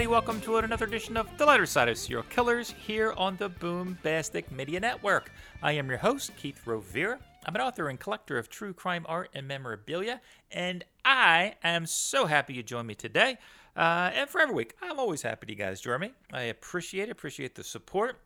everybody. 0.00 0.14
Welcome 0.14 0.40
to 0.42 0.56
another 0.56 0.86
edition 0.86 1.18
of 1.18 1.28
The 1.36 1.44
Lighter 1.44 1.66
Side 1.66 1.90
of 1.90 1.98
Serial 1.98 2.22
Killers 2.30 2.70
here 2.70 3.12
on 3.18 3.36
the 3.36 3.50
Boombastic 3.50 4.50
Media 4.50 4.80
Network. 4.80 5.30
I 5.62 5.72
am 5.72 5.90
your 5.90 5.98
host, 5.98 6.34
Keith 6.38 6.58
Rovere. 6.64 7.18
I'm 7.44 7.54
an 7.54 7.60
author 7.60 7.90
and 7.90 8.00
collector 8.00 8.38
of 8.38 8.48
true 8.48 8.72
crime 8.72 9.04
art 9.06 9.28
and 9.34 9.46
memorabilia, 9.46 10.22
and 10.50 10.86
I 11.04 11.56
am 11.62 11.84
so 11.84 12.24
happy 12.24 12.54
you 12.54 12.62
joined 12.62 12.86
me 12.86 12.94
today. 12.94 13.36
Uh, 13.76 14.10
and 14.14 14.30
for 14.30 14.40
every 14.40 14.54
week, 14.54 14.74
I'm 14.80 14.98
always 14.98 15.20
happy 15.20 15.48
you 15.50 15.54
guys 15.54 15.82
join 15.82 16.00
me. 16.00 16.12
I 16.32 16.44
appreciate 16.44 17.10
appreciate 17.10 17.54
the 17.54 17.64
support, 17.64 18.16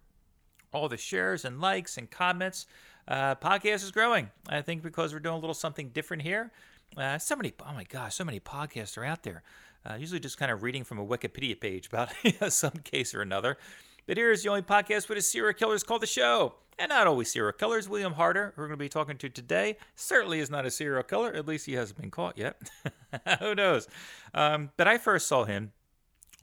all 0.73 0.88
the 0.88 0.96
shares 0.96 1.45
and 1.45 1.60
likes 1.60 1.96
and 1.98 2.09
comments. 2.09 2.66
Uh, 3.09 3.34
podcast 3.34 3.82
is 3.82 3.91
growing. 3.91 4.30
I 4.48 4.62
think 4.62 4.84
because 4.84 5.12
we're 5.12 5.18
doing 5.18 5.34
a 5.34 5.41
little 5.41 5.54
something 5.54 5.88
different 5.88 6.23
here. 6.23 6.52
Uh, 6.96 7.18
so 7.18 7.34
many, 7.34 7.52
oh 7.66 7.74
my 7.74 7.82
gosh, 7.82 8.15
so 8.15 8.24
many 8.24 8.38
podcasts 8.38 8.96
are 8.96 9.04
out 9.04 9.24
there. 9.24 9.43
Uh, 9.88 9.95
usually 9.95 10.20
just 10.20 10.38
kind 10.38 10.51
of 10.51 10.62
reading 10.62 10.84
from 10.84 10.98
a 10.98 11.05
Wikipedia 11.05 11.59
page 11.61 11.88
about 11.88 12.11
some 12.52 12.73
case 12.84 13.15
or 13.15 13.20
another. 13.20 13.59
But 14.07 14.16
here's 14.16 14.43
the 14.43 14.48
only 14.48 14.62
podcast 14.62 15.09
with 15.09 15.19
a 15.19 15.23
serial 15.23 15.55
killer 15.55 15.74
is 15.74 15.83
called 15.83 16.02
The 16.02 16.07
Show. 16.07 16.55
And 16.79 16.88
not 16.88 17.07
always 17.07 17.30
serial 17.30 17.52
killers. 17.52 17.88
William 17.88 18.15
Harder, 18.15 18.52
who 18.55 18.62
we're 18.62 18.69
going 18.69 18.79
to 18.79 18.84
be 18.84 18.88
talking 18.88 19.16
to 19.19 19.29
today, 19.29 19.77
certainly 19.95 20.41
is 20.41 20.51
not 20.51 20.66
a 20.66 20.70
serial 20.70 21.05
killer. 21.05 21.33
At 21.33 21.47
least 21.47 21.66
he 21.66 21.74
hasn't 21.74 22.01
been 22.01 22.10
caught 22.10 22.37
yet. 22.37 22.60
who 23.38 23.55
knows? 23.55 23.87
Um, 24.35 24.71
but 24.77 24.88
I 24.88 24.99
first 24.99 25.29
saw 25.29 25.45
him 25.45 25.73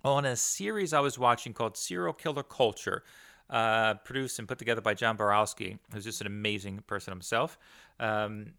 on 0.06 0.26
a 0.26 0.36
series 0.36 0.94
I 0.94 1.02
was 1.02 1.20
watching 1.20 1.54
called 1.54 1.76
Serial 1.78 2.14
Killer 2.14 2.44
Culture. 2.44 3.04
Uh, 3.50 3.96
produced 3.96 4.40
and 4.40 4.48
put 4.48 4.58
together 4.58 4.80
by 4.80 4.94
John 4.94 5.18
Borowski, 5.18 5.78
who's 5.94 6.06
just 6.06 6.22
an 6.22 6.28
amazing 6.28 6.82
person 6.88 7.12
himself. 7.12 7.58
Um, 8.00 8.54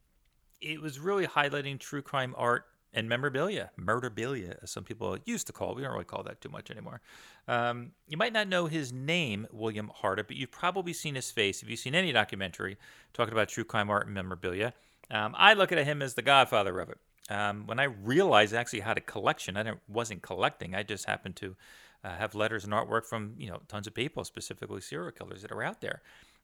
it 0.61 0.83
was 0.83 0.99
really 0.99 1.27
highlighting 1.27 1.79
true 1.79 2.03
crime 2.03 2.35
art 2.37 2.67
and 2.95 3.09
memorabilia, 3.09 3.71
murderabilia, 3.81 4.57
as 4.63 4.71
some 4.71 4.85
people 4.85 5.17
used 5.25 5.47
to 5.47 5.53
call 5.53 5.71
it. 5.71 5.77
We 5.77 5.83
don't 5.83 5.93
really 5.93 6.05
call 6.05 6.23
that 6.25 6.41
too 6.41 6.49
much 6.49 6.71
anymore. 6.71 7.01
Um, 7.49 7.93
you 8.07 8.17
might 8.17 8.33
not 8.33 8.49
know 8.49 8.67
his 8.67 8.93
name, 8.93 9.47
William 9.51 9.91
Harder, 9.95 10.25
but 10.25 10.37
you've 10.37 10.51
probably 10.51 10.93
seen 10.93 11.15
his 11.15 11.31
face 11.31 11.63
if 11.63 11.71
you've 11.71 11.79
seen 11.79 11.95
any 11.95 12.13
documentary 12.13 12.77
talking 13.13 13.33
about 13.33 13.49
true 13.49 13.65
crime 13.65 13.91
art 13.91 14.07
and 14.07 14.15
memorabilia. 14.15 14.75
Um, 15.11 15.35
I 15.37 15.55
look 15.55 15.73
at 15.73 15.85
him 15.85 16.03
as 16.03 16.15
the 16.15 16.23
godfather 16.23 16.79
of 16.81 16.91
it. 16.91 16.99
Um, 17.31 17.67
when 17.67 17.79
I 17.79 17.85
realized 17.85 18.55
I 18.55 18.59
actually 18.59 18.81
how 18.81 18.95
to 18.95 19.01
collection, 19.01 19.57
I 19.57 19.73
wasn't 19.89 20.23
collecting. 20.23 20.75
I 20.75 20.83
just 20.83 21.07
happened 21.07 21.37
to 21.37 21.57
uh, 22.05 22.17
have 22.17 22.35
letters 22.35 22.65
and 22.65 22.73
artwork 22.73 23.07
from 23.07 23.35
you 23.39 23.49
know 23.49 23.61
tons 23.69 23.87
of 23.87 23.95
people, 23.95 24.25
specifically 24.25 24.81
serial 24.81 25.13
killers 25.13 25.43
that 25.43 25.53
are 25.53 25.63
out 25.63 25.81
there. 25.81 26.03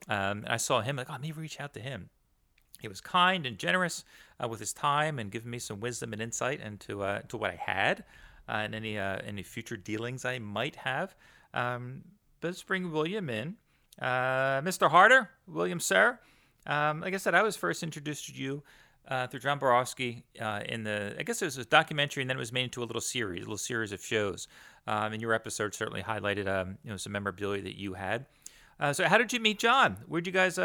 Um, 0.09 0.45
and 0.45 0.49
I 0.49 0.57
saw 0.57 0.81
him 0.81 0.97
like, 0.97 1.09
oh, 1.11 1.19
me 1.19 1.33
reach 1.33 1.61
out 1.61 1.75
to 1.75 1.81
him. 1.81 2.11
He 2.81 2.89
was 2.89 3.01
kind 3.01 3.47
and 3.47 3.59
generous 3.59 4.05
uh, 4.43 4.49
with 4.49 4.61
his 4.61 4.73
time 4.73 5.19
and 5.19 5.31
giving 5.31 5.51
me 5.51 5.59
some 5.59 5.81
wisdom 5.81 6.13
and 6.13 6.23
insight 6.23 6.61
into 6.61 7.03
uh, 7.03 7.21
to 7.29 7.37
what 7.37 7.51
I 7.51 7.57
had 7.57 8.05
uh, 8.49 8.53
and 8.53 8.75
any 8.75 8.99
uh, 8.99 9.19
any 9.27 9.43
future 9.43 9.77
dealings 9.77 10.25
I 10.25 10.39
might 10.39 10.77
have. 10.77 11.15
Um, 11.55 12.03
let's 12.43 12.63
bring 12.63 12.93
William 12.93 13.29
in, 13.31 13.57
uh, 14.01 14.61
Mr. 14.63 14.91
Harder, 14.91 15.31
William 15.47 15.81
Sir. 15.81 16.19
Um, 16.67 17.01
like 17.01 17.15
I 17.15 17.17
said, 17.17 17.35
I 17.35 17.43
was 17.43 17.57
first 17.57 17.83
introduced 17.83 18.27
to 18.27 18.35
you 18.35 18.63
uh, 19.09 19.27
through 19.27 19.41
John 19.41 19.59
Borowski 19.59 20.25
in 20.67 20.85
the, 20.85 21.17
I 21.19 21.23
guess 21.23 21.41
it 21.41 21.47
was 21.47 21.57
a 21.57 21.65
documentary, 21.65 22.23
and 22.23 22.29
then 22.29 22.37
it 22.37 22.41
was 22.41 22.53
made 22.53 22.65
into 22.65 22.83
a 22.83 22.85
little 22.85 23.01
series, 23.01 23.41
a 23.41 23.45
little 23.45 23.57
series 23.57 23.91
of 23.91 24.05
shows. 24.05 24.49
Um, 24.87 25.15
and 25.15 25.23
your 25.23 25.33
episode 25.33 25.75
certainly 25.75 26.03
highlighted, 26.03 26.47
um, 26.47 26.77
you 26.85 26.91
know, 26.91 26.97
some 26.99 27.13
memorabilia 27.13 27.63
that 27.63 27.79
you 27.79 27.95
had. 27.95 28.27
So, 28.93 29.05
how 29.07 29.19
did 29.19 29.33
you 29.33 29.41
meet 29.41 29.59
John? 29.59 29.97
Where'd 30.07 30.27
you 30.27 30.33
guys 30.33 30.59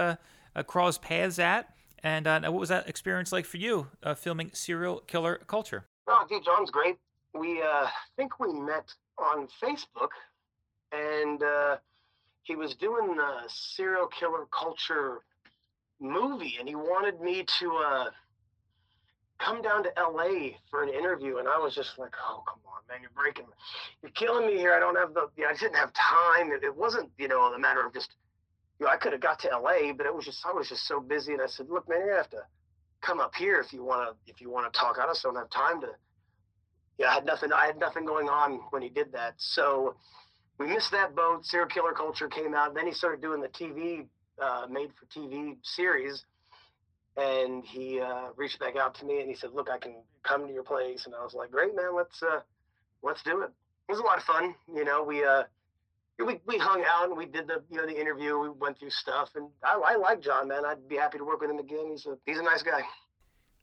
cross 0.68 0.98
paths 0.98 1.40
at? 1.40 1.74
And 2.04 2.28
uh, 2.28 2.42
what 2.42 2.60
was 2.60 2.70
that 2.70 2.90
experience 2.90 3.32
like 3.32 3.46
for 3.46 3.58
you, 3.58 3.88
filming 4.18 4.52
serial 4.54 5.00
killer 5.08 5.42
culture? 5.48 5.86
Oh, 6.08 6.26
gee, 6.28 6.42
John's 6.44 6.70
great. 6.70 6.98
We 7.34 7.62
uh, 7.62 7.88
think 8.18 8.40
we 8.40 8.54
met 8.54 8.94
on 9.18 9.48
Facebook, 9.62 10.10
and 10.92 11.42
he 12.44 12.56
was 12.56 12.76
doing 12.76 13.16
the 13.16 13.42
serial 13.48 14.08
killer 14.08 14.46
culture 14.52 15.22
movie, 16.02 16.58
and 16.60 16.68
he 16.68 16.76
wanted 16.76 17.22
me 17.22 17.44
to 17.60 18.12
come 19.40 19.62
down 19.62 19.84
to 19.84 19.92
LA 19.98 20.52
for 20.70 20.84
an 20.84 20.90
interview. 20.90 21.38
And 21.38 21.48
I 21.48 21.58
was 21.58 21.76
just 21.76 21.98
like, 21.98 22.14
oh, 22.28 22.44
come 22.48 22.60
on, 22.66 22.82
man, 22.90 23.02
you're 23.02 23.12
breaking, 23.16 23.46
you're 24.02 24.12
killing 24.12 24.48
me 24.48 24.58
here. 24.58 24.74
I 24.74 24.80
don't 24.80 24.96
have 24.96 25.14
the, 25.14 25.28
you 25.36 25.44
know, 25.44 25.50
I 25.50 25.54
didn't 25.54 25.76
have 25.76 25.92
time. 25.94 26.52
It, 26.52 26.64
it 26.64 26.76
wasn't, 26.76 27.10
you 27.18 27.28
know, 27.28 27.42
a 27.42 27.60
matter 27.60 27.86
of 27.86 27.94
just, 27.94 28.16
you 28.84 28.90
know, 28.90 28.94
I 28.94 28.98
could 28.98 29.14
have 29.14 29.22
got 29.22 29.40
to 29.40 29.48
LA, 29.48 29.94
but 29.94 30.06
it 30.06 30.14
was 30.14 30.26
just, 30.26 30.46
I 30.46 30.52
was 30.52 30.68
just 30.68 30.86
so 30.86 31.00
busy. 31.00 31.32
And 31.32 31.42
I 31.42 31.48
said, 31.48 31.68
look, 31.70 31.88
man, 31.88 32.00
you're 32.06 32.18
have 32.18 32.30
to 32.32 32.44
come 33.02 33.22
up 33.22 33.34
here 33.34 33.62
if 33.62 33.72
you 33.72 33.82
want 33.82 34.10
to, 34.10 34.32
if 34.32 34.42
you 34.42 34.50
want 34.50 34.72
to 34.72 34.78
talk. 34.78 34.98
I 35.00 35.06
just 35.06 35.24
don't 35.24 35.36
have 35.36 35.50
time 35.50 35.80
to, 35.82 35.88
yeah, 36.98 37.08
I 37.10 37.14
had 37.14 37.26
nothing, 37.26 37.54
I 37.54 37.66
had 37.66 37.80
nothing 37.80 38.06
going 38.06 38.28
on 38.28 38.60
when 38.72 38.82
he 38.82 38.90
did 38.90 39.14
that. 39.14 39.36
So 39.38 39.96
we 40.60 40.68
missed 40.68 40.92
that 40.92 41.16
boat. 41.16 41.46
Serial 41.46 41.70
Killer 41.70 41.94
Culture 41.94 42.28
came 42.28 42.54
out. 42.54 42.76
Then 42.76 42.86
he 42.86 42.92
started 42.92 43.22
doing 43.22 43.40
the 43.40 43.48
TV, 43.48 44.06
uh, 44.42 44.68
made 44.70 44.90
for 45.00 45.06
TV 45.06 45.56
series 45.64 46.26
and 47.16 47.64
he 47.64 48.02
uh, 48.02 48.30
reached 48.36 48.60
back 48.60 48.76
out 48.76 48.96
to 48.96 49.06
me 49.06 49.20
and 49.20 49.30
he 49.30 49.36
said, 49.36 49.52
"Look, 49.54 49.70
I 49.70 49.78
can 49.78 49.98
come 50.24 50.48
to 50.48 50.52
your 50.52 50.64
place." 50.64 51.06
And 51.06 51.14
I 51.14 51.24
was 51.24 51.36
like, 51.36 51.52
"Great, 51.52 51.76
man. 51.76 51.96
Let's 51.96 52.24
uh, 52.24 52.40
let's 53.04 53.22
do 53.22 53.42
it." 53.42 53.52
It 53.88 53.92
was 53.92 54.00
a 54.00 54.04
lot 54.04 54.18
of 54.18 54.24
fun. 54.24 54.56
You 54.74 54.84
know, 54.84 55.04
we 55.04 55.24
uh, 55.24 55.44
we 56.20 56.40
we 56.46 56.58
hung 56.58 56.84
out 56.88 57.10
and 57.10 57.18
we 57.18 57.26
did 57.26 57.48
the 57.48 57.64
you 57.70 57.78
know 57.78 57.86
the 57.86 58.00
interview. 58.00 58.38
We 58.38 58.50
went 58.50 58.80
through 58.80 58.92
stuff, 58.92 59.32
and 59.36 59.50
I, 59.64 59.80
I 59.86 59.96
like 59.96 60.22
John, 60.22 60.48
man. 60.48 60.66
I'd 60.66 60.88
be 60.88 60.96
happy 60.96 61.18
to 61.18 61.26
work 61.26 61.42
with 61.42 61.50
him 61.50 61.60
again. 61.60 61.88
He's 61.90 62.06
a 62.06 62.18
he's 62.26 62.40
a 62.40 62.44
nice 62.44 62.64
guy. 62.64 62.82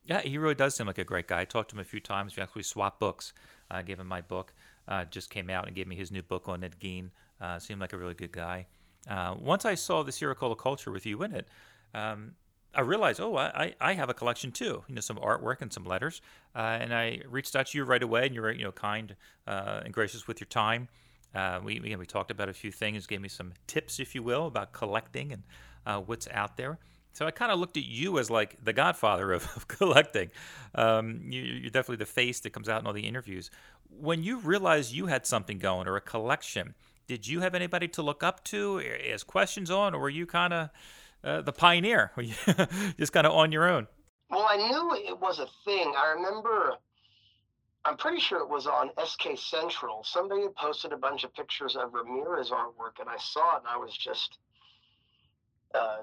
Yeah, 0.04 0.20
he 0.22 0.38
really 0.38 0.54
does 0.54 0.74
seem 0.74 0.86
like 0.86 0.98
a 0.98 1.04
great 1.04 1.28
guy. 1.28 1.42
I 1.42 1.44
talked 1.44 1.70
to 1.70 1.76
him 1.76 1.80
a 1.80 1.84
few 1.84 2.00
times. 2.00 2.36
We 2.36 2.42
actually 2.42 2.62
swapped 2.62 2.98
books. 2.98 3.32
I 3.70 3.82
gave 3.82 4.00
him 4.00 4.08
my 4.08 4.20
book. 4.20 4.52
Uh, 4.88 5.04
just 5.04 5.30
came 5.30 5.50
out 5.50 5.66
and 5.66 5.76
gave 5.76 5.86
me 5.86 5.94
his 5.94 6.10
new 6.10 6.22
book 6.22 6.48
on 6.48 6.64
Ed 6.64 6.76
Gein. 6.80 7.10
Uh, 7.40 7.58
seemed 7.58 7.80
like 7.80 7.92
a 7.92 7.98
really 7.98 8.14
good 8.14 8.32
guy. 8.32 8.66
Uh, 9.08 9.34
once 9.38 9.64
I 9.64 9.74
saw 9.74 10.02
the 10.02 10.12
killer 10.12 10.54
culture 10.54 10.90
with 10.90 11.06
you 11.06 11.22
in 11.22 11.34
it, 11.34 11.48
um, 11.94 12.32
I 12.74 12.82
realized, 12.82 13.20
oh, 13.20 13.36
I, 13.36 13.74
I 13.80 13.94
have 13.94 14.08
a 14.08 14.14
collection 14.14 14.52
too. 14.52 14.84
You 14.88 14.94
know, 14.94 15.00
some 15.00 15.16
artwork 15.16 15.60
and 15.60 15.72
some 15.72 15.84
letters. 15.84 16.20
Uh, 16.54 16.78
and 16.80 16.94
I 16.94 17.20
reached 17.28 17.56
out 17.56 17.68
to 17.68 17.78
you 17.78 17.84
right 17.84 18.02
away, 18.02 18.26
and 18.26 18.34
you 18.34 18.42
were 18.42 18.52
you 18.52 18.64
know 18.64 18.72
kind 18.72 19.16
uh, 19.46 19.80
and 19.84 19.92
gracious 19.92 20.26
with 20.26 20.40
your 20.40 20.48
time. 20.48 20.88
Uh, 21.34 21.60
we 21.62 21.80
we, 21.80 21.94
we 21.96 22.06
talked 22.06 22.30
about 22.30 22.48
a 22.48 22.52
few 22.52 22.72
things, 22.72 23.06
gave 23.06 23.20
me 23.20 23.28
some 23.28 23.52
tips, 23.66 24.00
if 24.00 24.14
you 24.14 24.22
will, 24.22 24.46
about 24.46 24.72
collecting 24.72 25.32
and 25.32 25.42
uh, 25.86 26.00
what's 26.00 26.28
out 26.32 26.56
there. 26.56 26.78
So 27.12 27.26
I 27.26 27.32
kind 27.32 27.50
of 27.50 27.58
looked 27.58 27.76
at 27.76 27.84
you 27.84 28.18
as 28.18 28.30
like 28.30 28.64
the 28.64 28.72
godfather 28.72 29.32
of, 29.32 29.48
of 29.56 29.68
collecting. 29.68 30.30
Um, 30.74 31.22
you, 31.28 31.66
are 31.66 31.70
definitely 31.70 31.96
the 31.96 32.06
face 32.06 32.40
that 32.40 32.50
comes 32.50 32.68
out 32.68 32.80
in 32.80 32.86
all 32.86 32.92
the 32.92 33.06
interviews. 33.06 33.50
When 33.88 34.22
you 34.22 34.38
realized 34.38 34.92
you 34.92 35.06
had 35.06 35.26
something 35.26 35.58
going 35.58 35.88
or 35.88 35.96
a 35.96 36.00
collection, 36.00 36.74
did 37.08 37.26
you 37.26 37.40
have 37.40 37.56
anybody 37.56 37.88
to 37.88 38.02
look 38.02 38.22
up 38.22 38.44
to, 38.44 38.80
ask 39.12 39.26
questions 39.26 39.70
on, 39.70 39.94
or 39.94 40.00
were 40.00 40.08
you 40.08 40.26
kind 40.26 40.52
of 40.52 40.70
uh, 41.22 41.42
the 41.42 41.52
pioneer, 41.52 42.12
just 42.98 43.12
kind 43.12 43.26
of 43.26 43.32
on 43.32 43.52
your 43.52 43.68
own. 43.68 43.86
Well, 44.30 44.46
I 44.48 44.56
knew 44.56 44.94
it 44.94 45.20
was 45.20 45.38
a 45.38 45.46
thing. 45.64 45.92
I 45.96 46.12
remember, 46.12 46.74
I'm 47.84 47.96
pretty 47.96 48.20
sure 48.20 48.40
it 48.40 48.48
was 48.48 48.66
on 48.66 48.90
SK 49.04 49.36
Central. 49.36 50.04
Somebody 50.04 50.42
had 50.42 50.54
posted 50.54 50.92
a 50.92 50.96
bunch 50.96 51.24
of 51.24 51.34
pictures 51.34 51.76
of 51.76 51.94
Ramirez 51.94 52.50
artwork, 52.50 53.00
and 53.00 53.08
I 53.08 53.16
saw 53.16 53.56
it, 53.56 53.60
and 53.60 53.68
I 53.68 53.78
was 53.78 53.96
just, 53.96 54.38
uh, 55.74 55.98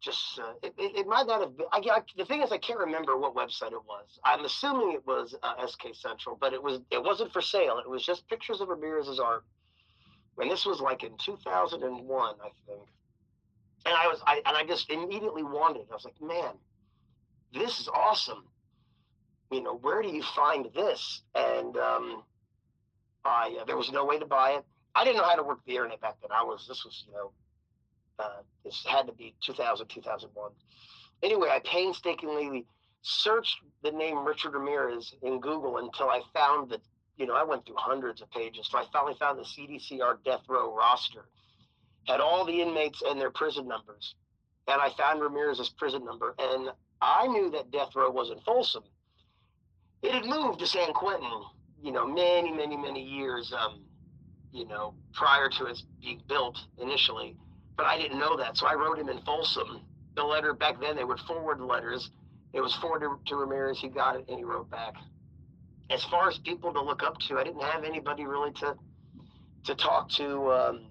just 0.00 0.38
uh, 0.38 0.52
it, 0.62 0.74
it, 0.78 1.06
might 1.06 1.26
not 1.26 1.40
have 1.40 1.56
been. 1.56 1.66
I, 1.72 1.78
I, 1.90 2.00
the 2.16 2.24
thing 2.24 2.42
is, 2.42 2.52
I 2.52 2.58
can't 2.58 2.78
remember 2.78 3.16
what 3.16 3.34
website 3.34 3.72
it 3.72 3.84
was. 3.88 4.20
I'm 4.24 4.44
assuming 4.44 4.92
it 4.92 5.04
was 5.06 5.34
uh, 5.42 5.66
SK 5.66 5.94
Central, 5.94 6.38
but 6.40 6.52
it 6.52 6.62
was 6.62 6.80
it 6.90 7.02
wasn't 7.02 7.32
for 7.32 7.40
sale. 7.40 7.78
It 7.78 7.90
was 7.90 8.06
just 8.06 8.28
pictures 8.28 8.60
of 8.60 8.68
Ramirez's 8.68 9.18
art, 9.18 9.44
and 10.38 10.48
this 10.48 10.64
was 10.64 10.80
like 10.80 11.02
in 11.02 11.16
2001, 11.18 12.34
I 12.40 12.50
think 12.66 12.88
and 13.86 13.94
I 13.94 14.08
was, 14.08 14.20
I, 14.26 14.42
and 14.44 14.56
I 14.56 14.64
just 14.64 14.90
immediately 14.90 15.44
wanted 15.44 15.82
it. 15.82 15.88
I 15.90 15.94
was 15.94 16.04
like, 16.04 16.20
man, 16.20 16.54
this 17.54 17.78
is 17.78 17.88
awesome. 17.88 18.44
You 19.50 19.62
know, 19.62 19.76
where 19.76 20.02
do 20.02 20.08
you 20.08 20.22
find 20.34 20.68
this? 20.74 21.22
And 21.34 21.76
um, 21.76 22.22
I, 23.24 23.56
uh, 23.60 23.64
there 23.64 23.76
was 23.76 23.92
no 23.92 24.04
way 24.04 24.18
to 24.18 24.26
buy 24.26 24.52
it. 24.52 24.64
I 24.94 25.04
didn't 25.04 25.18
know 25.18 25.28
how 25.28 25.36
to 25.36 25.42
work 25.42 25.60
the 25.66 25.72
internet 25.72 26.00
back 26.00 26.16
then. 26.20 26.30
I 26.32 26.42
was, 26.42 26.66
this 26.68 26.84
was, 26.84 27.04
you 27.06 27.12
know, 27.12 27.30
uh, 28.18 28.42
this 28.64 28.84
had 28.86 29.06
to 29.06 29.12
be 29.12 29.34
2000, 29.44 29.86
2001. 29.88 30.50
Anyway, 31.22 31.48
I 31.50 31.60
painstakingly 31.64 32.66
searched 33.02 33.60
the 33.82 33.92
name 33.92 34.26
Richard 34.26 34.54
Ramirez 34.54 35.14
in 35.22 35.40
Google 35.40 35.78
until 35.78 36.08
I 36.08 36.22
found 36.34 36.70
that, 36.70 36.80
you 37.16 37.26
know, 37.26 37.34
I 37.34 37.44
went 37.44 37.66
through 37.66 37.76
hundreds 37.78 38.20
of 38.20 38.30
pages. 38.30 38.68
So 38.70 38.78
I 38.78 38.84
finally 38.92 39.14
found 39.18 39.38
the 39.38 39.44
CDCR 39.44 40.18
death 40.24 40.42
row 40.48 40.74
roster 40.74 41.26
had 42.06 42.20
all 42.20 42.44
the 42.44 42.62
inmates 42.62 43.02
and 43.06 43.20
their 43.20 43.30
prison 43.30 43.66
numbers. 43.68 44.14
And 44.68 44.80
I 44.80 44.90
found 44.96 45.20
Ramirez's 45.20 45.68
prison 45.68 46.04
number. 46.04 46.34
And 46.38 46.70
I 47.00 47.26
knew 47.26 47.50
that 47.50 47.70
death 47.70 47.94
row 47.94 48.10
was 48.10 48.30
in 48.30 48.40
Folsom. 48.40 48.84
It 50.02 50.12
had 50.12 50.24
moved 50.24 50.58
to 50.60 50.66
San 50.66 50.92
Quentin, 50.92 51.42
you 51.82 51.92
know, 51.92 52.06
many, 52.06 52.52
many, 52.52 52.76
many 52.76 53.02
years, 53.02 53.52
um, 53.58 53.82
you 54.52 54.66
know, 54.66 54.94
prior 55.12 55.48
to 55.58 55.66
its 55.66 55.84
being 56.00 56.22
built 56.28 56.58
initially. 56.78 57.36
But 57.76 57.86
I 57.86 57.98
didn't 57.98 58.18
know 58.18 58.36
that. 58.36 58.56
So 58.56 58.66
I 58.66 58.74
wrote 58.74 58.98
him 58.98 59.08
in 59.08 59.20
Folsom. 59.22 59.82
The 60.14 60.24
letter 60.24 60.54
back 60.54 60.80
then, 60.80 60.96
they 60.96 61.04
would 61.04 61.20
forward 61.20 61.60
letters. 61.60 62.10
It 62.52 62.60
was 62.60 62.74
forwarded 62.76 63.10
to 63.26 63.36
Ramirez. 63.36 63.78
He 63.78 63.88
got 63.88 64.16
it 64.16 64.24
and 64.28 64.38
he 64.38 64.44
wrote 64.44 64.70
back. 64.70 64.94
As 65.90 66.02
far 66.04 66.28
as 66.28 66.38
people 66.38 66.72
to 66.72 66.80
look 66.80 67.02
up 67.02 67.18
to, 67.28 67.38
I 67.38 67.44
didn't 67.44 67.62
have 67.62 67.84
anybody 67.84 68.26
really 68.26 68.52
to 68.54 68.76
to 69.64 69.74
talk 69.74 70.08
to. 70.10 70.52
Um, 70.52 70.86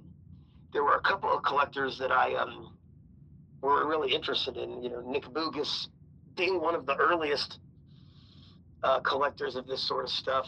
there 0.73 0.83
were 0.83 0.95
a 0.95 1.01
couple 1.01 1.31
of 1.31 1.43
collectors 1.43 1.97
that 1.99 2.11
I 2.11 2.35
um, 2.35 2.77
were 3.61 3.87
really 3.87 4.13
interested 4.13 4.57
in. 4.57 4.83
You 4.83 4.89
know, 4.89 5.01
Nick 5.01 5.23
Bougas 5.33 5.87
being 6.35 6.61
one 6.61 6.75
of 6.75 6.85
the 6.85 6.95
earliest 6.95 7.59
uh, 8.85 8.99
collectors 8.99 9.55
of 9.55 9.65
this 9.65 9.85
sort 9.85 10.05
of 10.05 10.11
stuff. 10.11 10.47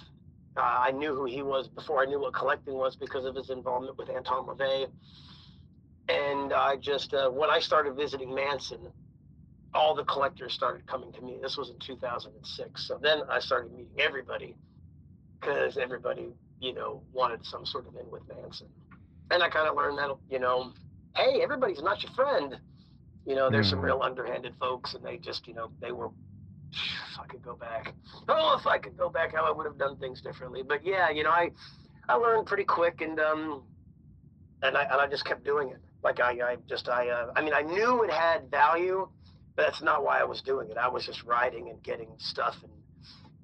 Uh, 0.55 0.61
I 0.61 0.91
knew 0.91 1.13
who 1.13 1.25
he 1.25 1.41
was 1.41 1.67
before 1.67 2.01
I 2.01 2.05
knew 2.05 2.19
what 2.19 2.33
collecting 2.33 2.75
was 2.75 2.95
because 2.95 3.25
of 3.25 3.35
his 3.35 3.49
involvement 3.49 3.97
with 3.97 4.09
Anton 4.09 4.45
LaVey. 4.45 4.87
And 6.07 6.53
I 6.53 6.77
just, 6.77 7.13
uh, 7.13 7.29
when 7.29 7.49
I 7.49 7.59
started 7.59 7.95
visiting 7.95 8.33
Manson, 8.33 8.91
all 9.73 9.95
the 9.95 10.05
collectors 10.05 10.53
started 10.53 10.85
coming 10.87 11.11
to 11.13 11.21
me. 11.21 11.39
This 11.41 11.57
was 11.57 11.71
in 11.71 11.79
2006. 11.79 12.87
So 12.87 12.99
then 13.01 13.21
I 13.29 13.39
started 13.39 13.71
meeting 13.71 13.99
everybody 13.99 14.55
because 15.39 15.77
everybody, 15.77 16.29
you 16.59 16.73
know, 16.73 17.01
wanted 17.11 17.43
some 17.45 17.65
sort 17.65 17.87
of 17.87 17.95
in 17.95 18.09
with 18.09 18.21
Manson. 18.27 18.67
And 19.31 19.43
I 19.43 19.49
kind 19.49 19.67
of 19.67 19.75
learned 19.75 19.97
that, 19.97 20.15
you 20.29 20.39
know, 20.39 20.73
hey, 21.15 21.41
everybody's 21.41 21.81
not 21.81 22.03
your 22.03 22.11
friend. 22.13 22.57
You 23.25 23.35
know, 23.35 23.49
there's 23.49 23.67
mm. 23.67 23.71
some 23.71 23.81
real 23.81 24.01
underhanded 24.01 24.53
folks, 24.59 24.93
and 24.93 25.03
they 25.03 25.17
just, 25.17 25.47
you 25.47 25.53
know, 25.53 25.69
they 25.81 25.91
were 25.91 26.09
if 26.71 27.19
I 27.19 27.25
could 27.27 27.43
go 27.43 27.55
back. 27.55 27.93
Oh, 28.27 28.57
if 28.59 28.67
I 28.67 28.77
could 28.77 28.97
go 28.97 29.09
back, 29.09 29.33
how 29.35 29.45
I 29.45 29.51
would 29.51 29.65
have 29.65 29.77
done 29.77 29.97
things 29.97 30.21
differently. 30.21 30.63
But 30.63 30.85
yeah, 30.85 31.09
you 31.09 31.23
know, 31.23 31.31
I 31.31 31.51
I 32.09 32.15
learned 32.15 32.47
pretty 32.47 32.63
quick, 32.63 33.01
and 33.01 33.19
um, 33.19 33.63
and 34.61 34.77
I 34.77 34.83
and 34.83 34.93
I 34.93 35.07
just 35.07 35.25
kept 35.25 35.43
doing 35.43 35.69
it. 35.69 35.79
Like 36.03 36.19
I 36.19 36.31
I 36.31 36.57
just 36.67 36.89
I 36.89 37.09
uh, 37.09 37.31
I 37.35 37.41
mean 37.41 37.53
I 37.53 37.61
knew 37.61 38.03
it 38.03 38.11
had 38.11 38.49
value, 38.51 39.07
but 39.55 39.63
that's 39.63 39.81
not 39.81 40.03
why 40.03 40.19
I 40.19 40.23
was 40.23 40.41
doing 40.41 40.69
it. 40.69 40.77
I 40.77 40.87
was 40.87 41.05
just 41.05 41.23
writing 41.23 41.69
and 41.69 41.81
getting 41.83 42.09
stuff, 42.17 42.55
and 42.63 42.71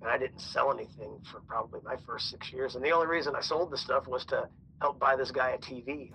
and 0.04 0.12
I 0.12 0.18
didn't 0.18 0.40
sell 0.40 0.72
anything 0.72 1.18
for 1.32 1.40
probably 1.48 1.80
my 1.84 1.96
first 2.06 2.30
six 2.30 2.52
years. 2.52 2.76
And 2.76 2.84
the 2.84 2.92
only 2.92 3.08
reason 3.08 3.36
I 3.36 3.42
sold 3.42 3.72
the 3.72 3.78
stuff 3.78 4.06
was 4.06 4.26
to 4.26 4.50
help 4.82 5.00
buy 5.00 5.16
this 5.16 5.32
guy 5.32 5.52
a 5.52 5.58
TV. 5.58 6.12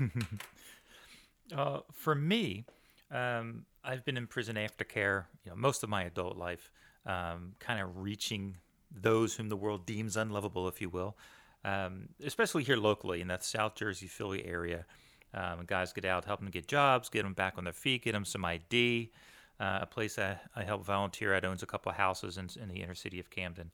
uh, 1.56 1.80
for 1.92 2.14
me, 2.14 2.64
um, 3.10 3.66
I've 3.86 4.04
been 4.04 4.16
in 4.16 4.26
prison 4.26 4.56
aftercare, 4.56 5.26
you 5.44 5.50
know, 5.50 5.56
most 5.56 5.82
of 5.84 5.88
my 5.88 6.02
adult 6.02 6.36
life, 6.36 6.72
um, 7.06 7.54
kind 7.60 7.80
of 7.80 7.98
reaching 7.98 8.56
those 8.90 9.36
whom 9.36 9.48
the 9.48 9.56
world 9.56 9.86
deems 9.86 10.16
unlovable, 10.16 10.66
if 10.66 10.80
you 10.80 10.88
will, 10.88 11.16
um, 11.64 12.08
especially 12.24 12.64
here 12.64 12.76
locally 12.76 13.20
in 13.20 13.28
that 13.28 13.44
South 13.44 13.76
Jersey, 13.76 14.08
Philly 14.08 14.44
area. 14.44 14.84
Um, 15.32 15.64
guys 15.66 15.92
get 15.92 16.04
out, 16.04 16.24
help 16.24 16.40
them 16.40 16.50
get 16.50 16.66
jobs, 16.66 17.08
get 17.08 17.22
them 17.22 17.34
back 17.34 17.54
on 17.58 17.64
their 17.64 17.72
feet, 17.72 18.04
get 18.04 18.12
them 18.12 18.24
some 18.24 18.44
ID. 18.44 19.12
Uh, 19.60 19.78
a 19.82 19.86
place 19.86 20.18
I, 20.18 20.38
I 20.54 20.64
help 20.64 20.84
volunteer 20.84 21.32
at 21.32 21.44
owns 21.44 21.62
a 21.62 21.66
couple 21.66 21.90
of 21.90 21.96
houses 21.96 22.38
in, 22.38 22.48
in 22.60 22.68
the 22.68 22.82
inner 22.82 22.94
city 22.94 23.20
of 23.20 23.30
Camden. 23.30 23.70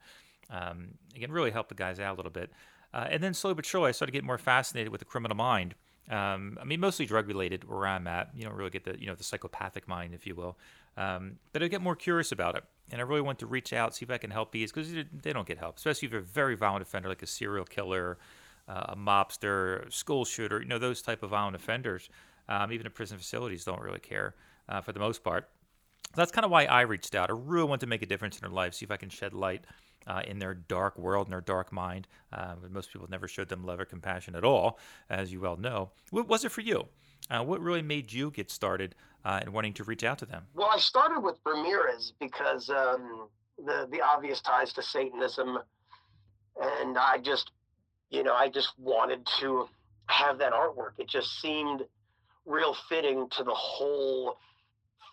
Um, 0.51 0.89
again, 1.17 1.33
really 1.33 1.51
help 1.51 1.69
the 1.69 1.75
guys 1.75 1.99
out 1.99 2.15
a 2.15 2.17
little 2.17 2.31
bit. 2.31 2.53
Uh, 2.93 3.07
and 3.11 3.23
then 3.23 3.33
slowly 3.33 3.55
but 3.55 3.65
surely, 3.65 3.89
I 3.89 3.93
started 3.93 4.13
getting 4.13 4.27
more 4.27 4.39
fascinated 4.39 4.93
with 4.93 4.99
the 4.99 5.05
criminal 5.07 5.37
mind. 5.37 5.75
Um, 6.11 6.59
I 6.61 6.65
mean, 6.65 6.81
mostly 6.81 7.07
drug 7.07 7.29
related 7.29 7.69
where 7.69 7.87
I'm 7.87 8.07
at. 8.07 8.31
You 8.35 8.45
don't 8.45 8.55
really 8.55 8.71
get 8.71 8.85
the 8.85 8.99
you 9.01 9.07
know 9.07 9.15
the 9.15 9.25
psychopathic 9.25 9.87
mind, 9.89 10.15
if 10.15 10.27
you 10.27 10.35
will. 10.35 10.59
Um, 10.97 11.37
but 11.53 11.63
I 11.63 11.69
get 11.69 11.81
more 11.81 11.97
curious 11.97 12.33
about 12.33 12.57
it, 12.57 12.65
and 12.91 13.01
I 13.01 13.05
really 13.05 13.21
want 13.21 13.39
to 13.39 13.47
reach 13.47 13.73
out, 13.73 13.95
see 13.95 14.05
if 14.05 14.11
I 14.11 14.19
can 14.19 14.31
help 14.31 14.53
these 14.53 14.73
because 14.73 14.93
they 14.93 15.33
don't 15.33 15.47
get 15.47 15.59
help, 15.59 15.79
especially 15.79 16.07
if 16.07 16.13
you're 16.13 16.21
a 16.21 16.25
very 16.25 16.55
violent 16.55 16.83
offender 16.83 17.09
like 17.09 17.23
a 17.23 17.27
serial 17.27 17.65
killer, 17.65 18.19
uh, 18.69 18.87
a 18.91 18.97
mobster, 18.97 19.91
school 19.93 20.25
shooter. 20.25 20.61
You 20.61 20.69
know 20.69 20.79
those 20.79 21.01
type 21.03 21.23
of 21.23 21.31
violent 21.31 21.57
offenders. 21.57 22.09
Um, 22.49 22.73
even 22.73 22.85
the 22.85 22.91
prison 22.91 23.17
facilities 23.17 23.65
don't 23.65 23.81
really 23.81 24.01
care 24.01 24.35
uh, 24.69 24.81
for 24.81 24.93
the 24.93 24.99
most 24.99 25.23
part. 25.23 25.49
that's 26.15 26.33
kind 26.33 26.45
of 26.45 26.51
why 26.51 26.65
I 26.65 26.83
reached 26.83 27.15
out. 27.15 27.31
I 27.31 27.35
really 27.35 27.69
want 27.69 27.81
to 27.83 27.87
make 27.87 28.03
a 28.03 28.07
difference 28.07 28.37
in 28.37 28.41
their 28.43 28.55
life, 28.55 28.75
see 28.75 28.85
if 28.85 28.91
I 28.91 28.97
can 28.97 29.09
shed 29.09 29.33
light 29.33 29.65
uh, 30.07 30.23
in 30.27 30.39
their 30.39 30.55
dark 30.55 30.99
world, 30.99 31.27
in 31.27 31.31
their 31.31 31.41
dark 31.41 31.73
mind. 31.73 32.07
Uh, 32.33 32.55
most 32.71 32.93
people 32.93 33.07
never 33.11 33.29
showed 33.29 33.49
them 33.49 33.65
love 33.65 33.81
or 33.81 33.85
compassion 33.85 34.35
at 34.35 34.45
all, 34.45 34.79
as 35.11 35.33
you 35.33 35.41
well 35.41 35.57
know. 35.57 35.91
What 36.11 36.29
was 36.29 36.45
it 36.45 36.53
for 36.53 36.61
you? 36.61 36.89
Uh, 37.31 37.43
what 37.43 37.61
really 37.61 37.83
made 37.83 38.13
you 38.13 38.31
get 38.31 38.51
started 38.51 38.95
uh, 39.25 39.41
in 39.43 39.53
wanting 39.53 39.73
to 39.75 39.85
reach 39.85 40.05
out 40.05 40.19
to 40.19 40.27
them? 40.27 40.45
Well, 40.55 40.71
I 40.73 40.79
started 40.79 41.21
with 41.21 41.39
Ramirez 41.45 42.13
because 42.21 42.69
um, 42.69 43.29
the 43.59 43.89
the 43.91 44.01
obvious 44.01 44.41
ties 44.41 44.73
to 44.75 44.83
Satanism, 44.83 45.59
and 46.61 46.99
I 46.99 47.19
just, 47.19 47.53
you 48.11 48.23
know, 48.23 48.35
I 48.35 48.49
just 48.49 48.73
wanted 48.79 49.27
to 49.41 49.69
have 50.07 50.39
that 50.39 50.53
artwork. 50.53 50.93
It 50.99 51.09
just 51.09 51.41
seemed 51.41 51.83
real 52.45 52.75
fitting 52.89 53.29
to 53.31 53.45
the 53.45 53.55
whole 53.55 54.39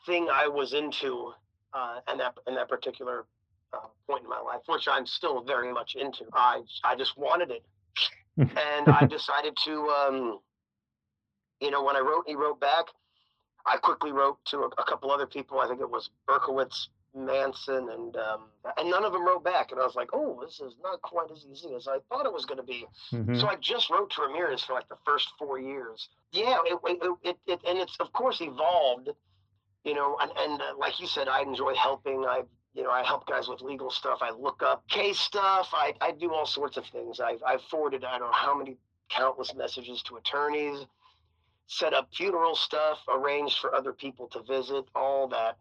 thing 0.05 0.27
I 0.31 0.47
was 0.47 0.73
into, 0.73 1.31
uh, 1.73 1.99
and 2.07 2.19
that 2.19 2.37
in 2.47 2.55
that 2.55 2.69
particular 2.69 3.25
uh, 3.73 3.87
point 4.07 4.23
in 4.23 4.29
my 4.29 4.39
life, 4.39 4.61
which 4.67 4.87
I'm 4.87 5.05
still 5.05 5.43
very 5.43 5.71
much 5.71 5.95
into. 5.95 6.25
I 6.33 6.61
I 6.83 6.95
just 6.95 7.17
wanted 7.17 7.51
it, 7.51 7.63
and 8.37 8.87
I 8.87 9.05
decided 9.05 9.55
to, 9.65 9.87
um, 9.89 10.39
you 11.61 11.71
know, 11.71 11.83
when 11.83 11.95
I 11.95 11.99
wrote, 11.99 12.23
he 12.27 12.35
wrote 12.35 12.59
back. 12.59 12.85
I 13.65 13.77
quickly 13.77 14.11
wrote 14.11 14.37
to 14.45 14.59
a, 14.59 14.67
a 14.67 14.85
couple 14.85 15.11
other 15.11 15.27
people. 15.27 15.59
I 15.59 15.67
think 15.67 15.81
it 15.81 15.89
was 15.89 16.09
Berkowitz, 16.27 16.87
Manson, 17.15 17.89
and 17.89 18.15
um, 18.15 18.41
and 18.77 18.89
none 18.89 19.03
of 19.03 19.13
them 19.13 19.25
wrote 19.25 19.43
back. 19.43 19.71
And 19.71 19.79
I 19.79 19.85
was 19.85 19.95
like, 19.95 20.09
oh, 20.13 20.39
this 20.43 20.59
is 20.59 20.75
not 20.81 21.01
quite 21.01 21.29
as 21.31 21.45
easy 21.51 21.75
as 21.75 21.87
I 21.87 21.97
thought 22.09 22.25
it 22.25 22.33
was 22.33 22.45
going 22.45 22.57
to 22.59 22.63
be. 22.63 22.85
Mm-hmm. 23.11 23.35
So 23.39 23.47
I 23.47 23.55
just 23.59 23.89
wrote 23.89 24.11
to 24.11 24.21
Ramirez 24.21 24.63
for 24.63 24.73
like 24.73 24.87
the 24.89 24.97
first 25.05 25.27
four 25.37 25.59
years. 25.59 26.09
Yeah, 26.31 26.57
it 26.65 26.79
it, 26.83 27.17
it, 27.23 27.37
it 27.45 27.59
and 27.67 27.77
it's 27.77 27.97
of 27.99 28.11
course 28.13 28.41
evolved 28.41 29.09
you 29.83 29.93
know, 29.93 30.17
and, 30.21 30.31
and 30.37 30.61
uh, 30.61 30.65
like 30.77 30.99
you 30.99 31.07
said, 31.07 31.27
I 31.27 31.41
enjoy 31.41 31.73
helping. 31.75 32.25
I've 32.25 32.47
you 32.73 32.83
know, 32.83 32.91
I 32.91 33.03
help 33.03 33.27
guys 33.27 33.47
with 33.47 33.61
legal 33.61 33.89
stuff. 33.89 34.19
I 34.21 34.31
look 34.31 34.61
up 34.63 34.87
case 34.87 35.19
stuff. 35.19 35.69
I, 35.73 35.93
I 36.01 36.11
do 36.11 36.33
all 36.33 36.45
sorts 36.45 36.77
of 36.77 36.85
things. 36.85 37.19
I've, 37.19 37.41
I've 37.45 37.61
forwarded, 37.63 38.05
I 38.05 38.19
don't 38.19 38.29
know 38.29 38.31
how 38.31 38.55
many 38.57 38.77
countless 39.09 39.53
messages 39.55 40.03
to 40.03 40.17
attorneys, 40.17 40.85
set 41.67 41.93
up 41.93 42.09
funeral 42.15 42.55
stuff, 42.55 42.99
arranged 43.13 43.57
for 43.59 43.73
other 43.73 43.91
people 43.91 44.27
to 44.27 44.43
visit, 44.43 44.85
all 44.95 45.27
that. 45.29 45.57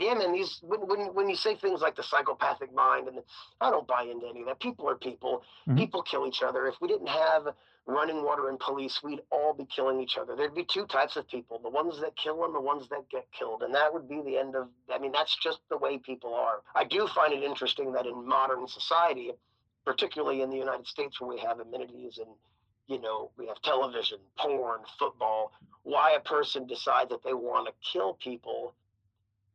Yeah, 0.00 0.14
man, 0.14 0.32
these, 0.32 0.60
when, 0.62 0.80
when, 0.88 1.00
when 1.14 1.28
you 1.28 1.36
say 1.36 1.56
things 1.56 1.80
like 1.80 1.96
the 1.96 2.02
psychopathic 2.02 2.72
mind, 2.74 3.08
and 3.08 3.18
the, 3.18 3.22
I 3.60 3.70
don't 3.70 3.86
buy 3.86 4.02
into 4.02 4.26
any 4.28 4.40
of 4.40 4.46
that. 4.46 4.60
People 4.60 4.88
are 4.88 4.96
people. 4.96 5.42
Mm-hmm. 5.68 5.78
People 5.78 6.02
kill 6.02 6.26
each 6.26 6.42
other. 6.42 6.66
If 6.66 6.76
we 6.80 6.88
didn't 6.88 7.08
have 7.08 7.48
running 7.88 8.22
water 8.22 8.50
and 8.50 8.58
police, 8.60 9.00
we'd 9.02 9.22
all 9.30 9.54
be 9.54 9.64
killing 9.64 9.98
each 10.00 10.18
other. 10.18 10.36
There'd 10.36 10.54
be 10.54 10.64
two 10.64 10.86
types 10.86 11.16
of 11.16 11.26
people 11.26 11.58
the 11.58 11.70
ones 11.70 11.98
that 12.00 12.14
kill 12.16 12.44
and 12.44 12.54
the 12.54 12.60
ones 12.60 12.86
that 12.90 13.08
get 13.10 13.26
killed. 13.32 13.62
And 13.62 13.74
that 13.74 13.92
would 13.92 14.08
be 14.08 14.20
the 14.20 14.36
end 14.36 14.54
of, 14.54 14.68
I 14.92 14.98
mean, 14.98 15.10
that's 15.10 15.34
just 15.42 15.60
the 15.70 15.78
way 15.78 15.96
people 15.98 16.34
are. 16.34 16.60
I 16.74 16.84
do 16.84 17.08
find 17.08 17.32
it 17.32 17.42
interesting 17.42 17.92
that 17.92 18.06
in 18.06 18.28
modern 18.28 18.68
society, 18.68 19.32
particularly 19.86 20.42
in 20.42 20.50
the 20.50 20.56
United 20.56 20.86
States 20.86 21.18
where 21.18 21.30
we 21.30 21.40
have 21.40 21.60
amenities 21.60 22.18
and, 22.18 22.28
you 22.88 23.00
know, 23.00 23.30
we 23.38 23.46
have 23.46 23.60
television, 23.62 24.18
porn, 24.38 24.80
football, 24.98 25.52
why 25.82 26.12
a 26.12 26.20
person 26.20 26.66
decides 26.66 27.08
that 27.08 27.24
they 27.24 27.32
want 27.34 27.66
to 27.66 27.72
kill 27.92 28.14
people 28.22 28.74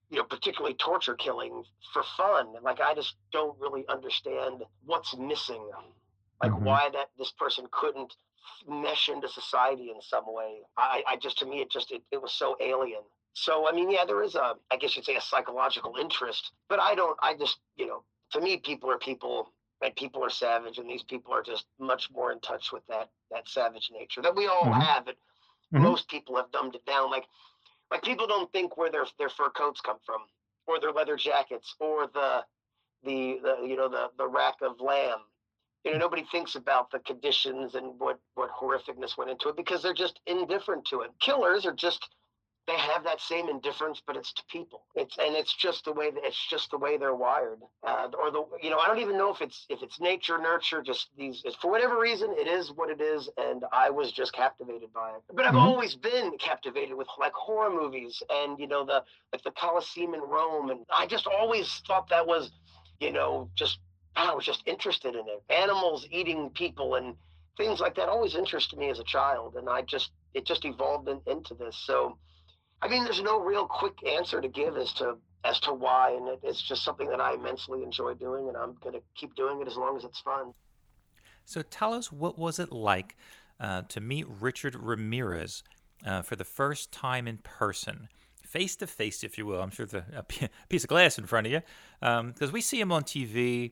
you 0.10 0.20
know, 0.20 0.26
particularly 0.26 0.76
torture 0.76 1.16
killing 1.16 1.64
for 1.92 2.04
fun. 2.18 2.54
Like 2.62 2.80
I 2.80 2.94
just 2.94 3.16
don't 3.32 3.60
really 3.60 3.84
understand 3.90 4.62
what's 4.86 5.18
missing 5.18 5.68
like 6.44 6.52
mm-hmm. 6.52 6.66
why 6.66 6.90
that 6.92 7.08
this 7.18 7.32
person 7.32 7.66
couldn't 7.72 8.14
mesh 8.68 9.10
into 9.10 9.30
society 9.30 9.90
in 9.90 10.02
some 10.02 10.26
way. 10.28 10.60
I, 10.78 11.04
I 11.08 11.16
just 11.16 11.40
to 11.40 11.46
me 11.46 11.62
it 11.62 11.72
just 11.72 11.92
it, 11.92 12.02
it 12.12 12.22
was 12.22 12.34
so 12.34 12.58
alien. 12.62 13.02
So 13.34 13.68
I 13.68 13.72
mean, 13.72 13.90
yeah, 13.90 14.06
there 14.06 14.22
is 14.22 14.36
a 14.36 14.56
I 14.70 14.78
guess 14.78 14.96
you'd 14.96 15.06
say 15.06 15.16
a 15.16 15.22
psychological 15.22 15.96
interest, 16.00 16.52
but 16.70 16.80
I 16.80 16.96
don't. 16.96 17.18
I 17.22 17.36
just 17.36 17.58
you 17.78 17.88
know, 17.88 18.04
to 18.34 18.42
me, 18.42 18.58
people 18.58 18.92
are 18.92 18.98
people, 18.98 19.52
and 19.82 19.96
people 19.96 20.24
are 20.24 20.30
savage, 20.30 20.78
and 20.78 20.90
these 20.90 21.04
people 21.04 21.34
are 21.34 21.42
just 21.42 21.66
much 21.80 22.10
more 22.12 22.32
in 22.32 22.40
touch 22.42 22.72
with 22.72 22.84
that 22.90 23.10
that 23.32 23.48
savage 23.48 23.90
nature 23.92 24.22
that 24.22 24.36
we 24.36 24.48
all 24.48 24.66
mm-hmm. 24.66 24.82
have. 24.82 25.08
It 25.08 25.18
mm-hmm. 25.74 25.84
most 25.84 26.10
people 26.10 26.36
have 26.36 26.52
dumbed 26.52 26.76
it 26.76 26.86
down. 26.86 27.10
Like 27.10 27.26
like 27.90 28.04
people 28.04 28.28
don't 28.28 28.52
think 28.52 28.78
where 28.78 28.92
their 28.92 29.06
their 29.18 29.30
fur 29.30 29.50
coats 29.50 29.82
come 29.82 29.98
from, 30.06 30.22
or 30.68 30.80
their 30.80 30.92
leather 30.92 31.16
jackets, 31.16 31.74
or 31.80 32.08
the 32.14 32.44
the, 33.04 33.40
the 33.42 33.68
you 33.68 33.78
know 33.78 33.88
the 33.88 34.10
the 34.18 34.28
rack 34.28 34.56
of 34.62 34.80
lamb 34.82 35.20
you 35.84 35.92
know 35.92 35.98
nobody 35.98 36.24
thinks 36.32 36.56
about 36.56 36.92
the 36.92 37.00
conditions 37.00 37.76
and 37.76 38.00
what 38.00 38.20
what 38.36 38.50
horrificness 38.52 39.18
went 39.18 39.30
into 39.30 39.50
it 39.50 39.58
because 39.58 39.82
they're 39.82 39.94
just 39.94 40.20
indifferent 40.28 40.86
to 40.86 41.02
it. 41.02 41.12
Killers 41.20 41.66
are 41.66 41.74
just 41.74 42.10
they 42.66 42.78
have 42.78 43.04
that 43.04 43.20
same 43.20 43.50
indifference 43.50 44.02
but 44.06 44.16
it's 44.16 44.32
to 44.34 44.44
people. 44.50 44.84
It's 44.96 45.18
and 45.18 45.36
it's 45.36 45.54
just 45.54 45.84
the 45.84 45.92
way 45.92 46.12
that 46.12 46.24
it's 46.24 46.50
just 46.50 46.72
the 46.72 46.78
way 46.78 46.98
they're 46.98 47.16
wired. 47.16 47.60
Uh, 47.86 48.08
or 48.18 48.32
the 48.32 48.46
you 48.62 48.70
know 48.70 48.78
i 48.78 48.88
don't 48.88 49.00
even 49.00 49.18
know 49.18 49.34
if 49.34 49.42
it's 49.42 49.66
if 49.70 49.84
it's 49.84 50.00
nature 50.00 50.38
nurture 50.38 50.82
just 50.82 51.10
these 51.18 51.44
for 51.62 51.70
whatever 51.70 52.00
reason 52.00 52.34
it 52.38 52.48
is 52.48 52.72
what 52.72 52.90
it 52.90 53.02
is 53.02 53.30
and 53.38 53.66
i 53.74 53.90
was 53.90 54.12
just 54.12 54.34
captivated 54.34 54.92
by 54.94 55.10
it. 55.10 55.22
But 55.34 55.46
i've 55.46 55.52
mm-hmm. 55.52 55.68
always 55.68 55.96
been 55.96 56.38
captivated 56.38 56.96
with 56.96 57.08
like 57.20 57.34
horror 57.34 57.70
movies 57.70 58.24
and 58.30 58.58
you 58.58 58.68
know 58.68 58.86
the 58.86 59.04
like 59.34 59.44
the 59.44 59.52
coliseum 59.52 60.14
in 60.14 60.22
rome 60.22 60.70
and 60.70 60.80
i 60.96 61.06
just 61.06 61.28
always 61.28 61.82
thought 61.88 62.08
that 62.10 62.26
was 62.26 62.52
you 63.02 63.12
know 63.12 63.50
just 63.56 63.80
I 64.16 64.34
was 64.34 64.46
just 64.46 64.64
interested 64.66 65.16
in 65.16 65.26
it. 65.28 65.44
Animals 65.50 66.08
eating 66.12 66.50
people 66.52 66.96
and 66.96 67.16
things 67.58 67.80
like 67.80 67.96
that 67.96 68.10
always 68.10 68.36
interested 68.36 68.78
me 68.78 68.90
as 68.90 69.00
a 69.00 69.04
child, 69.04 69.56
and 69.56 69.70
I 69.70 69.82
just 69.82 70.12
it 70.34 70.46
just 70.46 70.66
evolved 70.66 71.08
in, 71.08 71.22
into 71.28 71.54
this. 71.54 71.76
So, 71.86 72.18
I 72.82 72.88
mean, 72.88 73.04
there's 73.04 73.22
no 73.22 73.40
real 73.40 73.68
quick 73.68 73.94
answer 74.08 74.42
to 74.42 74.48
give 74.48 74.78
as 74.78 74.94
to 74.94 75.18
as 75.46 75.60
to 75.62 75.74
why, 75.74 76.16
and 76.16 76.28
it, 76.28 76.40
it's 76.44 76.62
just 76.62 76.84
something 76.84 77.10
that 77.10 77.20
I 77.20 77.34
immensely 77.34 77.84
enjoy 77.84 78.14
doing, 78.14 78.48
and 78.48 78.58
I'm 78.58 78.76
going 78.82 78.94
to 78.94 79.02
keep 79.16 79.36
doing 79.36 79.62
it 79.62 79.68
as 79.68 79.76
long 79.76 79.98
as 79.98 80.04
it's 80.04 80.22
fun. 80.22 80.54
So 81.46 81.62
tell 81.62 81.94
us, 81.94 82.12
what 82.12 82.40
was 82.40 82.60
it 82.60 82.72
like 82.72 83.18
uh, 83.60 83.82
to 83.90 84.00
meet 84.00 84.26
Richard 84.28 84.76
Ramirez 84.76 85.64
uh, 86.06 86.22
for 86.22 86.36
the 86.36 86.46
first 86.46 86.92
time 86.92 87.28
in 87.28 87.38
person? 87.40 88.08
Face 88.42 88.76
to 88.78 88.88
face, 88.88 89.24
if 89.24 89.38
you 89.38 89.46
will. 89.46 89.62
I'm 89.62 89.70
sure 89.70 89.86
there's 89.86 90.04
a 90.16 90.24
piece 90.70 90.84
of 90.84 90.90
glass 90.90 91.18
in 91.18 91.26
front 91.26 91.48
of 91.48 91.52
you. 91.52 91.62
Because 92.00 92.50
um, 92.50 92.54
we 92.54 92.62
see 92.62 92.80
him 92.80 92.92
on 92.92 93.04
TV 93.04 93.72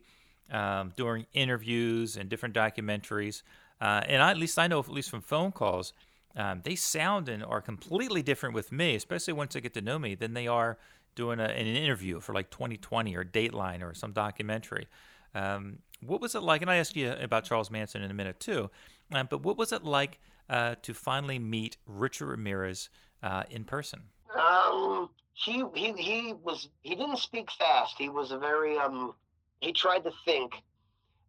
um, 0.51 0.93
during 0.95 1.25
interviews 1.33 2.17
and 2.17 2.29
different 2.29 2.53
documentaries. 2.55 3.41
Uh, 3.79 4.01
and 4.05 4.21
I, 4.21 4.31
at 4.31 4.37
least 4.37 4.59
I 4.59 4.67
know, 4.67 4.79
at 4.79 4.89
least 4.89 5.09
from 5.09 5.21
phone 5.21 5.51
calls, 5.51 5.93
um, 6.35 6.61
they 6.63 6.75
sound 6.75 7.29
and 7.29 7.43
are 7.43 7.61
completely 7.61 8.21
different 8.21 8.55
with 8.55 8.71
me, 8.71 8.95
especially 8.95 9.33
once 9.33 9.53
they 9.53 9.61
get 9.61 9.73
to 9.73 9.81
know 9.81 9.97
me, 9.97 10.15
than 10.15 10.33
they 10.33 10.47
are 10.47 10.77
doing 11.15 11.39
a, 11.39 11.43
an 11.43 11.65
interview 11.67 12.19
for 12.19 12.33
like 12.33 12.49
2020 12.49 13.15
or 13.15 13.25
Dateline 13.25 13.81
or 13.81 13.93
some 13.93 14.11
documentary. 14.11 14.87
Um, 15.33 15.79
what 16.05 16.21
was 16.21 16.35
it 16.35 16.41
like? 16.41 16.61
And 16.61 16.69
I 16.69 16.77
ask 16.77 16.95
you 16.95 17.11
about 17.11 17.43
Charles 17.43 17.69
Manson 17.71 18.01
in 18.01 18.11
a 18.11 18.13
minute 18.13 18.39
too. 18.39 18.69
Uh, 19.13 19.23
but 19.23 19.43
what 19.43 19.57
was 19.57 19.71
it 19.71 19.83
like 19.83 20.19
uh, 20.49 20.75
to 20.81 20.93
finally 20.93 21.39
meet 21.39 21.77
Richard 21.85 22.27
Ramirez 22.27 22.89
uh, 23.23 23.43
in 23.49 23.63
person? 23.63 24.01
Um, 24.37 25.09
he 25.33 25.63
he 25.73 25.93
he 25.93 26.33
was 26.41 26.69
he 26.83 26.95
didn't 26.95 27.17
speak 27.17 27.49
fast. 27.51 27.95
He 27.97 28.09
was 28.09 28.31
a 28.31 28.37
very 28.37 28.77
um 28.77 29.13
he 29.61 29.71
tried 29.71 30.03
to 30.03 30.11
think 30.25 30.51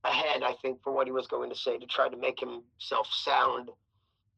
ahead. 0.05 0.43
I 0.43 0.55
think 0.61 0.83
for 0.83 0.93
what 0.93 1.07
he 1.07 1.13
was 1.13 1.27
going 1.27 1.51
to 1.51 1.57
say 1.57 1.79
to 1.79 1.87
try 1.87 2.09
to 2.09 2.17
make 2.17 2.41
himself 2.41 3.07
sound 3.13 3.71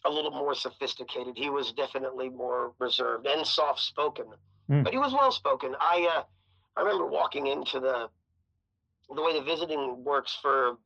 a 0.05 0.11
little 0.11 0.31
more 0.31 0.55
sophisticated. 0.55 1.35
He 1.37 1.49
was 1.49 1.73
definitely 1.73 2.29
more 2.29 2.73
reserved 2.79 3.27
and 3.27 3.47
soft 3.47 3.81
spoken, 3.81 4.27
mm. 4.71 4.85
but 4.85 4.93
he 4.93 4.99
was 4.99 5.13
well 5.13 5.33
spoken. 5.33 5.75
I 5.81 6.09
uh, 6.15 6.23
I 6.77 6.83
remember 6.83 7.07
walking 7.07 7.47
into 7.47 7.81
the 7.81 8.09
the 9.15 9.23
way 9.23 9.39
the 9.39 9.45
visiting 9.45 10.05
works 10.05 10.37
for 10.41 10.77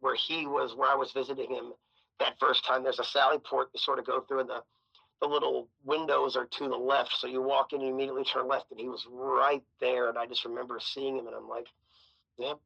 where 0.00 0.16
he 0.16 0.46
was, 0.46 0.74
where 0.74 0.90
I 0.90 0.94
was 0.94 1.12
visiting 1.12 1.50
him 1.50 1.72
that 2.18 2.34
first 2.40 2.64
time. 2.64 2.82
There's 2.82 2.98
a 2.98 3.04
sally 3.04 3.38
port 3.38 3.72
to 3.72 3.78
sort 3.78 3.98
of 3.98 4.06
go 4.06 4.20
through, 4.20 4.40
and 4.40 4.48
the 4.48 4.62
the 5.22 5.26
little 5.26 5.68
windows 5.84 6.36
are 6.36 6.44
to 6.44 6.68
the 6.68 6.76
left. 6.76 7.12
So 7.18 7.26
you 7.26 7.40
walk 7.40 7.72
in, 7.72 7.80
you 7.80 7.88
immediately 7.94 8.24
turn 8.24 8.48
left, 8.48 8.70
and 8.70 8.78
he 8.78 8.88
was 8.88 9.06
right 9.10 9.62
there. 9.80 10.10
And 10.10 10.18
I 10.18 10.26
just 10.26 10.44
remember 10.44 10.78
seeing 10.78 11.16
him, 11.16 11.26
and 11.26 11.34
I'm 11.34 11.48
like, 11.48 11.66
yep, 12.38 12.58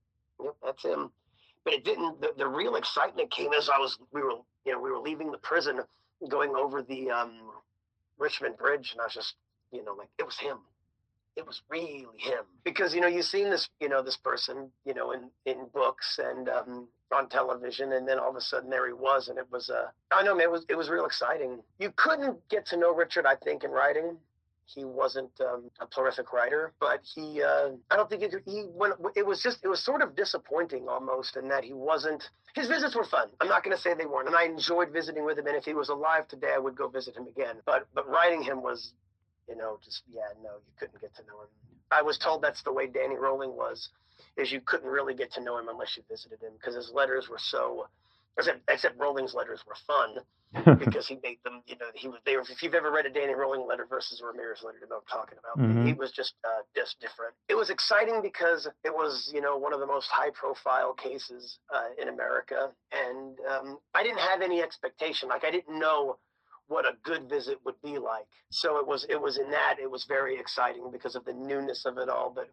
yep, 0.42 0.54
that's 0.62 0.82
him. 0.84 1.10
But 1.64 1.74
it 1.74 1.84
didn't. 1.84 2.20
The, 2.20 2.32
the 2.36 2.46
real 2.46 2.76
excitement 2.76 3.30
came 3.30 3.52
as 3.52 3.68
I 3.68 3.78
was 3.78 3.98
we 4.12 4.22
were 4.22 4.36
you 4.64 4.72
know 4.72 4.80
we 4.80 4.90
were 4.90 4.98
leaving 4.98 5.30
the 5.30 5.38
prison, 5.38 5.80
going 6.28 6.54
over 6.54 6.82
the 6.82 7.10
um, 7.10 7.40
Richmond 8.18 8.56
Bridge, 8.56 8.92
and 8.92 9.00
I 9.00 9.04
was 9.04 9.14
just 9.14 9.34
you 9.72 9.84
know 9.84 9.94
like 9.94 10.08
it 10.18 10.24
was 10.24 10.38
him 10.38 10.58
it 11.36 11.46
was 11.46 11.62
really 11.70 12.06
him 12.18 12.44
because 12.64 12.94
you 12.94 13.00
know 13.00 13.06
you've 13.06 13.24
seen 13.24 13.50
this 13.50 13.68
you 13.80 13.88
know 13.88 14.02
this 14.02 14.16
person 14.16 14.70
you 14.84 14.94
know 14.94 15.12
in 15.12 15.30
in 15.46 15.66
books 15.72 16.18
and 16.22 16.48
um, 16.48 16.88
on 17.16 17.28
television 17.28 17.92
and 17.92 18.06
then 18.06 18.18
all 18.18 18.30
of 18.30 18.36
a 18.36 18.40
sudden 18.40 18.68
there 18.68 18.86
he 18.86 18.92
was 18.92 19.28
and 19.28 19.38
it 19.38 19.46
was 19.50 19.70
uh 19.70 19.86
i 20.10 20.22
know 20.22 20.34
man 20.34 20.44
it 20.44 20.50
was 20.50 20.64
it 20.68 20.76
was 20.76 20.88
real 20.88 21.06
exciting 21.06 21.60
you 21.78 21.92
couldn't 21.96 22.36
get 22.48 22.66
to 22.66 22.76
know 22.76 22.94
richard 22.94 23.26
i 23.26 23.34
think 23.36 23.64
in 23.64 23.70
writing 23.70 24.16
he 24.74 24.84
wasn't 24.84 25.30
um, 25.40 25.70
a 25.80 25.86
prolific 25.86 26.32
writer, 26.32 26.72
but 26.80 27.00
he, 27.02 27.42
uh, 27.42 27.70
I 27.90 27.96
don't 27.96 28.08
think 28.08 28.22
it, 28.22 28.34
he, 28.46 28.62
when 28.74 28.92
it 29.16 29.26
was 29.26 29.42
just, 29.42 29.58
it 29.62 29.68
was 29.68 29.82
sort 29.82 30.02
of 30.02 30.14
disappointing 30.16 30.88
almost 30.88 31.36
in 31.36 31.48
that 31.48 31.64
he 31.64 31.72
wasn't, 31.72 32.22
his 32.54 32.68
visits 32.68 32.94
were 32.94 33.04
fun. 33.04 33.28
I'm 33.40 33.48
not 33.48 33.64
going 33.64 33.76
to 33.76 33.82
say 33.82 33.94
they 33.94 34.06
weren't. 34.06 34.28
And 34.28 34.36
I 34.36 34.44
enjoyed 34.44 34.90
visiting 34.92 35.24
with 35.24 35.38
him. 35.38 35.46
And 35.46 35.56
if 35.56 35.64
he 35.64 35.74
was 35.74 35.88
alive 35.88 36.28
today, 36.28 36.52
I 36.54 36.58
would 36.58 36.76
go 36.76 36.88
visit 36.88 37.16
him 37.16 37.26
again. 37.26 37.56
But, 37.66 37.86
but 37.94 38.08
writing 38.08 38.42
him 38.42 38.62
was 38.62 38.92
you 39.50 39.56
know, 39.56 39.78
just 39.84 40.02
yeah, 40.14 40.30
no, 40.42 40.50
you 40.50 40.72
couldn't 40.78 41.00
get 41.00 41.14
to 41.16 41.22
know 41.22 41.42
him. 41.42 41.48
I 41.90 42.02
was 42.02 42.16
told 42.16 42.40
that's 42.40 42.62
the 42.62 42.72
way 42.72 42.86
Danny 42.86 43.16
Rolling 43.16 43.56
was, 43.56 43.90
is 44.36 44.52
you 44.52 44.60
couldn't 44.60 44.88
really 44.88 45.14
get 45.14 45.32
to 45.32 45.42
know 45.42 45.58
him 45.58 45.68
unless 45.68 45.96
you 45.96 46.04
visited 46.08 46.40
him 46.40 46.52
because 46.56 46.76
his 46.76 46.92
letters 46.94 47.28
were 47.28 47.38
so. 47.38 47.88
Except, 48.40 48.70
except 48.70 48.98
Rolling's 48.98 49.34
letters 49.34 49.62
were 49.66 49.76
fun 49.86 50.78
because 50.78 51.06
he 51.06 51.18
made 51.22 51.38
them. 51.44 51.62
You 51.66 51.76
know, 51.76 51.86
he 51.94 52.08
was. 52.08 52.18
They 52.24 52.36
were, 52.36 52.42
if 52.42 52.62
you've 52.62 52.74
ever 52.74 52.90
read 52.90 53.06
a 53.06 53.10
Danny 53.10 53.34
Rolling 53.34 53.66
letter 53.66 53.86
versus 53.88 54.20
a 54.20 54.26
Ramirez 54.26 54.62
letter, 54.64 54.78
you 54.80 54.88
know 54.88 54.96
what 54.96 55.04
I'm 55.12 55.18
talking 55.18 55.38
about. 55.38 55.64
Mm-hmm. 55.64 55.86
He 55.86 55.92
was 55.92 56.10
just 56.10 56.34
uh, 56.44 56.62
just 56.74 57.00
different. 57.00 57.34
It 57.48 57.54
was 57.54 57.70
exciting 57.70 58.20
because 58.22 58.66
it 58.84 58.92
was 58.92 59.30
you 59.32 59.40
know 59.40 59.56
one 59.56 59.72
of 59.72 59.80
the 59.80 59.86
most 59.86 60.08
high 60.10 60.30
profile 60.30 60.92
cases 60.94 61.58
uh, 61.74 61.90
in 62.00 62.08
America, 62.08 62.70
and 62.92 63.38
um, 63.48 63.78
I 63.94 64.02
didn't 64.02 64.20
have 64.20 64.40
any 64.42 64.62
expectation. 64.62 65.28
Like 65.28 65.44
I 65.44 65.50
didn't 65.50 65.78
know 65.78 66.18
what 66.66 66.86
a 66.86 66.92
good 67.02 67.28
visit 67.28 67.58
would 67.64 67.80
be 67.82 67.98
like. 67.98 68.26
So 68.50 68.78
it 68.78 68.86
was 68.86 69.04
it 69.08 69.20
was 69.20 69.38
in 69.38 69.50
that 69.50 69.76
it 69.80 69.90
was 69.90 70.04
very 70.04 70.38
exciting 70.38 70.90
because 70.90 71.14
of 71.14 71.24
the 71.24 71.32
newness 71.34 71.84
of 71.84 71.98
it 71.98 72.08
all. 72.08 72.32
But 72.34 72.50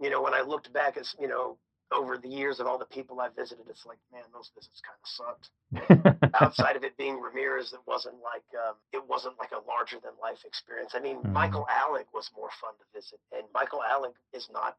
you 0.00 0.10
know, 0.10 0.22
when 0.22 0.34
I 0.34 0.40
looked 0.40 0.72
back 0.72 0.96
at 0.96 1.06
you 1.20 1.28
know 1.28 1.58
over 1.92 2.18
the 2.18 2.28
years 2.28 2.60
of 2.60 2.66
all 2.66 2.78
the 2.78 2.84
people 2.84 3.20
I 3.20 3.28
visited, 3.28 3.66
it's 3.68 3.86
like 3.86 3.98
man, 4.12 4.22
those 4.32 4.50
visits 4.54 4.82
kind 4.84 4.98
of 5.00 5.08
sucked. 5.08 6.32
Outside 6.40 6.76
of 6.76 6.84
it 6.84 6.96
being 6.96 7.20
Ramirez, 7.20 7.72
it 7.72 7.80
wasn't 7.86 8.16
like 8.16 8.44
um, 8.54 8.74
it 8.92 9.02
wasn't 9.08 9.38
like 9.38 9.52
a 9.52 9.66
larger 9.66 9.96
than 10.02 10.12
life 10.22 10.44
experience. 10.44 10.92
I 10.94 11.00
mean, 11.00 11.16
mm-hmm. 11.16 11.32
Michael 11.32 11.66
Alig 11.70 12.06
was 12.12 12.30
more 12.36 12.50
fun 12.60 12.72
to 12.78 12.98
visit, 12.98 13.20
and 13.32 13.44
Michael 13.54 13.80
Alig 13.80 14.14
is 14.32 14.48
not 14.52 14.76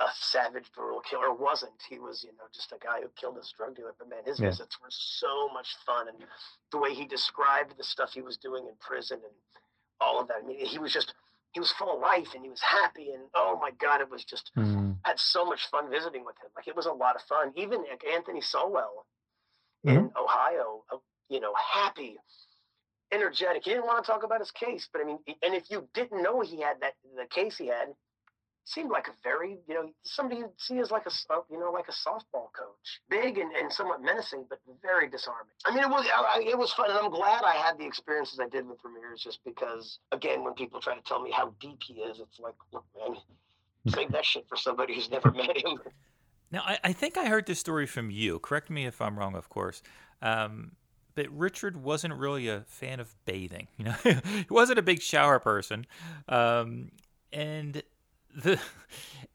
a 0.00 0.06
savage, 0.14 0.70
brutal 0.74 1.00
killer. 1.00 1.32
Wasn't 1.32 1.82
he? 1.88 1.98
Was 1.98 2.22
you 2.22 2.30
know 2.38 2.46
just 2.54 2.72
a 2.72 2.78
guy 2.78 3.00
who 3.02 3.08
killed 3.16 3.36
his 3.36 3.52
drug 3.56 3.76
dealer. 3.76 3.94
But 3.98 4.08
man, 4.08 4.24
his 4.24 4.38
yeah. 4.38 4.48
visits 4.50 4.78
were 4.80 4.90
so 4.90 5.48
much 5.52 5.74
fun, 5.84 6.08
and 6.08 6.18
the 6.70 6.78
way 6.78 6.94
he 6.94 7.04
described 7.04 7.76
the 7.76 7.84
stuff 7.84 8.12
he 8.12 8.22
was 8.22 8.36
doing 8.36 8.66
in 8.66 8.74
prison 8.80 9.18
and 9.22 9.34
all 10.00 10.20
of 10.20 10.28
that. 10.28 10.38
I 10.42 10.46
mean, 10.46 10.64
he 10.64 10.78
was 10.78 10.92
just 10.92 11.14
he 11.52 11.60
was 11.60 11.72
full 11.72 11.94
of 11.94 12.00
life 12.00 12.28
and 12.34 12.42
he 12.42 12.50
was 12.50 12.60
happy 12.60 13.10
and 13.12 13.24
oh 13.34 13.58
my 13.60 13.70
god, 13.80 14.00
it 14.00 14.10
was 14.10 14.24
just 14.24 14.50
mm. 14.56 14.96
had 15.04 15.18
so 15.18 15.44
much 15.44 15.66
fun 15.70 15.90
visiting 15.90 16.24
with 16.24 16.36
him. 16.36 16.50
Like 16.56 16.68
it 16.68 16.76
was 16.76 16.86
a 16.86 16.92
lot 16.92 17.16
of 17.16 17.22
fun. 17.22 17.52
Even 17.56 17.80
like 17.88 18.02
Anthony 18.04 18.40
Sowell 18.40 19.06
mm-hmm. 19.86 19.96
in 19.96 20.10
Ohio, 20.18 20.84
uh, 20.92 20.96
you 21.28 21.40
know, 21.40 21.52
happy 21.72 22.16
energetic. 23.12 23.62
He 23.64 23.70
didn't 23.70 23.86
want 23.86 24.04
to 24.04 24.10
talk 24.10 24.22
about 24.22 24.40
his 24.40 24.50
case, 24.50 24.88
but 24.92 25.02
I 25.02 25.04
mean, 25.04 25.18
and 25.42 25.54
if 25.54 25.70
you 25.70 25.88
didn't 25.94 26.22
know 26.22 26.40
he 26.40 26.60
had 26.60 26.80
that 26.80 26.94
the 27.16 27.26
case 27.26 27.58
he 27.58 27.66
had, 27.66 27.88
seemed 28.64 28.90
like 28.90 29.08
a 29.08 29.12
very, 29.22 29.58
you 29.66 29.74
know, 29.74 29.90
somebody 30.04 30.40
you'd 30.40 30.50
see 30.56 30.78
as 30.78 30.90
like 30.90 31.06
a, 31.06 31.10
you 31.50 31.58
know, 31.58 31.70
like 31.70 31.88
a 31.88 31.92
softball 31.92 32.52
coach, 32.52 33.00
big 33.08 33.38
and, 33.38 33.52
and 33.52 33.72
somewhat 33.72 34.02
menacing, 34.02 34.44
but 34.48 34.60
very 34.80 35.08
disarming. 35.08 35.54
I 35.64 35.74
mean, 35.74 35.84
it 35.84 35.90
was, 35.90 36.06
I, 36.06 36.42
it 36.46 36.56
was 36.56 36.72
fun, 36.72 36.90
and 36.90 36.98
I'm 36.98 37.10
glad 37.10 37.42
I 37.44 37.54
had 37.54 37.78
the 37.78 37.84
experiences 37.84 38.38
I 38.40 38.48
did 38.48 38.66
with 38.68 38.78
Ramirez, 38.84 39.20
just 39.20 39.40
because, 39.44 39.98
again, 40.12 40.44
when 40.44 40.54
people 40.54 40.80
try 40.80 40.94
to 40.94 41.02
tell 41.02 41.20
me 41.20 41.30
how 41.30 41.54
deep 41.60 41.82
he 41.82 41.94
is, 41.94 42.20
it's 42.20 42.38
like, 42.38 42.54
look, 42.72 42.84
man, 42.96 43.16
save 43.88 44.12
that 44.12 44.24
shit 44.24 44.46
for 44.48 44.56
somebody 44.56 44.94
who's 44.94 45.10
never 45.10 45.30
met 45.32 45.56
him. 45.56 45.78
Now, 46.50 46.62
I, 46.66 46.78
I, 46.84 46.92
think 46.92 47.16
I 47.16 47.26
heard 47.26 47.46
this 47.46 47.58
story 47.58 47.86
from 47.86 48.10
you. 48.10 48.38
Correct 48.38 48.68
me 48.68 48.84
if 48.84 49.00
I'm 49.00 49.18
wrong, 49.18 49.34
of 49.34 49.48
course. 49.48 49.82
Um, 50.20 50.72
but 51.14 51.28
Richard 51.30 51.82
wasn't 51.82 52.14
really 52.14 52.48
a 52.48 52.60
fan 52.66 53.00
of 53.00 53.14
bathing. 53.24 53.68
You 53.76 53.86
know, 53.86 53.94
he 54.04 54.46
wasn't 54.50 54.78
a 54.78 54.82
big 54.82 55.02
shower 55.02 55.38
person, 55.38 55.86
um, 56.28 56.90
and 57.32 57.82
the 58.42 58.60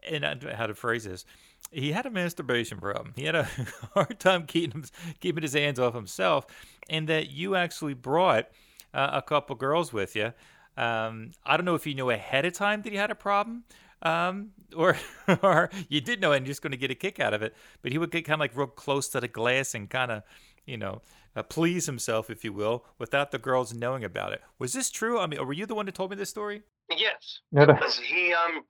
and 0.08 0.25
I, 0.25 0.56
how 0.56 0.68
to 0.68 0.75
phrase 0.75 1.04
this. 1.04 1.25
He 1.72 1.92
had 1.92 2.06
a 2.06 2.10
masturbation 2.10 2.80
problem. 2.80 3.13
He 3.16 3.25
had 3.25 3.36
a 3.36 3.44
hard 3.94 4.20
time 4.20 4.46
keeping 4.46 4.86
keeping 5.20 5.44
his 5.44 5.54
hands 5.54 5.80
off 5.80 5.94
himself 5.94 6.46
and 6.89 7.08
that 7.10 7.30
you 7.30 7.56
actually 7.56 7.94
brought 7.94 8.48
uh, 8.94 9.10
a 9.13 9.22
couple 9.22 9.56
girls 9.56 9.92
with 9.92 10.16
you. 10.16 10.34
Um, 10.77 11.32
i 11.44 11.58
don't 11.58 11.66
know 11.66 11.74
if 11.74 11.88
you 11.88 11.96
knew 11.96 12.12
ahead 12.12 12.46
of 12.46 12.54
time 12.54 12.84
that 12.84 12.92
he 12.92 13.00
had 13.00 13.10
a 13.10 13.16
problem 13.16 13.63
um, 14.04 14.51
or 14.75 14.96
or 15.42 15.72
you 15.89 16.00
did 16.01 16.22
know 16.22 16.32
and 16.34 16.46
you're 16.46 16.51
just 16.51 16.62
going 16.62 16.72
to 16.72 16.77
get 16.77 16.92
a 16.92 16.96
kick 16.96 17.20
out 17.20 17.34
of 17.34 17.42
it 17.42 17.56
but 17.82 17.92
he 17.92 17.98
would 17.98 18.12
get 18.12 18.25
kind 18.25 18.36
of 18.36 18.42
like 18.42 18.56
real 18.56 18.68
close 18.68 19.08
to 19.08 19.20
the 19.20 19.27
glass 19.27 19.74
and 19.74 19.89
kind 19.89 20.12
of 20.12 20.22
you 20.68 20.77
know 20.77 21.01
uh, 21.36 21.44
please 21.44 21.86
himself 21.88 22.30
if 22.30 22.44
you 22.44 22.54
will 22.54 22.86
without 22.98 23.32
the 23.32 23.38
girls 23.38 23.72
knowing 23.72 24.04
about 24.04 24.34
it. 24.34 24.42
Was 24.58 24.74
this 24.74 24.89
true? 24.89 25.20
I 25.20 25.27
mean 25.27 25.46
were 25.46 25.54
you 25.54 25.66
the 25.66 25.75
one 25.75 25.86
that 25.86 25.96
told 25.96 26.10
me 26.10 26.16
this 26.16 26.30
story? 26.30 26.63
Yes. 26.89 27.42
Because 27.51 27.98
he 28.00 28.34
um 28.34 28.63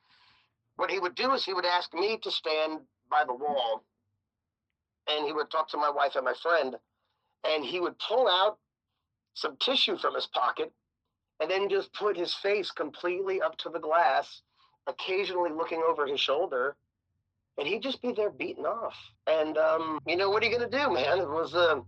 what 0.77 0.89
he 0.89 0.99
would 0.99 1.15
do 1.15 1.33
is 1.33 1.43
he 1.43 1.53
would 1.53 1.65
ask 1.65 1.93
me 1.93 2.17
to 2.23 2.31
stand 2.31 2.79
by 3.09 3.23
the 3.25 3.33
wall 3.33 3.83
and 5.09 5.25
he 5.25 5.33
would 5.33 5.49
talk 5.51 5.69
to 5.69 5.77
my 5.77 5.89
wife 5.89 6.15
and 6.15 6.25
my 6.25 6.33
friend 6.41 6.75
and 7.43 7.65
he 7.65 7.79
would 7.79 7.95
pull 7.99 8.27
out 8.27 8.57
some 9.33 9.57
tissue 9.57 9.97
from 9.97 10.15
his 10.15 10.27
pocket 10.27 10.71
and 11.39 11.51
then 11.51 11.69
just 11.69 11.93
put 11.93 12.17
his 12.17 12.33
face 12.33 12.71
completely 12.71 13.41
up 13.41 13.57
to 13.57 13.69
the 13.69 13.79
glass 13.79 14.41
occasionally 14.87 15.51
looking 15.51 15.83
over 15.87 16.07
his 16.07 16.19
shoulder 16.19 16.75
and 17.57 17.67
he'd 17.67 17.81
just 17.81 18.01
be 18.01 18.11
there 18.11 18.29
beating 18.29 18.65
off. 18.65 18.95
And 19.25 19.57
um, 19.57 19.99
you 20.05 20.15
know 20.15 20.29
what 20.29 20.43
are 20.43 20.45
you 20.45 20.57
going 20.57 20.69
to 20.69 20.77
do 20.77 20.93
man? 20.93 21.19
It 21.19 21.29
was 21.29 21.55
uh, 21.55 21.81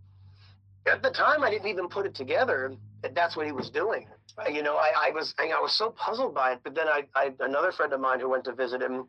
at 0.88 1.02
the 1.04 1.10
time 1.10 1.44
i 1.44 1.50
didn't 1.50 1.68
even 1.68 1.88
put 1.88 2.06
it 2.06 2.16
together 2.16 2.74
that 3.02 3.16
that's 3.16 3.36
what 3.36 3.46
he 3.46 3.52
was 3.52 3.70
doing 3.70 4.08
you 4.48 4.64
know, 4.64 4.76
I, 4.76 5.08
I 5.08 5.12
was 5.12 5.34
I, 5.38 5.48
I 5.48 5.60
was 5.60 5.78
so 5.78 5.92
puzzled 5.92 6.34
by 6.34 6.54
it. 6.54 6.60
But 6.64 6.76
then 6.76 6.88
I, 6.88 7.04
I 7.16 7.32
another 7.40 7.72
friend 7.72 7.92
of 7.94 8.00
mine 8.00 8.20
who 8.20 8.30
went 8.30 8.46
to 8.46 8.54
visit 8.54 8.82
him. 8.82 9.08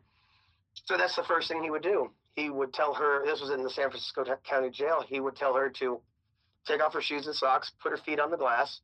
So 0.85 0.97
that's 0.97 1.15
the 1.15 1.23
first 1.23 1.47
thing 1.47 1.63
he 1.63 1.69
would 1.69 1.83
do. 1.83 2.09
He 2.35 2.49
would 2.49 2.73
tell 2.73 2.93
her 2.93 3.25
this 3.25 3.41
was 3.41 3.49
in 3.51 3.63
the 3.63 3.69
San 3.69 3.89
Francisco 3.89 4.23
County 4.43 4.69
Jail. 4.69 5.03
He 5.07 5.19
would 5.19 5.35
tell 5.35 5.53
her 5.53 5.69
to 5.79 5.99
take 6.65 6.81
off 6.81 6.93
her 6.93 7.01
shoes 7.01 7.27
and 7.27 7.35
socks, 7.35 7.71
put 7.81 7.91
her 7.91 7.97
feet 7.97 8.19
on 8.19 8.31
the 8.31 8.37
glass, 8.37 8.81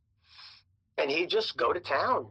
and 0.97 1.09
he'd 1.09 1.29
just 1.29 1.57
go 1.57 1.73
to 1.73 1.79
town. 1.79 2.27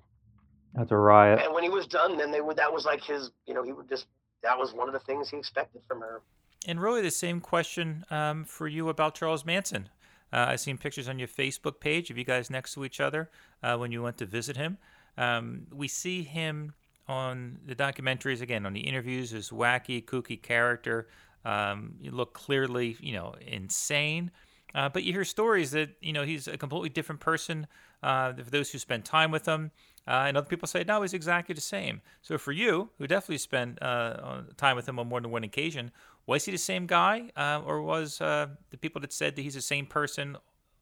That's 0.75 0.91
a 0.91 0.97
riot. 0.97 1.41
And 1.43 1.55
when 1.55 1.63
he 1.63 1.71
was 1.71 1.87
done, 1.87 2.19
then 2.19 2.31
they 2.31 2.41
would. 2.41 2.57
That 2.57 2.73
was 2.73 2.85
like 2.85 3.03
his. 3.03 3.31
You 3.47 3.55
know, 3.55 3.63
he 3.63 3.73
would 3.73 3.89
just. 3.89 4.07
That 4.43 4.59
was 4.59 4.73
one 4.73 4.89
of 4.89 4.93
the 4.93 5.01
things 5.01 5.31
he 5.31 5.39
expected 5.39 5.83
from 5.89 6.01
her. 6.01 6.23
and 6.67 6.81
really, 6.81 7.03
the 7.03 7.11
same 7.11 7.41
question 7.41 8.05
um, 8.11 8.45
for 8.45 8.69
you 8.69 8.89
about 8.89 9.15
Charles 9.15 9.45
Manson. 9.45 9.89
Uh, 10.33 10.47
I've 10.49 10.61
seen 10.61 10.79
pictures 10.79 11.09
on 11.09 11.19
your 11.19 11.29
Facebook 11.29 11.81
page 11.81 12.11
of 12.11 12.19
you 12.19 12.25
guys 12.25 12.51
next 12.51 12.75
to 12.75 12.85
each 12.85 13.01
other 13.01 13.31
uh, 13.63 13.77
when 13.77 13.93
you 13.93 14.03
went 14.03 14.19
to 14.19 14.27
visit 14.27 14.57
him. 14.57 14.79
Um, 15.17 15.67
we 15.73 15.89
see 15.89 16.23
him 16.23 16.75
on 17.09 17.59
the 17.65 17.75
documentaries 17.75 18.41
again 18.41 18.67
on 18.67 18.73
the 18.73 18.81
interviews 18.81 19.33
as 19.33 19.51
wacky, 19.51 20.05
kooky 20.05 20.41
character. 20.41 21.09
Um, 21.45 21.95
you 22.01 22.11
look 22.11 22.35
clearly, 22.35 22.97
you 23.01 23.13
know, 23.13 23.35
insane. 23.47 24.31
Uh, 24.75 24.89
but 24.89 25.05
you 25.05 25.13
hear 25.13 25.25
stories 25.25 25.71
that 25.71 25.91
you 26.01 26.13
know 26.13 26.25
he's 26.25 26.49
a 26.49 26.59
completely 26.59 26.91
different 26.91 27.21
person. 27.21 27.67
Uh, 28.03 28.33
for 28.35 28.51
those 28.51 28.71
who 28.71 28.79
spend 28.79 29.05
time 29.05 29.31
with 29.31 29.47
him, 29.47 29.71
uh, 30.07 30.25
and 30.27 30.37
other 30.37 30.47
people 30.47 30.69
say 30.69 30.85
no, 30.87 31.01
he's 31.03 31.15
exactly 31.15 31.55
the 31.55 31.61
same. 31.61 32.03
So 32.21 32.37
for 32.37 32.53
you, 32.53 32.91
who 32.99 33.07
definitely 33.07 33.39
spent 33.39 33.81
uh, 33.83 34.43
time 34.57 34.77
with 34.77 34.89
him 34.89 34.99
on 34.99 35.09
more 35.09 35.21
than 35.21 35.31
one 35.31 35.45
occasion, 35.45 35.93
was 36.27 36.45
he 36.45 36.53
the 36.53 36.59
same 36.59 36.87
guy, 36.87 37.31
uh, 37.37 37.63
or 37.65 37.83
was 37.83 38.21
uh, 38.21 38.49
the 38.71 38.77
people 38.77 39.01
that 39.01 39.13
said 39.13 39.37
that 39.37 39.43
he's 39.43 39.55
the 39.55 39.63
same 39.63 39.87
person 39.87 40.37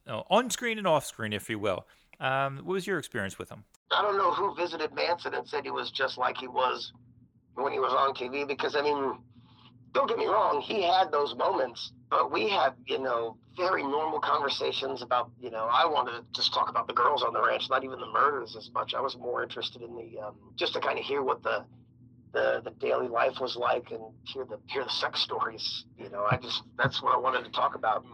on 0.06 0.50
screen 0.50 0.78
and 0.78 0.86
off 0.86 1.04
screen, 1.04 1.32
if 1.32 1.48
you 1.48 1.58
will? 1.58 1.86
Um, 2.20 2.58
what 2.58 2.74
was 2.74 2.86
your 2.86 2.98
experience 2.98 3.38
with 3.38 3.50
him? 3.50 3.64
I 3.90 4.02
don't 4.02 4.16
know 4.16 4.32
who 4.32 4.54
visited 4.54 4.94
Manson 4.94 5.34
and 5.34 5.46
said 5.46 5.64
he 5.64 5.70
was 5.70 5.90
just 5.90 6.18
like 6.18 6.36
he 6.38 6.48
was 6.48 6.92
when 7.54 7.72
he 7.72 7.78
was 7.78 7.92
on 7.92 8.14
TV 8.14 8.46
because 8.46 8.74
I 8.76 8.82
mean, 8.82 9.18
don't 9.92 10.08
get 10.08 10.18
me 10.18 10.26
wrong, 10.26 10.60
he 10.60 10.82
had 10.82 11.12
those 11.12 11.36
moments, 11.36 11.92
but 12.10 12.32
we 12.32 12.48
had 12.48 12.74
you 12.86 12.98
know 12.98 13.36
very 13.56 13.82
normal 13.82 14.20
conversations 14.20 15.02
about 15.02 15.30
you 15.40 15.50
know 15.50 15.68
I 15.70 15.86
wanted 15.86 16.12
to 16.12 16.24
just 16.32 16.52
talk 16.52 16.68
about 16.68 16.88
the 16.88 16.94
girls 16.94 17.22
on 17.22 17.32
the 17.32 17.42
ranch, 17.42 17.68
not 17.70 17.84
even 17.84 18.00
the 18.00 18.10
murders 18.10 18.56
as 18.56 18.70
much. 18.72 18.94
I 18.94 19.00
was 19.00 19.16
more 19.16 19.42
interested 19.42 19.82
in 19.82 19.94
the 19.94 20.20
um, 20.20 20.34
just 20.56 20.72
to 20.74 20.80
kind 20.80 20.98
of 20.98 21.04
hear 21.04 21.22
what 21.22 21.42
the 21.42 21.64
the 22.34 22.60
the 22.64 22.70
daily 22.72 23.08
life 23.08 23.40
was 23.40 23.56
like 23.56 23.90
and 23.90 24.02
hear 24.24 24.44
the 24.44 24.58
hear 24.66 24.84
the 24.84 24.90
sex 24.90 25.20
stories. 25.20 25.84
You 25.96 26.10
know, 26.10 26.26
I 26.30 26.36
just 26.36 26.62
that's 26.76 27.02
what 27.02 27.14
I 27.14 27.18
wanted 27.18 27.44
to 27.44 27.50
talk 27.50 27.74
about. 27.74 28.04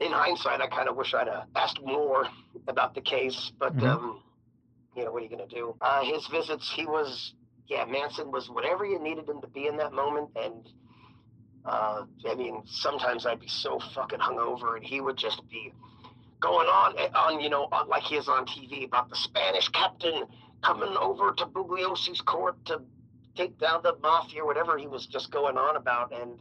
In 0.00 0.12
hindsight, 0.12 0.60
I 0.60 0.68
kind 0.68 0.88
of 0.88 0.96
wish 0.96 1.14
I'd 1.14 1.28
uh, 1.28 1.44
asked 1.56 1.80
more 1.82 2.28
about 2.68 2.94
the 2.94 3.00
case, 3.00 3.52
but 3.58 3.76
mm-hmm. 3.76 3.86
um, 3.86 4.22
you 4.98 5.04
know, 5.04 5.12
what 5.12 5.22
are 5.22 5.24
you 5.24 5.30
going 5.30 5.48
to 5.48 5.54
do? 5.54 5.76
Uh, 5.80 6.02
his 6.02 6.26
visits, 6.26 6.70
he 6.70 6.84
was, 6.84 7.34
yeah, 7.68 7.84
Manson 7.84 8.32
was 8.32 8.50
whatever 8.50 8.84
you 8.84 8.98
needed 8.98 9.28
him 9.28 9.40
to 9.40 9.46
be 9.46 9.66
in 9.66 9.76
that 9.76 9.92
moment. 9.92 10.30
And 10.36 10.68
uh, 11.64 12.02
I 12.28 12.34
mean, 12.34 12.62
sometimes 12.66 13.24
I'd 13.24 13.40
be 13.40 13.48
so 13.48 13.80
fucking 13.94 14.18
hungover 14.18 14.76
and 14.76 14.84
he 14.84 15.00
would 15.00 15.16
just 15.16 15.42
be 15.48 15.72
going 16.40 16.66
on, 16.66 16.96
on 17.14 17.40
you 17.40 17.48
know, 17.48 17.68
on, 17.70 17.88
like 17.88 18.02
he 18.02 18.16
is 18.16 18.28
on 18.28 18.44
TV 18.46 18.84
about 18.84 19.08
the 19.08 19.16
Spanish 19.16 19.68
captain 19.68 20.24
coming 20.64 20.96
over 21.00 21.32
to 21.32 21.46
Bugliosi's 21.46 22.20
court 22.20 22.56
to 22.66 22.80
take 23.38 23.58
down 23.58 23.80
the 23.82 23.96
mafia 24.02 24.42
or 24.42 24.46
whatever 24.46 24.76
he 24.76 24.86
was 24.86 25.06
just 25.06 25.30
going 25.30 25.56
on 25.56 25.76
about. 25.76 26.12
And 26.12 26.32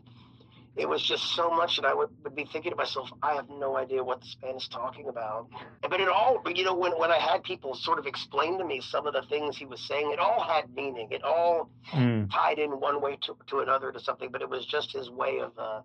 it 0.76 0.88
was 0.88 1.02
just 1.02 1.36
so 1.36 1.50
much 1.50 1.78
that 1.78 1.86
I 1.86 1.94
would, 1.94 2.10
would 2.24 2.36
be 2.36 2.46
thinking 2.46 2.72
to 2.72 2.76
myself, 2.76 3.10
I 3.24 3.34
have 3.34 3.50
no 3.50 3.78
idea 3.78 4.04
what 4.04 4.22
this 4.22 4.36
man 4.44 4.56
is 4.56 4.68
talking 4.68 5.08
about. 5.08 5.48
But 5.82 6.00
it 6.00 6.08
all, 6.08 6.42
you 6.54 6.64
know, 6.64 6.76
when, 6.76 6.92
when 7.00 7.12
I 7.12 7.18
had 7.18 7.44
people 7.44 7.74
sort 7.74 7.98
of 7.98 8.06
explain 8.06 8.60
to 8.60 8.66
me 8.66 8.82
some 8.82 9.08
of 9.08 9.14
the 9.14 9.24
things 9.24 9.58
he 9.58 9.66
was 9.66 9.82
saying, 9.88 10.12
it 10.12 10.20
all 10.20 10.44
had 10.44 10.74
meaning. 10.76 11.08
It 11.12 11.24
all 11.24 11.72
mm. 11.92 12.32
tied 12.32 12.60
in 12.60 12.72
one 12.72 13.02
way 13.02 13.18
to, 13.24 13.36
to 13.48 13.60
another 13.60 13.92
to 13.92 14.00
something, 14.00 14.30
but 14.32 14.42
it 14.42 14.50
was 14.50 14.66
just 14.66 14.94
his 14.94 15.10
way 15.10 15.40
of 15.40 15.52
uh, 15.58 15.82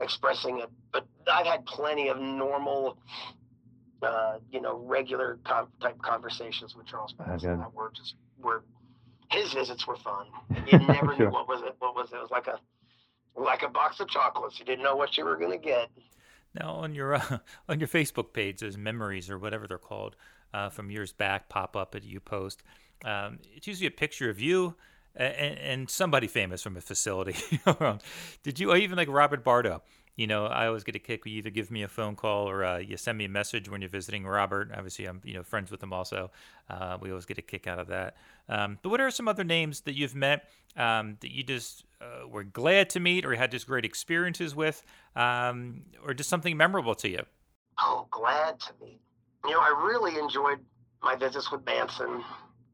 expressing 0.00 0.60
it. 0.60 0.68
But 0.92 1.06
I've 1.32 1.46
had 1.46 1.64
plenty 1.64 2.08
of 2.08 2.18
normal, 2.18 2.98
uh, 4.02 4.38
you 4.52 4.60
know, 4.60 4.76
regular 4.76 5.38
com- 5.44 5.72
type 5.80 6.00
conversations 6.02 6.76
with 6.76 6.86
Charles 6.86 7.14
Manson 7.18 7.58
that 7.58 7.72
were 7.72 7.90
just, 7.94 8.16
were, 8.38 8.64
his 9.30 9.52
visits 9.52 9.86
were 9.86 9.96
fun. 9.96 10.26
You 10.70 10.78
never 10.78 11.14
sure. 11.16 11.18
knew 11.18 11.30
what 11.30 11.48
was 11.48 11.62
it, 11.62 11.74
what 11.78 11.94
was 11.94 12.12
it. 12.12 12.16
It 12.16 12.22
was 12.22 12.30
like 12.30 12.46
a, 12.46 12.58
like 13.36 13.62
a 13.62 13.68
box 13.68 14.00
of 14.00 14.08
chocolates. 14.08 14.58
You 14.58 14.64
didn't 14.64 14.84
know 14.84 14.96
what 14.96 15.16
you 15.16 15.24
were 15.24 15.36
going 15.36 15.52
to 15.52 15.58
get. 15.58 15.88
Now 16.54 16.74
on 16.74 16.94
your 16.94 17.14
uh, 17.14 17.38
on 17.68 17.80
your 17.80 17.88
Facebook 17.88 18.32
page, 18.32 18.60
those 18.60 18.76
memories 18.76 19.30
or 19.30 19.38
whatever 19.38 19.66
they're 19.66 19.78
called 19.78 20.16
uh, 20.52 20.68
from 20.68 20.90
years 20.90 21.12
back 21.12 21.48
pop 21.48 21.76
up 21.76 21.94
at 21.94 22.04
you 22.04 22.20
post. 22.20 22.62
Um, 23.04 23.38
it's 23.54 23.66
usually 23.66 23.86
a 23.86 23.92
picture 23.92 24.28
of 24.28 24.40
you 24.40 24.74
and, 25.14 25.58
and 25.58 25.90
somebody 25.90 26.26
famous 26.26 26.62
from 26.62 26.76
a 26.76 26.80
facility. 26.80 27.36
Did 28.42 28.60
you 28.60 28.74
even 28.74 28.96
like 28.96 29.08
Robert 29.08 29.44
Bardo? 29.44 29.82
You 30.20 30.26
know, 30.26 30.44
I 30.44 30.66
always 30.66 30.84
get 30.84 30.94
a 30.94 30.98
kick. 30.98 31.22
You 31.24 31.38
either 31.38 31.48
give 31.48 31.70
me 31.70 31.82
a 31.82 31.88
phone 31.88 32.14
call 32.14 32.46
or 32.46 32.62
uh, 32.62 32.76
you 32.76 32.98
send 32.98 33.16
me 33.16 33.24
a 33.24 33.28
message 33.30 33.70
when 33.70 33.80
you're 33.80 33.88
visiting 33.88 34.26
Robert. 34.26 34.68
Obviously, 34.76 35.06
I'm 35.06 35.22
you 35.24 35.32
know 35.32 35.42
friends 35.42 35.70
with 35.70 35.82
him 35.82 35.94
also. 35.94 36.30
Uh, 36.68 36.98
we 37.00 37.08
always 37.08 37.24
get 37.24 37.38
a 37.38 37.42
kick 37.42 37.66
out 37.66 37.78
of 37.78 37.86
that. 37.86 38.18
Um, 38.46 38.78
but 38.82 38.90
what 38.90 39.00
are 39.00 39.10
some 39.10 39.28
other 39.28 39.44
names 39.44 39.80
that 39.80 39.96
you've 39.96 40.14
met 40.14 40.50
um, 40.76 41.16
that 41.20 41.30
you 41.30 41.42
just 41.42 41.84
uh, 42.02 42.28
were 42.28 42.44
glad 42.44 42.90
to 42.90 43.00
meet 43.00 43.24
or 43.24 43.34
had 43.34 43.50
just 43.50 43.66
great 43.66 43.86
experiences 43.86 44.54
with, 44.54 44.84
um, 45.16 45.84
or 46.04 46.12
just 46.12 46.28
something 46.28 46.54
memorable 46.54 46.94
to 46.96 47.08
you? 47.08 47.22
Oh, 47.78 48.06
glad 48.10 48.60
to 48.60 48.72
meet. 48.78 49.00
You 49.46 49.52
know, 49.52 49.60
I 49.60 49.86
really 49.86 50.18
enjoyed 50.18 50.58
my 51.02 51.16
visits 51.16 51.50
with 51.50 51.64
Manson. 51.64 52.22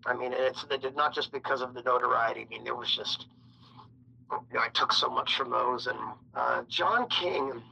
I 0.05 0.17
mean, 0.17 0.33
it's 0.33 0.67
it, 0.69 0.97
not 0.97 1.15
just 1.15 1.31
because 1.31 1.63
of 1.63 1.75
the 1.75 1.83
notoriety. 1.83 2.41
I 2.41 2.47
mean, 2.47 2.65
there 2.65 2.75
was 2.75 2.93
just 2.93 3.27
you 4.31 4.39
know, 4.55 4.61
I 4.61 4.69
took 4.69 4.93
so 4.93 5.09
much 5.09 5.37
from 5.37 5.51
those. 5.51 5.87
And 5.87 5.99
uh, 6.35 6.63
John 6.69 7.09
King 7.09 7.63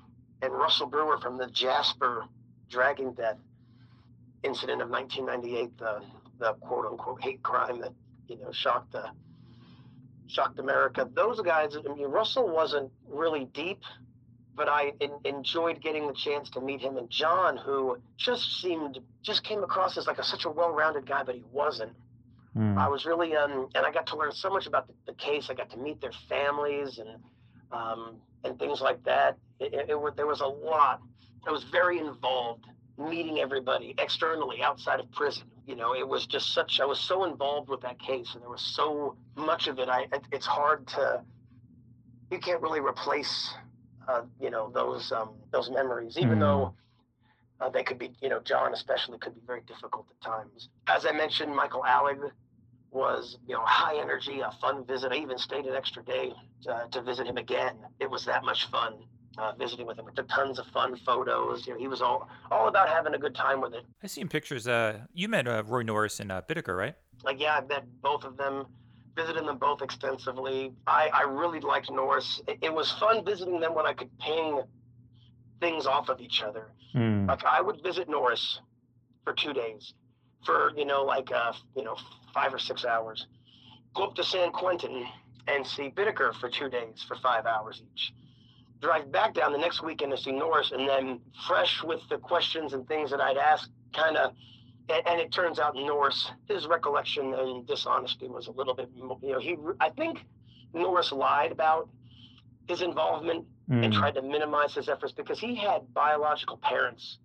and 0.43 0.53
Russell 0.53 0.87
Brewer 0.87 1.19
from 1.19 1.37
the 1.39 1.47
Jasper 1.47 2.27
dragging 2.69 3.13
death 3.15 3.37
incident 4.43 4.83
of 4.83 4.91
1998, 4.91 5.79
the, 5.79 6.03
the 6.39 6.53
quote 6.55 6.87
unquote 6.87 7.23
hate 7.23 7.43
crime 7.43 7.81
that, 7.81 7.93
you 8.29 8.37
know, 8.37 8.53
shocked 8.53 8.93
the, 8.93 9.11
shocked 10.27 10.59
America. 10.59 11.09
Those 11.15 11.41
guys, 11.41 11.77
I 11.77 11.95
mean, 11.95 12.07
Russell 12.07 12.49
wasn't 12.49 12.91
really 13.09 13.47
deep, 13.47 13.83
but 14.57 14.69
I 14.69 14.93
in, 15.01 15.11
enjoyed 15.25 15.81
getting 15.81 16.07
the 16.07 16.13
chance 16.13 16.51
to 16.51 16.61
meet 16.61 16.81
him. 16.81 16.97
And 16.97 17.11
John, 17.11 17.57
who 17.57 17.99
just 18.17 18.61
seemed, 18.61 18.99
just 19.23 19.45
came 19.45 19.63
across 19.63 19.97
as 19.97 20.07
like 20.07 20.19
a, 20.19 20.25
such 20.25 20.45
a 20.45 20.51
well 20.51 20.71
rounded 20.71 21.07
guy, 21.07 21.23
but 21.23 21.35
he 21.35 21.45
wasn't. 21.53 21.93
Mm. 22.57 22.79
I 22.79 22.89
was 22.89 23.05
really, 23.05 23.35
um, 23.35 23.69
and 23.75 23.85
I 23.85 23.91
got 23.91 24.07
to 24.09 24.17
learn 24.17 24.33
so 24.33 24.49
much 24.49 24.67
about 24.67 24.87
the, 24.87 24.95
the 25.07 25.15
case. 25.15 25.49
I 25.51 25.55
got 25.55 25.71
to 25.71 25.77
meet 25.77 26.01
their 26.01 26.13
families 26.29 26.99
and 26.99 27.09
um, 27.73 28.17
and 28.45 28.59
things 28.59 28.81
like 28.81 29.03
that. 29.05 29.37
It, 29.59 29.75
it, 29.75 29.91
it, 29.91 30.17
there 30.17 30.27
was 30.27 30.41
a 30.41 30.47
lot. 30.47 31.01
I 31.47 31.51
was 31.51 31.65
very 31.65 31.99
involved 31.99 32.67
meeting 32.97 33.41
everybody 33.41 33.95
externally 33.99 34.63
outside 34.63 35.01
of 35.01 35.11
prison. 35.11 35.45
You 35.67 35.75
know, 35.75 35.95
it 35.95 36.07
was 36.07 36.27
just 36.27 36.55
such. 36.55 36.81
I 36.81 36.85
was 36.85 37.01
so 37.01 37.25
involved 37.25 37.69
with 37.69 37.81
that 37.81 37.99
case, 37.99 38.31
and 38.35 38.43
there 38.43 38.51
was 38.51 38.63
so 38.63 39.17
much 39.37 39.67
of 39.67 39.79
it. 39.79 39.89
I 39.89 40.03
it, 40.13 40.23
it's 40.31 40.47
hard 40.47 40.87
to. 40.89 41.23
You 42.31 42.39
can't 42.39 42.61
really 42.63 42.81
replace, 42.81 43.53
uh, 44.09 44.23
you 44.41 44.51
know, 44.51 44.71
those 44.73 45.11
um, 45.11 45.31
those 45.51 45.71
memories, 45.71 46.19
even 46.19 46.39
mm. 46.39 46.41
though 46.41 46.75
uh, 47.61 47.69
they 47.69 47.83
could 47.83 47.99
be, 47.99 48.13
you 48.21 48.29
know, 48.29 48.41
John 48.41 48.73
especially 48.75 49.19
could 49.19 49.35
be 49.35 49.41
very 49.47 49.63
difficult 49.63 50.07
at 50.11 50.21
times. 50.21 50.69
As 50.87 51.07
I 51.07 51.13
mentioned, 51.13 51.55
Michael 51.55 51.83
Alig 51.83 52.31
was 52.95 53.39
you 53.47 53.55
know 53.55 53.65
high 53.65 54.01
energy, 54.01 54.41
a 54.41 54.51
fun 54.61 54.87
visit. 54.87 55.13
I 55.13 55.17
even 55.17 55.37
stayed 55.37 55.67
an 55.67 55.75
extra 55.75 56.03
day 56.05 56.33
uh, 56.69 56.87
to 56.87 57.03
visit 57.03 57.27
him 57.27 57.37
again. 57.37 57.77
It 58.01 58.11
was 58.11 58.25
that 58.25 58.45
much 58.45 58.71
fun 58.71 58.95
uh, 59.37 59.53
visiting 59.59 59.87
with 59.87 59.99
him. 59.99 60.07
We 60.07 60.13
took 60.13 60.29
tons 60.29 60.59
of 60.59 60.67
fun 60.69 60.97
photos. 61.05 61.67
You 61.67 61.75
know, 61.75 61.79
he 61.81 61.89
was 61.89 62.01
all 62.01 62.29
all 62.51 62.69
about 62.69 62.89
having 62.89 63.15
a 63.15 63.19
good 63.19 63.35
time 63.35 63.61
with 63.61 63.75
it. 63.75 63.85
I 64.03 64.07
seen 64.07 64.29
pictures. 64.29 64.67
Uh, 64.69 65.01
you 65.13 65.29
met 65.29 65.47
uh, 65.47 65.65
Roy 65.67 65.83
Norris 65.83 66.21
and 66.21 66.31
uh, 66.31 66.43
Bittaker, 66.49 66.77
right? 66.77 66.95
Like 67.25 67.41
yeah, 67.41 67.59
I 67.59 67.67
met 67.67 67.85
both 68.01 68.25
of 68.25 68.37
them. 68.37 68.67
Visited 69.17 69.47
them 69.47 69.59
both 69.59 69.81
extensively. 69.81 70.73
I, 70.89 71.09
I 71.15 71.23
really 71.23 71.61
liked 71.61 71.89
Norris. 71.89 72.43
It, 72.49 72.59
it 72.63 72.75
was 72.75 72.91
fun 72.99 73.25
visiting 73.25 73.61
them 73.61 73.73
when 73.73 73.87
I 73.87 73.93
could 73.93 74.11
ping 74.19 74.63
things 75.61 75.87
off 75.87 76.09
of 76.09 76.21
each 76.21 76.43
other. 76.43 76.73
Mm. 76.97 77.29
Like 77.29 77.45
I 77.45 77.61
would 77.61 77.81
visit 77.81 78.09
Norris 78.09 78.61
for 79.23 79.33
two 79.33 79.53
days 79.53 79.95
for 80.45 80.73
you 80.77 80.85
know 80.85 81.05
like 81.05 81.31
uh, 81.33 81.53
you 81.77 81.85
know 81.85 81.97
five 82.33 82.53
or 82.53 82.59
six 82.59 82.85
hours. 82.85 83.27
Go 83.95 84.05
up 84.05 84.15
to 84.17 84.25
San 84.25 84.51
Quentin 84.51 85.07
and 85.47 85.67
see 85.67 85.91
Bittaker 85.91 86.35
for 86.41 86.49
two 86.49 86.69
days 86.69 87.05
for 87.07 87.17
five 87.17 87.47
hours 87.47 87.83
each. 87.93 88.13
Drive 88.81 89.13
back 89.13 89.35
down 89.35 89.53
the 89.53 89.59
next 89.59 89.83
weekend 89.83 90.11
to 90.13 90.19
see 90.19 90.33
Norris, 90.33 90.73
and 90.73 90.89
then 90.89 91.21
fresh 91.47 91.83
with 91.83 92.01
the 92.11 92.19
questions 92.19 92.73
and 92.73 92.87
things 92.89 93.11
that 93.11 93.21
I'd 93.21 93.37
ask, 93.37 93.71
kind 93.95 94.17
of. 94.17 94.33
And, 94.91 95.07
and, 95.07 95.21
it 95.21 95.33
turns 95.33 95.59
out 95.59 95.75
Norris, 95.75 96.31
his 96.47 96.67
recollection 96.67 97.33
and 97.33 97.67
dishonesty 97.67 98.29
was 98.29 98.49
a 98.49 98.51
little 98.51 98.75
bit, 98.75 98.91
you 98.95 99.33
know, 99.33 99.39
he. 99.41 99.57
I 99.81 99.89
think 99.89 100.19
Norris 100.75 101.11
lied 101.11 101.53
about 101.53 101.89
his 102.69 102.83
involvement 102.83 103.47
mm. 103.71 103.83
and 103.83 103.95
tried 103.95 104.15
to 104.17 104.23
minimize 104.23 104.75
his 104.75 104.91
efforts 104.91 105.13
because 105.13 105.39
he 105.39 105.55
had 105.55 105.95
biological 105.95 106.59
parents 106.59 107.19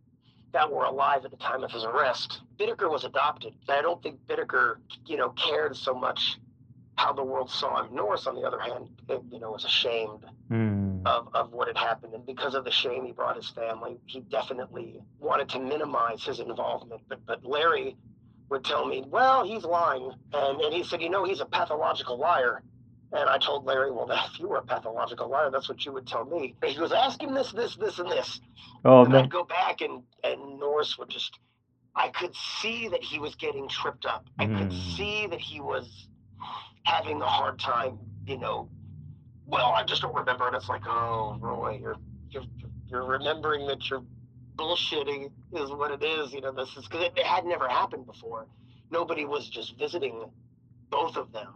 that 0.52 0.72
were 0.72 0.86
alive 0.86 1.26
at 1.26 1.32
the 1.32 1.38
time 1.38 1.64
of 1.64 1.72
his 1.72 1.84
arrest. 1.84 2.42
Bittaker 2.58 2.90
was 2.90 3.04
adopted. 3.04 3.54
I 3.68 3.82
don't 3.82 4.02
think 4.02 4.20
Bittaker, 4.28 4.76
you 5.06 5.18
know, 5.18 5.30
cared 5.30 5.76
so 5.76 5.94
much 5.94 6.40
how 6.96 7.14
the 7.14 7.24
world 7.24 7.50
saw 7.50 7.84
him. 7.84 7.96
Norris, 7.96 8.28
on 8.28 8.36
the 8.36 8.42
other 8.42 8.60
hand, 8.60 8.90
you 9.32 9.40
know, 9.40 9.52
was 9.52 9.64
ashamed 9.64 10.26
mm. 10.52 11.02
of, 11.06 11.30
of 11.34 11.54
what 11.54 11.68
had 11.68 11.78
happened. 11.78 12.14
And 12.14 12.26
because 12.26 12.56
of 12.56 12.66
the 12.66 12.72
shame 12.72 13.06
he 13.06 13.14
brought 13.14 13.38
his 13.38 13.50
family, 13.50 13.98
he 14.06 14.20
definitely 14.20 15.00
wanted 15.20 15.48
to 15.50 15.60
minimize 15.60 16.26
his 16.26 16.40
involvement. 16.42 17.02
But, 17.08 17.26
but 17.26 17.46
Larry 17.46 17.96
would 18.50 18.66
tell 18.66 18.86
me, 18.86 19.06
well, 19.08 19.46
he's 19.46 19.64
lying. 19.64 20.12
And, 20.34 20.60
and 20.60 20.74
he 20.74 20.84
said, 20.84 21.02
you 21.02 21.10
know, 21.10 21.24
he's 21.24 21.40
a 21.40 21.46
pathological 21.46 22.18
liar. 22.18 22.64
And 23.12 23.28
I 23.30 23.38
told 23.40 23.66
Larry, 23.66 23.92
well, 23.92 24.08
if 24.12 24.40
you 24.40 24.48
were 24.48 24.58
a 24.58 24.64
pathological 24.64 25.30
liar, 25.30 25.50
that's 25.52 25.68
what 25.68 25.84
you 25.86 25.92
would 25.94 26.06
tell 26.08 26.26
me. 26.26 26.56
He 26.64 26.76
goes, 26.76 26.92
ask 26.92 27.22
him 27.22 27.34
this, 27.34 27.52
this, 27.52 27.76
this, 27.76 28.00
and 28.00 28.10
this. 28.10 28.40
Oh, 28.86 29.04
and 29.04 29.14
no. 29.14 29.20
I'd 29.20 29.32
go 29.32 29.44
back, 29.44 29.82
and, 29.82 30.04
and 30.24 30.60
Norris 30.60 30.98
would 30.98 31.10
just, 31.10 31.40
I 31.96 32.10
could 32.10 32.36
see 32.36 32.88
that 32.90 33.04
he 33.04 33.20
was 33.20 33.36
getting 33.36 33.68
tripped 33.68 34.06
up. 34.06 34.28
I 34.38 34.46
could 34.46 34.70
Mm. 34.70 34.98
see 34.98 35.28
that 35.28 35.42
he 35.42 35.60
was 35.60 36.08
having 36.84 37.22
a 37.22 37.26
hard 37.26 37.60
time, 37.60 37.98
you 38.26 38.38
know. 38.38 38.70
Well, 39.48 39.74
I 39.76 39.84
just 39.84 40.04
don't 40.04 40.16
remember. 40.16 40.48
And 40.48 40.56
it's 40.56 40.70
like, 40.70 40.84
oh, 40.88 41.38
Roy, 41.42 41.80
you're, 41.82 41.98
you're, 42.30 42.44
you're 42.88 43.06
remembering 43.06 43.66
that 43.68 43.90
you're 43.90 44.04
bullshitting 44.56 45.32
is 45.54 45.72
what 45.72 45.92
it 45.92 46.04
is. 46.04 46.32
You 46.34 46.42
know, 46.42 46.52
this 46.52 46.70
is 46.78 46.84
because 46.88 47.06
it, 47.06 47.14
it 47.18 47.26
had 47.26 47.46
never 47.46 47.68
happened 47.68 48.06
before. 48.06 48.48
Nobody 48.92 49.26
was 49.26 49.50
just 49.50 49.78
visiting 49.80 50.30
both 50.92 51.18
of 51.18 51.32
them 51.32 51.54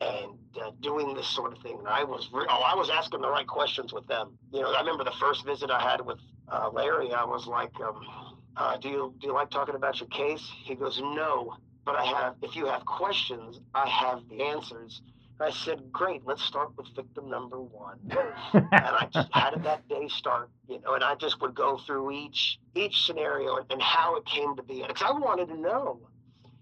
and 0.00 0.32
uh, 0.60 0.70
doing 0.80 1.14
this 1.14 1.26
sort 1.28 1.52
of 1.52 1.62
thing. 1.62 1.78
And 1.78 1.88
I 1.88 2.04
was, 2.04 2.28
re- 2.32 2.46
oh, 2.48 2.62
I 2.62 2.74
was 2.74 2.90
asking 2.90 3.20
the 3.20 3.28
right 3.30 3.46
questions 3.46 3.92
with 3.92 4.06
them. 4.06 4.36
You 4.52 4.60
know, 4.62 4.72
I 4.72 4.80
remember 4.80 5.04
the 5.04 5.14
first 5.20 5.44
visit 5.44 5.70
I 5.70 5.80
had 5.80 6.00
with 6.00 6.18
uh, 6.48 6.70
Larry. 6.72 7.12
I 7.12 7.24
was 7.24 7.46
like, 7.46 7.72
um, 7.80 8.00
uh, 8.56 8.76
"Do 8.76 8.88
you 8.88 9.14
do 9.20 9.28
you 9.28 9.32
like 9.32 9.50
talking 9.50 9.74
about 9.74 10.00
your 10.00 10.08
case?" 10.08 10.48
He 10.62 10.74
goes, 10.74 11.00
"No, 11.00 11.56
but 11.84 11.96
I 11.96 12.04
have. 12.04 12.36
If 12.42 12.56
you 12.56 12.66
have 12.66 12.84
questions, 12.84 13.60
I 13.74 13.88
have 13.88 14.20
the 14.28 14.42
answers." 14.42 15.00
I 15.40 15.50
said, 15.50 15.90
"Great, 15.92 16.24
let's 16.24 16.44
start 16.44 16.70
with 16.76 16.86
victim 16.94 17.28
number 17.28 17.60
one." 17.60 17.98
and 18.52 18.68
I 18.72 19.08
just 19.12 19.28
how 19.32 19.50
did 19.50 19.64
that 19.64 19.88
day 19.88 20.08
start? 20.08 20.50
You 20.68 20.80
know, 20.80 20.94
and 20.94 21.02
I 21.02 21.16
just 21.16 21.40
would 21.40 21.54
go 21.54 21.78
through 21.78 22.12
each 22.12 22.58
each 22.74 23.04
scenario 23.04 23.56
and, 23.56 23.66
and 23.70 23.82
how 23.82 24.16
it 24.16 24.24
came 24.26 24.54
to 24.56 24.62
be 24.62 24.84
because 24.86 25.02
I 25.02 25.12
wanted 25.12 25.48
to 25.48 25.56
know. 25.56 26.00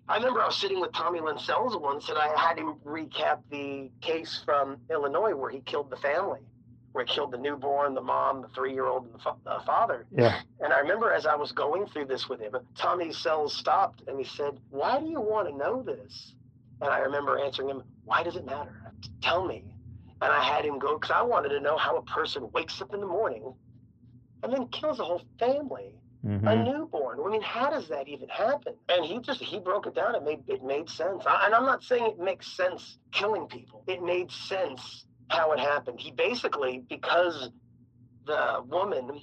I 0.09 0.17
remember 0.17 0.43
I 0.43 0.47
was 0.47 0.57
sitting 0.57 0.81
with 0.81 0.93
Tommy 0.93 1.21
Lynn 1.21 1.39
Sells 1.39 1.77
once, 1.77 2.09
and 2.09 2.19
I 2.19 2.29
had 2.39 2.59
him 2.59 2.75
recap 2.85 3.39
the 3.51 3.91
case 4.01 4.43
from 4.45 4.79
Illinois 4.91 5.35
where 5.35 5.51
he 5.51 5.61
killed 5.61 5.91
the 5.91 5.97
family, 5.97 6.41
where 6.93 7.05
he 7.05 7.13
killed 7.15 7.31
the 7.31 7.39
newborn, 7.39 7.95
the 7.95 8.01
mom, 8.03 8.43
the 8.43 8.49
three-year-old, 8.49 9.05
and 9.05 9.15
the 9.15 9.19
fa- 9.19 9.37
uh, 9.47 9.63
father. 9.65 10.07
yeah. 10.11 10.41
And 10.61 10.73
I 10.73 10.81
remember 10.81 11.13
as 11.13 11.25
I 11.25 11.37
was 11.37 11.53
going 11.53 11.87
through 11.87 12.07
this 12.07 12.29
with 12.29 12.41
him, 12.41 12.55
Tommy 12.77 13.13
Sells 13.13 13.57
stopped 13.57 14.03
and 14.09 14.19
he 14.19 14.25
said, 14.25 14.59
Why 14.71 14.99
do 15.01 15.07
you 15.07 15.21
want 15.21 15.49
to 15.49 15.57
know 15.57 15.83
this? 15.83 16.35
And 16.81 16.91
I 16.91 16.99
remember 16.99 17.39
answering 17.39 17.69
him, 17.71 17.83
Why 18.05 18.23
does 18.23 18.37
it 18.37 18.45
matter? 18.45 18.93
Tell 19.23 19.45
me. 19.45 19.65
And 20.21 20.31
I 20.33 20.43
had 20.43 20.65
him 20.65 20.79
go, 20.79 20.99
because 20.99 21.11
I 21.13 21.23
wanted 21.23 21.49
to 21.51 21.61
know 21.61 21.77
how 21.77 21.97
a 21.97 22.03
person 22.03 22.49
wakes 22.53 22.81
up 22.83 22.93
in 22.93 23.01
the 23.01 23.07
morning 23.07 23.55
and 24.43 24.53
then 24.53 24.67
kills 24.69 25.01
a 25.01 25.05
whole 25.05 25.23
family, 25.39 25.95
a 26.25 26.29
Mhm. 26.29 26.65
newborn. 26.65 27.21
I 27.25 27.29
mean, 27.31 27.43
how 27.43 27.71
does 27.71 27.89
that 27.89 28.09
even 28.09 28.29
happen? 28.29 28.75
And 28.89 29.05
he 29.05 29.19
just, 29.19 29.41
he 29.43 29.59
broke 29.59 29.87
it 29.87 29.95
down. 29.95 30.15
It 30.15 30.23
made, 30.23 30.45
it 30.49 30.63
made 30.63 30.89
sense. 30.89 31.25
I, 31.27 31.47
and 31.47 31.55
I'm 31.55 31.67
not 31.67 31.83
saying 31.83 32.07
it 32.07 32.19
makes 32.19 32.47
sense 32.57 32.99
killing 33.13 33.47
people, 33.49 33.85
it 33.87 34.03
made 34.03 34.31
sense 34.31 35.05
how 35.29 35.53
it 35.53 35.59
happened. 35.59 36.01
He 36.01 36.11
basically, 36.13 36.85
because 36.89 37.51
the 38.27 38.63
woman 38.67 39.21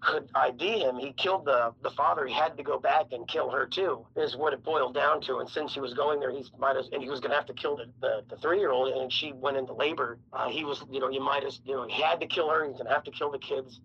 could 0.00 0.30
ID 0.34 0.80
him, 0.80 0.98
he 0.98 1.12
killed 1.14 1.46
the 1.46 1.74
the 1.82 1.90
father. 1.90 2.26
He 2.26 2.34
had 2.34 2.56
to 2.58 2.62
go 2.62 2.78
back 2.78 3.06
and 3.12 3.26
kill 3.26 3.50
her 3.50 3.66
too. 3.66 4.06
Is 4.16 4.36
what 4.36 4.52
it 4.52 4.62
boiled 4.62 4.94
down 4.94 5.20
to. 5.22 5.38
And 5.38 5.48
since 5.48 5.74
he 5.74 5.80
was 5.80 5.94
going 5.94 6.20
there, 6.20 6.30
he's 6.30 6.50
might 6.58 6.76
as 6.76 6.88
and 6.92 7.02
he 7.02 7.08
was 7.08 7.20
going 7.20 7.30
to 7.30 7.36
have 7.36 7.46
to 7.46 7.54
kill 7.54 7.76
the, 7.76 7.86
the, 8.00 8.22
the 8.28 8.36
three 8.36 8.60
year 8.60 8.70
old, 8.70 8.94
and 8.94 9.12
she 9.12 9.32
went 9.32 9.56
into 9.56 9.72
labor. 9.72 10.18
Uh, 10.32 10.48
he 10.48 10.64
was, 10.64 10.84
you 10.90 11.00
know, 11.00 11.08
you 11.08 11.20
might 11.20 11.44
as 11.44 11.60
you 11.64 11.74
know, 11.74 11.86
he 11.88 12.02
had 12.02 12.20
to 12.20 12.26
kill 12.26 12.48
her. 12.50 12.64
He's 12.64 12.74
going 12.74 12.86
to 12.86 12.92
have 12.92 13.04
to 13.04 13.10
kill 13.10 13.30
the 13.32 13.38
kids. 13.38 13.80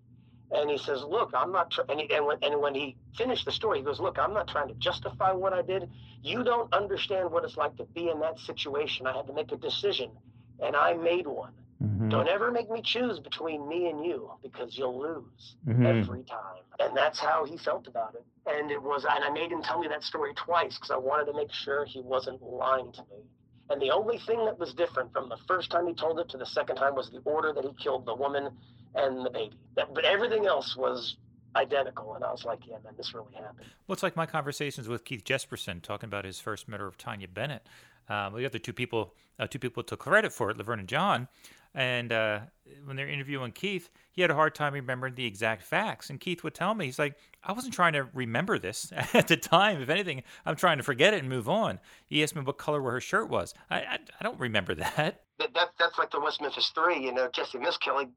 And 0.54 0.70
he 0.70 0.78
says, 0.78 1.04
"Look, 1.04 1.32
I'm 1.34 1.52
not." 1.52 1.72
Tr-, 1.72 1.82
and, 1.90 2.00
he, 2.02 2.14
and 2.14 2.26
when 2.26 2.38
and 2.42 2.62
when 2.62 2.76
he 2.76 2.98
finished 3.16 3.46
the 3.46 3.52
story, 3.52 3.80
he 3.80 3.84
goes, 3.86 4.00
"Look, 4.00 4.20
I'm 4.20 4.34
not 4.34 4.48
trying 4.48 4.68
to 4.68 4.74
justify 4.76 5.32
what 5.32 5.54
I 5.54 5.62
did. 5.62 5.90
You 6.22 6.44
don't 6.44 6.72
understand 6.74 7.32
what 7.32 7.44
it's 7.46 7.58
like 7.58 7.76
to 7.78 7.86
be 7.86 8.10
in 8.10 8.20
that 8.20 8.38
situation. 8.40 9.08
I 9.08 9.16
had 9.16 9.28
to 9.28 9.34
make 9.34 9.52
a 9.52 9.58
decision, 9.58 10.12
and 10.60 10.76
I 10.76 10.94
made 10.94 11.26
one." 11.28 11.54
Mhm. 11.82 12.10
Don't 12.10 12.28
ever 12.28 12.52
make 12.52 12.70
me 12.70 12.82
choose 12.82 13.20
between 13.20 13.68
me 13.68 13.90
and 13.90 14.06
you 14.06 14.32
because 14.44 14.78
you'll 14.78 15.00
lose 15.00 15.56
Mhm. 15.66 15.86
every 15.86 16.24
time. 16.24 16.64
And 16.80 16.96
that's 16.96 17.20
how 17.20 17.46
he 17.46 17.58
felt 17.58 17.88
about 17.88 18.16
it. 18.16 18.26
And 18.46 18.72
it 18.72 18.82
was, 18.82 19.06
and 19.06 19.24
I 19.24 19.30
made 19.30 19.52
him 19.52 19.62
tell 19.62 19.80
me 19.80 19.88
that 19.88 20.04
story 20.04 20.34
twice 20.34 20.76
because 20.76 20.92
I 20.92 20.98
wanted 20.98 21.26
to 21.26 21.34
make 21.34 21.52
sure 21.52 21.86
he 21.86 22.02
wasn't 22.02 22.42
lying 22.42 22.92
to 22.92 23.02
me. 23.04 23.24
And 23.72 23.82
the 23.82 23.92
only 23.92 24.18
thing 24.18 24.44
that 24.46 24.60
was 24.60 24.74
different 24.74 25.14
from 25.14 25.30
the 25.30 25.38
first 25.48 25.72
time 25.72 25.88
he 25.88 25.94
told 25.94 26.20
it 26.20 26.28
to 26.30 26.38
the 26.38 26.46
second 26.46 26.76
time 26.76 26.94
was 26.94 27.10
the 27.10 27.20
order 27.20 27.54
that 27.54 27.64
he 27.64 27.72
killed 27.82 28.06
the 28.06 28.14
woman 28.14 28.50
and 28.96 29.26
the 29.26 29.30
baby. 29.30 29.56
But 29.76 30.04
everything 30.04 30.46
else 30.46 30.76
was 30.76 31.16
identical. 31.56 32.16
And 32.16 32.24
I 32.24 32.32
was 32.32 32.44
like, 32.44 32.60
yeah, 32.68 32.78
man, 32.84 32.94
this 32.98 33.14
really 33.14 33.34
happened. 33.34 33.68
Well, 33.88 33.94
it's 33.94 34.04
like 34.04 34.18
my 34.18 34.26
conversations 34.26 34.88
with 34.90 35.06
Keith 35.06 35.24
Jesperson 35.24 35.82
talking 35.82 36.08
about 36.08 36.26
his 36.26 36.40
first 36.40 36.68
murder 36.68 36.86
of 36.88 36.98
Tanya 36.98 37.28
Bennett. 37.28 37.68
Um, 38.10 38.34
the 38.34 38.60
two 38.60 38.74
people, 38.74 39.14
uh, 39.40 39.48
two 39.48 39.60
people 39.60 39.84
took 39.84 40.00
credit 40.00 40.34
for 40.34 40.50
it, 40.50 40.58
Laverne 40.58 40.80
and 40.80 40.90
John. 40.90 41.30
And 41.74 42.12
uh, 42.12 42.42
when 42.86 42.96
they're 42.96 43.08
interviewing 43.08 43.52
Keith, 43.52 43.90
he 44.12 44.22
had 44.22 44.30
a 44.30 44.36
hard 44.36 44.56
time 44.56 44.74
remembering 44.74 45.16
the 45.16 45.26
exact 45.26 45.64
facts. 45.64 46.10
And 46.10 46.20
Keith 46.20 46.44
would 46.44 46.54
tell 46.54 46.74
me, 46.74 46.86
he's 46.86 47.00
like, 47.00 47.18
I 47.44 47.54
wasn't 47.54 47.74
trying 47.74 47.94
to 47.94 48.08
remember 48.14 48.60
this 48.60 48.92
at 49.14 49.28
the 49.28 49.38
time. 49.38 49.82
If 49.82 49.90
anything, 49.90 50.24
I'm 50.46 50.56
trying 50.56 50.78
to 50.78 50.84
forget 50.84 51.14
it 51.14 51.22
and 51.22 51.30
move 51.30 51.48
on. 51.48 51.80
He 52.06 52.22
asked 52.22 52.36
me 52.36 52.42
what 52.42 52.58
color 52.58 52.82
her 52.82 53.00
shirt 53.00 53.30
was. 53.30 53.54
I, 53.70 53.78
I, 53.80 54.00
I 54.20 54.24
don't 54.24 54.40
remember 54.40 54.76
that. 54.76 55.24
That, 55.42 55.56
that 55.56 55.70
That's 55.80 55.98
like 55.98 56.12
the 56.12 56.20
West 56.20 56.40
Memphis 56.40 56.72
Three, 56.76 57.04
you 57.04 57.12
know, 57.12 57.28
Jessie 57.34 57.58
Misskelley. 57.58 58.10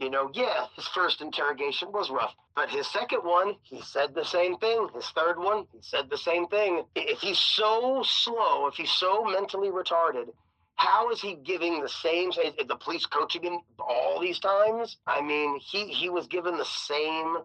You 0.00 0.10
know, 0.10 0.32
yeah, 0.34 0.66
his 0.74 0.88
first 0.88 1.20
interrogation 1.20 1.92
was 1.92 2.10
rough, 2.10 2.34
but 2.56 2.68
his 2.68 2.88
second 2.88 3.20
one, 3.20 3.54
he 3.62 3.80
said 3.82 4.16
the 4.16 4.24
same 4.24 4.56
thing. 4.56 4.88
His 4.92 5.06
third 5.10 5.38
one, 5.38 5.66
he 5.72 5.78
said 5.80 6.10
the 6.10 6.18
same 6.18 6.48
thing. 6.48 6.82
If 6.96 7.20
he's 7.20 7.38
so 7.38 8.02
slow, 8.04 8.66
if 8.66 8.74
he's 8.74 8.90
so 8.90 9.22
mentally 9.22 9.68
retarded, 9.68 10.30
how 10.76 11.10
is 11.10 11.20
he 11.20 11.34
giving 11.36 11.80
the 11.80 11.88
same? 11.88 12.30
Is 12.30 12.66
the 12.66 12.76
police 12.76 13.06
coaching 13.06 13.42
him 13.42 13.60
all 13.78 14.20
these 14.20 14.38
times? 14.38 14.96
I 15.06 15.20
mean, 15.20 15.58
he 15.60 15.86
he 15.92 16.08
was 16.08 16.26
given 16.26 16.56
the 16.56 16.64
same 16.64 17.38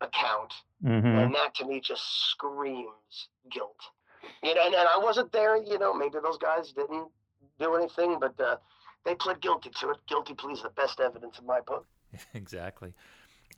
account, 0.00 0.52
Mhm. 0.84 1.24
and 1.24 1.34
that 1.34 1.54
to 1.56 1.64
me 1.64 1.80
just 1.80 2.02
screams 2.30 3.28
guilt. 3.50 3.80
You 4.42 4.54
know, 4.54 4.62
and, 4.66 4.74
and 4.74 4.88
I 4.88 4.98
wasn't 4.98 5.32
there. 5.32 5.56
You 5.56 5.78
know, 5.78 5.94
maybe 5.94 6.18
those 6.22 6.38
guys 6.38 6.72
didn't 6.72 7.08
do 7.58 7.74
anything, 7.74 8.18
but 8.20 8.38
uh, 8.40 8.56
they 9.04 9.14
pled 9.14 9.40
guilty 9.40 9.70
to 9.80 9.90
it. 9.90 9.96
Guilty 10.06 10.34
plea 10.34 10.52
is 10.52 10.62
the 10.62 10.70
best 10.70 11.00
evidence 11.00 11.38
in 11.38 11.46
my 11.46 11.60
book. 11.60 11.86
exactly. 12.34 12.94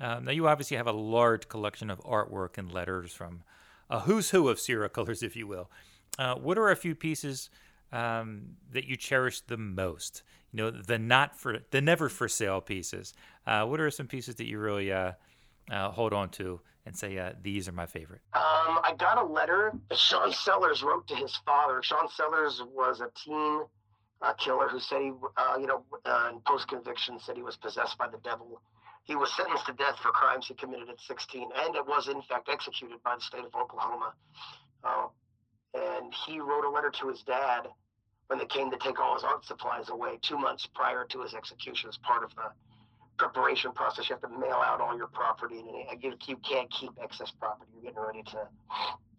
Um, 0.01 0.27
now, 0.27 0.31
you 0.31 0.47
obviously 0.47 0.77
have 0.77 0.87
a 0.87 0.93
large 0.93 1.49
collection 1.49 1.91
of 1.91 1.99
artwork 2.01 2.57
and 2.57 2.71
letters 2.71 3.13
from 3.13 3.43
a 3.91 4.01
who's 4.01 4.31
who 4.31 4.49
of 4.49 4.61
serial 4.61 4.89
killers, 4.89 5.23
if 5.23 5.35
you 5.35 5.47
will. 5.49 5.71
Uh, 6.19 6.35
what 6.37 6.57
are 6.59 6.71
a 6.71 6.77
few 6.77 6.95
pieces 6.95 7.51
um, 7.93 8.57
that 8.73 8.85
you 8.85 8.97
cherish 8.97 9.41
the 9.43 9.57
most? 9.57 10.23
You 10.53 10.59
know, 10.59 10.71
the 10.71 10.99
not 10.99 11.39
for 11.39 11.59
the 11.71 11.81
never 11.81 12.09
for 12.09 12.29
sale 12.29 12.61
pieces. 12.61 13.13
Uh, 13.47 13.65
what 13.67 13.81
are 13.81 13.91
some 13.91 14.07
pieces 14.07 14.37
that 14.37 14.47
you 14.47 14.59
really 14.59 14.93
uh, 14.93 15.13
uh, 15.71 15.91
hold 15.91 16.13
on 16.13 16.31
to 16.31 16.61
and 16.87 16.97
say 16.97 17.19
uh, 17.19 17.33
these 17.43 17.69
are 17.69 17.73
my 17.73 17.87
favorite? 17.87 18.23
Um, 18.33 18.81
I 18.83 18.95
got 18.99 19.19
a 19.19 19.25
letter 19.25 19.73
that 19.91 19.99
Sean 19.99 20.33
Sellers 20.33 20.83
wrote 20.83 21.07
to 21.09 21.15
his 21.15 21.37
father. 21.45 21.83
Sean 21.83 22.09
Sellers 22.09 22.63
was 22.75 23.01
a 23.01 23.11
teen 23.25 23.63
uh, 24.23 24.33
killer 24.35 24.69
who 24.69 24.81
said 24.81 25.03
he, 25.03 25.13
uh, 25.37 25.57
you 25.61 25.67
know, 25.67 25.85
uh, 26.05 26.31
in 26.33 26.41
post 26.47 26.69
conviction, 26.69 27.19
said 27.21 27.37
he 27.37 27.43
was 27.43 27.57
possessed 27.57 27.99
by 27.99 28.09
the 28.09 28.19
devil. 28.25 28.61
He 29.05 29.15
was 29.15 29.35
sentenced 29.37 29.67
to 29.67 29.73
death 29.73 29.99
for 30.03 30.11
crimes 30.11 30.47
he 30.49 30.55
committed 30.55 30.89
at 30.89 31.01
16, 31.01 31.49
and 31.57 31.77
it 31.77 31.87
was 31.87 32.09
in 32.09 32.21
fact 32.23 32.49
executed 32.51 33.03
by 33.03 33.15
the 33.17 33.23
state 33.23 33.45
of 33.45 33.55
Oklahoma. 33.55 34.13
And 35.79 36.13
he 36.27 36.41
wrote 36.41 36.65
a 36.65 36.71
letter 36.71 36.91
to 37.01 37.09
his 37.09 37.23
dad 37.23 37.69
when 38.27 38.39
they 38.39 38.47
came 38.47 38.71
to 38.71 38.77
take 38.79 38.99
all 38.99 39.15
his 39.15 39.25
art 39.25 39.45
supplies 39.45 39.89
away 39.89 40.19
two 40.23 40.37
months 40.39 40.67
prior 40.75 41.05
to 41.07 41.23
his 41.23 41.35
execution 41.35 41.89
as 41.89 41.97
part 41.99 42.25
of 42.25 42.35
the 42.35 42.51
preparation 43.17 43.73
process. 43.73 44.09
You 44.09 44.17
have 44.17 44.31
to 44.31 44.39
mail 44.39 44.61
out 44.65 44.81
all 44.81 44.97
your 44.97 45.09
property, 45.09 45.59
and 45.61 46.03
you, 46.03 46.15
you 46.27 46.37
can't 46.37 46.71
keep 46.71 46.91
excess 47.03 47.31
property. 47.31 47.71
You're 47.75 47.93
getting 47.93 48.01
ready 48.05 48.23
to, 48.25 48.49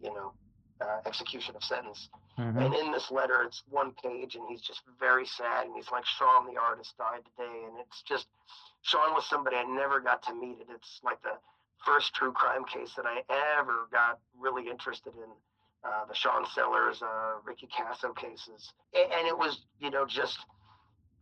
you 0.02 0.12
know, 0.14 0.32
uh, 0.80 1.00
execution 1.06 1.54
of 1.56 1.62
sentence. 1.62 2.08
Mhm. 2.38 2.64
And 2.64 2.74
in 2.74 2.92
this 2.92 3.10
letter, 3.10 3.42
it's 3.42 3.62
one 3.68 3.92
page, 4.02 4.34
and 4.36 4.48
he's 4.48 4.62
just 4.62 4.82
very 4.98 5.26
sad. 5.26 5.66
And 5.66 5.74
he's 5.76 5.90
like, 5.90 6.06
Sean, 6.06 6.46
the 6.46 6.58
artist, 6.58 6.96
died 6.96 7.22
today. 7.36 7.64
And 7.66 7.78
it's 7.78 8.02
just, 8.02 8.28
Sean 8.82 9.12
was 9.12 9.26
somebody 9.28 9.56
I 9.56 9.64
never 9.64 10.00
got 10.00 10.22
to 10.24 10.34
meet. 10.34 10.58
And 10.60 10.70
it's 10.70 11.00
like 11.02 11.20
the 11.22 11.36
first 11.84 12.14
true 12.14 12.32
crime 12.32 12.64
case 12.64 12.94
that 12.94 13.06
I 13.06 13.22
ever 13.58 13.88
got 13.92 14.20
really 14.38 14.68
interested 14.68 15.12
in. 15.14 15.30
Uh, 15.82 16.04
the 16.06 16.14
Sean 16.14 16.44
Sellers, 16.54 17.00
uh, 17.00 17.40
Ricky 17.42 17.66
Kasso 17.66 18.14
cases. 18.14 18.72
And, 18.94 19.26
it 19.26 19.36
was, 19.36 19.62
you 19.78 19.90
know, 19.90 20.04
just 20.04 20.38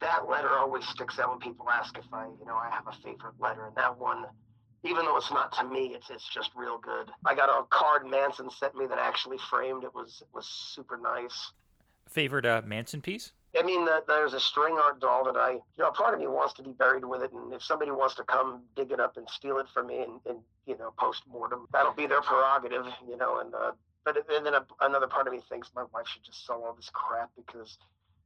that 0.01 0.29
letter 0.29 0.51
always 0.51 0.85
sticks 0.89 1.19
out 1.21 1.31
when 1.31 1.39
people 1.39 1.71
ask 1.71 1.97
if 1.97 2.05
I, 2.13 2.27
you 2.41 2.45
know, 2.45 2.57
I 2.57 2.69
have 2.71 2.87
a 2.89 2.93
favorite 3.05 3.35
letter. 3.39 3.67
And 3.67 3.77
that 3.77 3.97
one, 3.97 4.25
even 4.83 5.05
though 5.05 5.17
it's 5.17 5.31
not 5.31 5.53
to 5.59 5.65
me, 5.65 5.95
it's 5.95 6.11
it's 6.11 6.29
just 6.29 6.51
real 6.57 6.79
good. 6.79 7.11
I 7.25 7.35
got 7.35 7.49
a 7.49 7.65
card 7.71 8.07
Manson 8.07 8.51
sent 8.51 8.75
me 8.77 8.87
that 8.87 8.99
I 8.99 9.07
actually 9.07 9.39
framed. 9.51 9.85
It 9.85 9.95
was 9.95 10.23
it 10.23 10.29
was 10.33 10.47
super 10.47 10.97
nice. 10.97 11.53
Favorite 12.09 12.47
uh, 12.47 12.63
Manson 12.65 13.01
piece? 13.01 13.33
I 13.59 13.63
mean, 13.63 13.85
the, 13.85 14.03
there's 14.07 14.35
a 14.35 14.41
string 14.41 14.79
art 14.83 15.01
doll 15.01 15.25
that 15.25 15.37
I, 15.37 15.53
you 15.53 15.63
know, 15.79 15.91
part 15.91 16.15
of 16.15 16.21
me 16.21 16.27
wants 16.27 16.55
to 16.55 16.63
be 16.63 16.73
buried 16.73 17.05
with 17.05 17.23
it, 17.23 17.33
and 17.33 17.53
if 17.53 17.63
somebody 17.63 17.91
wants 17.91 18.15
to 18.17 18.25
come 18.25 18.63
dig 18.77 18.93
it 18.93 19.01
up 19.01 19.17
and 19.17 19.29
steal 19.29 19.59
it 19.59 19.67
from 19.73 19.87
me, 19.87 20.03
and, 20.03 20.21
and 20.27 20.39
you 20.67 20.77
know, 20.79 20.93
post 20.99 21.23
mortem, 21.31 21.67
that'll 21.73 21.95
be 21.95 22.07
their 22.07 22.21
prerogative, 22.21 22.87
you 23.09 23.17
know. 23.17 23.41
And 23.41 23.55
uh, 23.55 23.73
but 24.05 24.17
and 24.17 24.47
then 24.47 24.55
a, 24.55 24.67
another 24.81 25.07
part 25.07 25.27
of 25.27 25.33
me 25.33 25.41
thinks 25.49 25.71
my 25.75 25.85
wife 25.93 26.07
should 26.07 26.25
just 26.25 26.47
sell 26.47 26.65
all 26.65 26.75
this 26.75 26.91
crap 26.93 27.31
because 27.37 27.79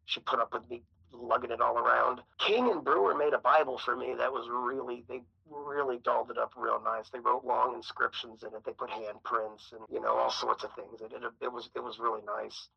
she 0.07 0.21
put 0.21 0.41
up 0.41 0.53
with 0.53 0.69
me 0.71 0.83
lugging 1.13 1.51
it 1.51 1.61
all 1.61 1.77
around. 1.79 2.21
King 2.39 2.71
and 2.71 2.85
Brewer 2.85 3.15
made 3.15 3.33
a 3.33 3.39
Bible 3.39 3.79
for 3.79 3.97
me 3.97 4.15
that 4.17 4.33
was 4.33 4.49
really 4.51 5.05
they 5.09 5.23
really 5.51 5.99
dolled 5.99 6.31
it 6.31 6.39
up 6.39 6.53
real 6.57 6.81
nice. 6.83 7.11
They 7.11 7.19
wrote 7.19 7.45
long 7.45 7.75
inscriptions 7.75 8.43
in 8.43 8.49
it. 8.55 8.65
They 8.65 8.73
put 8.73 8.91
handprints 8.91 9.73
and 9.73 9.81
you 9.91 10.01
know 10.01 10.17
all 10.17 10.31
sorts 10.31 10.65
of 10.65 10.75
things. 10.75 11.01
It 11.01 11.13
it, 11.13 11.23
it 11.41 11.53
was 11.53 11.71
it 11.75 11.83
was 11.83 11.99
really 11.99 12.23
nice. 12.27 12.69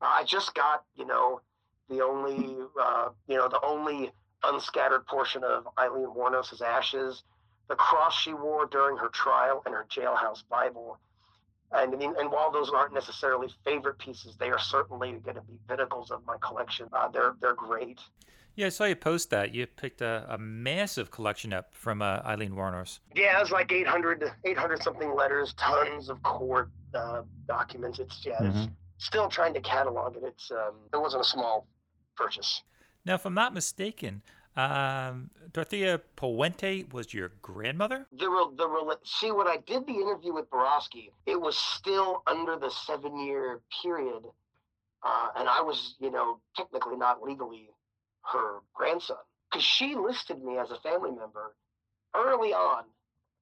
I 0.00 0.24
just 0.24 0.54
got 0.54 0.84
you 0.96 1.06
know 1.06 1.40
the 1.88 2.02
only 2.02 2.56
uh, 2.80 3.08
you 3.26 3.36
know 3.36 3.48
the 3.48 3.60
only 3.64 4.12
unscattered 4.44 5.06
portion 5.06 5.42
of 5.44 5.66
Aileen 5.78 6.06
Wuornos's 6.14 6.62
ashes, 6.62 7.22
the 7.68 7.74
cross 7.74 8.16
she 8.18 8.32
wore 8.32 8.66
during 8.66 8.96
her 8.96 9.08
trial, 9.08 9.62
and 9.66 9.74
her 9.74 9.86
jailhouse 9.90 10.42
Bible. 10.48 10.98
And 11.72 11.94
I 11.94 11.96
mean, 11.96 12.14
and 12.18 12.30
while 12.30 12.50
those 12.50 12.70
aren't 12.70 12.94
necessarily 12.94 13.48
favorite 13.64 13.98
pieces, 13.98 14.36
they 14.36 14.50
are 14.50 14.58
certainly 14.58 15.12
going 15.24 15.36
to 15.36 15.42
be 15.42 15.58
pinnacles 15.68 16.10
of 16.10 16.24
my 16.26 16.36
collection. 16.40 16.88
Uh, 16.92 17.08
they're 17.08 17.34
they're 17.40 17.54
great. 17.54 18.00
Yeah, 18.58 18.66
I 18.66 18.70
saw 18.70 18.84
you 18.86 18.96
post 18.96 19.30
that. 19.30 19.54
You 19.54 19.68
picked 19.68 20.00
a, 20.00 20.26
a 20.28 20.36
massive 20.36 21.12
collection 21.12 21.52
up 21.52 21.74
from 21.74 22.02
uh, 22.02 22.22
Aileen 22.24 22.50
Wuornos. 22.50 22.98
Yeah, 23.14 23.38
it 23.38 23.40
was 23.40 23.52
like 23.52 23.70
800, 23.70 24.32
800 24.44 24.82
something 24.82 25.14
letters, 25.14 25.54
tons 25.54 26.08
of 26.08 26.20
court 26.24 26.68
uh, 26.92 27.22
documents. 27.46 28.00
It's 28.00 28.26
yeah, 28.26 28.32
mm-hmm. 28.40 28.64
it's 28.96 29.06
still 29.06 29.28
trying 29.28 29.54
to 29.54 29.60
catalog 29.60 30.16
it. 30.16 30.24
It's 30.24 30.50
um, 30.50 30.74
it 30.92 30.96
wasn't 30.96 31.22
a 31.22 31.28
small 31.28 31.68
purchase. 32.16 32.62
Now, 33.04 33.14
if 33.14 33.24
I'm 33.24 33.34
not 33.34 33.54
mistaken, 33.54 34.22
um, 34.58 35.30
Dorothea 35.52 36.00
Puente 36.16 36.92
was 36.92 37.14
your 37.14 37.30
grandmother? 37.42 38.06
The, 38.10 38.26
the 38.56 38.98
see 39.04 39.30
when 39.30 39.46
I 39.46 39.58
did 39.64 39.86
the 39.86 39.92
interview 39.92 40.34
with 40.34 40.50
Borowski, 40.50 41.12
it 41.26 41.40
was 41.40 41.56
still 41.56 42.24
under 42.26 42.56
the 42.56 42.68
seven 42.70 43.24
year 43.24 43.60
period, 43.82 44.24
uh, 45.04 45.28
and 45.36 45.48
I 45.48 45.62
was 45.62 45.94
you 46.00 46.10
know 46.10 46.40
technically 46.56 46.96
not 46.96 47.22
legally 47.22 47.70
her 48.32 48.58
grandson 48.74 49.18
because 49.48 49.64
she 49.64 49.94
listed 49.94 50.42
me 50.42 50.58
as 50.58 50.72
a 50.72 50.80
family 50.80 51.12
member 51.12 51.54
early 52.16 52.52
on 52.52 52.82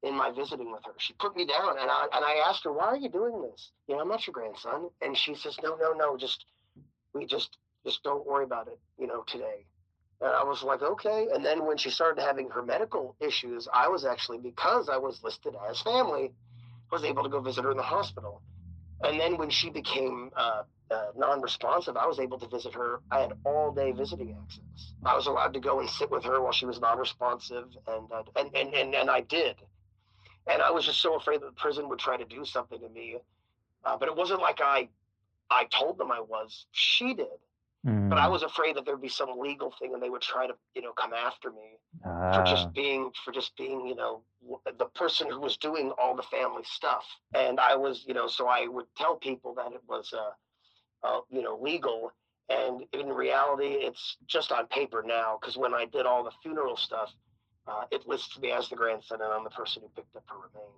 in 0.03 0.15
my 0.15 0.31
visiting 0.31 0.71
with 0.71 0.85
her. 0.85 0.93
She 0.99 1.15
put 1.15 1.35
me 1.35 1.47
down, 1.47 1.79
and 1.79 1.91
I 1.91 2.09
and 2.13 2.25
I 2.27 2.43
asked 2.47 2.65
her, 2.65 2.73
"Why 2.73 2.89
are 2.89 2.97
you 2.97 3.09
doing 3.09 3.41
this? 3.41 3.71
You 3.89 3.95
know, 3.95 4.03
I'm 4.03 4.09
not 4.09 4.27
your 4.27 4.35
grandson." 4.35 4.91
And 5.01 5.17
she 5.17 5.35
says, 5.35 5.57
"No, 5.63 5.77
no, 5.77 5.95
no. 5.95 6.19
Just 6.19 6.45
we 7.15 7.25
just 7.25 7.57
just 7.87 8.03
don't 8.03 8.27
worry 8.27 8.45
about 8.45 8.69
it. 8.69 8.79
You 8.99 9.07
know, 9.07 9.23
today." 9.27 9.65
And 10.21 10.31
I 10.31 10.43
was 10.45 10.63
like, 10.63 10.83
okay. 10.83 11.29
And 11.35 11.45
then 11.45 11.67
when 11.67 11.77
she 11.77 11.91
started 11.91 12.23
having 12.23 12.49
her 12.51 12.63
medical 12.63 13.15
issues, 13.21 13.69
I 13.73 13.89
was 13.89 14.05
actually, 14.05 14.39
because 14.39 14.89
I 14.89 14.97
was 14.97 15.23
listed 15.23 15.55
as 15.69 15.81
family, 15.83 16.33
was 16.91 17.05
able 17.05 17.23
to 17.23 17.29
go 17.29 17.41
visit 17.41 17.65
her 17.65 17.71
in 17.71 17.77
the 17.77 17.83
hospital. 17.83 18.41
And 19.05 19.21
then 19.21 19.37
when 19.37 19.51
she 19.51 19.69
became 19.69 20.31
uh, 20.37 20.63
uh, 20.91 21.07
non-responsive, 21.17 21.97
I 21.97 22.07
was 22.07 22.19
able 22.19 22.39
to 22.39 22.49
visit 22.49 22.73
her. 22.75 23.01
I 23.11 23.21
had 23.21 23.33
all-day 23.45 23.93
visiting 23.93 24.35
access. 24.43 24.95
I 25.05 25.15
was 25.15 25.27
allowed 25.27 25.53
to 25.55 25.61
go 25.61 25.81
and 25.81 25.91
sit 25.91 26.11
with 26.11 26.25
her 26.25 26.41
while 26.41 26.53
she 26.53 26.65
was 26.65 26.81
non-responsive, 26.81 27.67
and 27.87 28.11
uh, 28.11 28.23
and, 28.37 28.55
and 28.55 28.75
and 28.75 28.95
and 28.95 29.11
I 29.11 29.21
did. 29.21 29.57
And 30.47 30.63
I 30.63 30.71
was 30.71 30.87
just 30.87 31.01
so 31.01 31.17
afraid 31.17 31.41
that 31.43 31.47
the 31.47 31.61
prison 31.61 31.89
would 31.89 31.99
try 31.99 32.17
to 32.17 32.25
do 32.25 32.45
something 32.45 32.81
to 32.81 32.89
me. 32.89 33.17
Uh, 33.85 33.97
but 33.97 34.09
it 34.09 34.17
wasn't 34.17 34.41
like 34.41 34.61
I 34.63 34.89
I 35.51 35.65
told 35.65 35.99
them 35.99 36.11
I 36.11 36.21
was. 36.21 36.67
She 36.73 37.15
did. 37.15 37.27
Mm. 37.87 38.09
But 38.09 38.19
I 38.19 38.27
mm. 38.27 38.33
was 38.33 38.43
afraid 38.43 38.77
that 38.77 38.85
there'd 38.85 39.01
be 39.01 39.09
some 39.09 39.39
legal 39.39 39.73
thing 39.79 39.95
and 39.95 40.03
they 40.03 40.11
would 40.11 40.23
try 40.23 40.47
to, 40.47 40.55
you 40.75 40.83
know, 40.83 40.93
come 40.93 41.13
after 41.13 41.51
me 41.51 41.79
ah. 42.05 42.33
for 42.33 42.45
just 42.45 42.67
ah. 42.67 42.71
being, 42.75 43.11
for 43.25 43.33
just 43.33 43.57
being, 43.57 43.87
you 43.87 43.95
know, 43.95 44.23
the 44.79 44.87
person 44.87 45.31
who 45.31 45.41
was 45.41 45.57
doing 45.57 45.93
all 45.99 46.17
the 46.17 46.23
family 46.25 46.63
stuff. 46.65 47.05
And 47.35 47.61
I 47.61 47.77
was, 47.77 48.05
you 48.07 48.15
know, 48.15 48.27
so 48.27 48.49
I 48.49 48.67
would 48.67 48.87
tell 48.97 49.17
people 49.17 49.55
that 49.55 49.73
it 49.73 49.83
was, 49.89 50.13
uh, 50.13 51.07
uh 51.07 51.21
you 51.31 51.43
know, 51.43 51.59
legal. 51.61 52.13
And 52.49 52.85
in 52.93 53.09
reality, 53.09 53.67
it's 53.67 54.17
just 54.27 54.51
on 54.53 54.67
paper 54.67 55.05
now 55.07 55.39
because 55.41 55.57
when 55.57 55.75
I 55.75 55.85
did 55.85 56.07
all 56.07 56.25
the 56.25 56.33
funeral 56.43 56.77
stuff, 56.77 57.13
uh, 57.69 57.85
it 57.91 58.07
lists 58.07 58.39
me 58.39 58.51
as 58.53 58.69
the 58.69 58.77
grandson 58.77 59.21
and 59.21 59.33
I'm 59.33 59.45
the 59.45 59.51
person 59.51 59.83
who 59.83 59.89
picked 59.89 60.15
up 60.17 60.25
her 60.29 60.37
remains. 60.37 60.73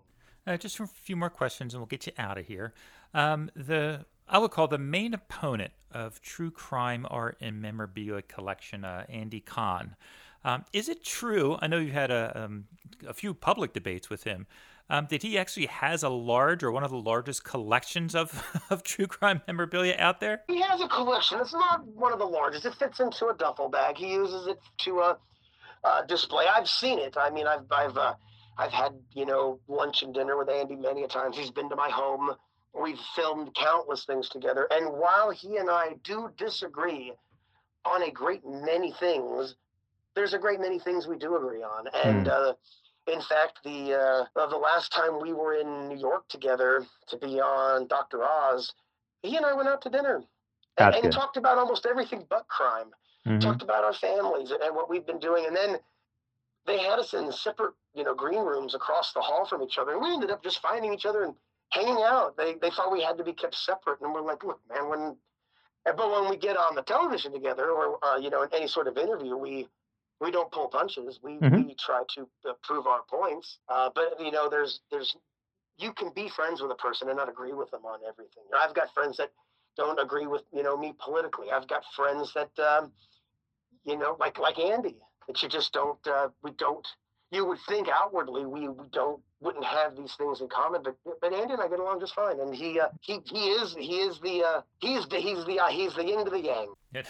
Uh, 0.46 0.56
just 0.56 0.80
a 0.80 0.86
few 0.86 1.16
more 1.16 1.30
questions 1.30 1.74
and 1.74 1.80
we'll 1.80 1.86
get 1.86 2.06
you 2.06 2.12
out 2.18 2.38
of 2.38 2.46
here. 2.46 2.72
Um, 3.14 3.50
the 3.54 4.06
I 4.28 4.38
would 4.38 4.50
call 4.50 4.68
the 4.68 4.78
main 4.78 5.14
opponent 5.14 5.72
of 5.90 6.20
true 6.20 6.50
crime 6.50 7.06
art 7.10 7.36
and 7.40 7.60
memorabilia 7.62 8.22
collection, 8.22 8.84
uh, 8.84 9.04
Andy 9.08 9.40
Kahn. 9.40 9.96
Um, 10.44 10.64
is 10.72 10.88
it 10.88 11.04
true? 11.04 11.58
I 11.60 11.66
know 11.66 11.78
you 11.78 11.92
had 11.92 12.10
a, 12.10 12.44
um, 12.44 12.66
a 13.06 13.14
few 13.14 13.34
public 13.34 13.72
debates 13.72 14.08
with 14.08 14.24
him. 14.24 14.46
Um, 14.90 15.06
that 15.10 15.22
he 15.22 15.36
actually 15.36 15.66
has 15.66 16.02
a 16.02 16.08
large 16.08 16.62
or 16.62 16.72
one 16.72 16.82
of 16.82 16.90
the 16.90 16.96
largest 16.96 17.44
collections 17.44 18.14
of, 18.14 18.42
of 18.70 18.82
true 18.82 19.06
crime 19.06 19.42
memorabilia 19.46 19.94
out 19.98 20.18
there? 20.20 20.40
He 20.48 20.62
has 20.62 20.80
a 20.80 20.88
collection. 20.88 21.40
It's 21.40 21.52
not 21.52 21.86
one 21.88 22.14
of 22.14 22.18
the 22.18 22.24
largest. 22.24 22.64
It 22.64 22.74
fits 22.74 22.98
into 22.98 23.26
a 23.26 23.34
duffel 23.34 23.68
bag. 23.68 23.98
He 23.98 24.14
uses 24.14 24.46
it 24.46 24.58
to 24.78 25.00
uh, 25.00 25.14
uh, 25.84 26.02
display. 26.06 26.46
I've 26.46 26.70
seen 26.70 26.98
it. 26.98 27.18
I 27.18 27.28
mean, 27.28 27.46
I've 27.46 27.70
I've 27.70 27.98
uh, 27.98 28.14
I've 28.56 28.72
had 28.72 28.94
you 29.12 29.26
know 29.26 29.60
lunch 29.68 30.02
and 30.02 30.14
dinner 30.14 30.38
with 30.38 30.48
Andy 30.48 30.76
many 30.76 31.02
a 31.02 31.08
times. 31.08 31.36
He's 31.36 31.50
been 31.50 31.68
to 31.68 31.76
my 31.76 31.90
home. 31.90 32.30
We've 32.80 32.98
filmed 33.16 33.54
countless 33.54 34.04
things 34.04 34.28
together. 34.28 34.68
And 34.70 34.92
while 34.92 35.30
he 35.30 35.56
and 35.56 35.70
I 35.70 35.94
do 36.04 36.30
disagree 36.36 37.12
on 37.84 38.02
a 38.02 38.10
great 38.10 38.42
many 38.46 38.92
things, 38.92 39.56
there's 40.14 40.34
a 40.34 40.38
great 40.38 40.60
many 40.60 40.78
things 40.78 41.06
we 41.06 41.16
do 41.16 41.36
agree 41.36 41.62
on. 41.62 41.86
And 41.94 42.26
mm. 42.26 42.30
uh, 42.30 42.54
in 43.12 43.20
fact, 43.22 43.60
the 43.64 44.26
uh, 44.36 44.46
the 44.48 44.56
last 44.56 44.92
time 44.92 45.20
we 45.20 45.32
were 45.32 45.54
in 45.54 45.88
New 45.88 45.98
York 45.98 46.28
together 46.28 46.84
to 47.08 47.16
be 47.16 47.40
on 47.40 47.86
Dr. 47.86 48.22
Oz, 48.22 48.72
he 49.22 49.36
and 49.36 49.46
I 49.46 49.54
went 49.54 49.68
out 49.68 49.82
to 49.82 49.90
dinner 49.90 50.22
and, 50.76 50.94
and 50.94 51.12
talked 51.12 51.36
about 51.36 51.58
almost 51.58 51.86
everything 51.86 52.24
but 52.28 52.46
crime. 52.48 52.90
Mm-hmm. 53.26 53.40
Talked 53.40 53.62
about 53.62 53.84
our 53.84 53.92
families 53.92 54.50
and, 54.50 54.62
and 54.62 54.74
what 54.74 54.88
we've 54.88 55.06
been 55.06 55.18
doing, 55.18 55.46
and 55.46 55.54
then 55.54 55.78
they 56.66 56.78
had 56.78 56.98
us 56.98 57.14
in 57.14 57.32
separate, 57.32 57.74
you 57.94 58.04
know, 58.04 58.14
green 58.14 58.40
rooms 58.40 58.74
across 58.74 59.12
the 59.12 59.20
hall 59.20 59.44
from 59.46 59.62
each 59.62 59.78
other, 59.78 59.92
and 59.92 60.02
we 60.02 60.12
ended 60.12 60.30
up 60.30 60.42
just 60.42 60.60
finding 60.60 60.92
each 60.92 61.06
other 61.06 61.24
and 61.24 61.34
hanging 61.70 62.02
out. 62.04 62.36
They 62.36 62.54
they 62.54 62.70
thought 62.70 62.92
we 62.92 63.02
had 63.02 63.18
to 63.18 63.24
be 63.24 63.32
kept 63.32 63.54
separate, 63.54 64.00
and 64.00 64.12
we're 64.12 64.22
like, 64.22 64.44
look, 64.44 64.60
man, 64.68 64.88
when 64.88 65.16
but 65.84 66.10
when 66.10 66.28
we 66.28 66.36
get 66.36 66.56
on 66.56 66.74
the 66.74 66.82
television 66.82 67.32
together, 67.32 67.70
or 67.70 67.98
uh, 68.04 68.18
you 68.18 68.30
know, 68.30 68.42
in 68.42 68.48
any 68.54 68.66
sort 68.66 68.88
of 68.88 68.98
interview, 68.98 69.36
we 69.36 69.68
we 70.20 70.30
don't 70.30 70.50
pull 70.50 70.68
punches. 70.68 71.20
We 71.22 71.38
mm-hmm. 71.38 71.66
we 71.68 71.74
try 71.74 72.02
to 72.16 72.28
uh, 72.48 72.52
prove 72.62 72.86
our 72.86 73.02
points. 73.08 73.58
Uh, 73.68 73.90
but 73.94 74.20
you 74.20 74.30
know, 74.30 74.48
there's 74.48 74.80
there's 74.90 75.16
you 75.78 75.92
can 75.92 76.10
be 76.14 76.28
friends 76.28 76.60
with 76.60 76.70
a 76.70 76.74
person 76.74 77.08
and 77.08 77.16
not 77.16 77.28
agree 77.28 77.52
with 77.52 77.70
them 77.70 77.84
on 77.84 78.00
everything. 78.06 78.42
I've 78.56 78.74
got 78.74 78.92
friends 78.92 79.16
that 79.18 79.30
don't 79.76 80.00
agree 80.00 80.26
with 80.26 80.42
you 80.52 80.62
know 80.62 80.76
me 80.76 80.94
politically. 80.98 81.50
I've 81.50 81.68
got 81.68 81.82
friends 81.94 82.34
that 82.34 82.50
um, 82.58 82.92
you 83.84 83.96
know, 83.96 84.16
like 84.18 84.38
like 84.38 84.58
Andy, 84.58 84.96
that 85.26 85.42
you 85.42 85.48
just 85.48 85.72
don't 85.72 86.04
uh, 86.06 86.28
we 86.42 86.50
don't 86.52 86.86
you 87.30 87.44
would 87.44 87.58
think 87.68 87.88
outwardly 87.88 88.46
we, 88.46 88.68
we 88.68 88.84
don't 88.92 89.20
wouldn't 89.40 89.64
have 89.64 89.96
these 89.96 90.14
things 90.14 90.40
in 90.40 90.48
common, 90.48 90.82
but 90.82 90.96
but 91.20 91.32
Andy 91.32 91.54
and 91.54 91.62
I 91.62 91.68
get 91.68 91.78
along 91.78 92.00
just 92.00 92.14
fine, 92.14 92.40
and 92.40 92.54
he 92.54 92.80
uh, 92.80 92.88
he 93.00 93.20
he 93.24 93.50
is 93.50 93.74
he 93.78 94.00
is 94.00 94.18
the 94.20 94.44
uh, 94.44 94.60
he's 94.80 95.06
the 95.06 95.16
he's 95.16 95.44
the 95.46 95.60
uh, 95.60 95.68
he's 95.68 95.94
the 95.94 96.04
yin 96.04 96.24
to 96.24 96.30
the 96.30 96.40
yang. 96.40 96.74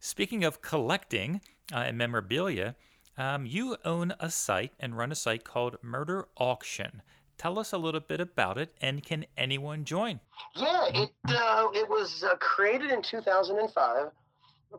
Speaking 0.00 0.44
of 0.44 0.60
collecting 0.62 1.40
uh, 1.72 1.78
and 1.78 1.98
memorabilia, 1.98 2.76
um, 3.16 3.46
you 3.46 3.76
own 3.84 4.14
a 4.20 4.30
site 4.30 4.72
and 4.78 4.96
run 4.96 5.12
a 5.12 5.14
site 5.14 5.44
called 5.44 5.76
Murder 5.82 6.28
Auction. 6.36 7.02
Tell 7.36 7.58
us 7.58 7.72
a 7.72 7.78
little 7.78 8.00
bit 8.00 8.20
about 8.20 8.58
it, 8.58 8.74
and 8.80 9.02
can 9.02 9.26
anyone 9.36 9.84
join? 9.84 10.20
Yeah, 10.54 10.86
it 10.94 11.10
uh, 11.28 11.68
it 11.74 11.88
was 11.88 12.24
uh, 12.24 12.36
created 12.36 12.90
in 12.90 13.02
2005 13.02 14.10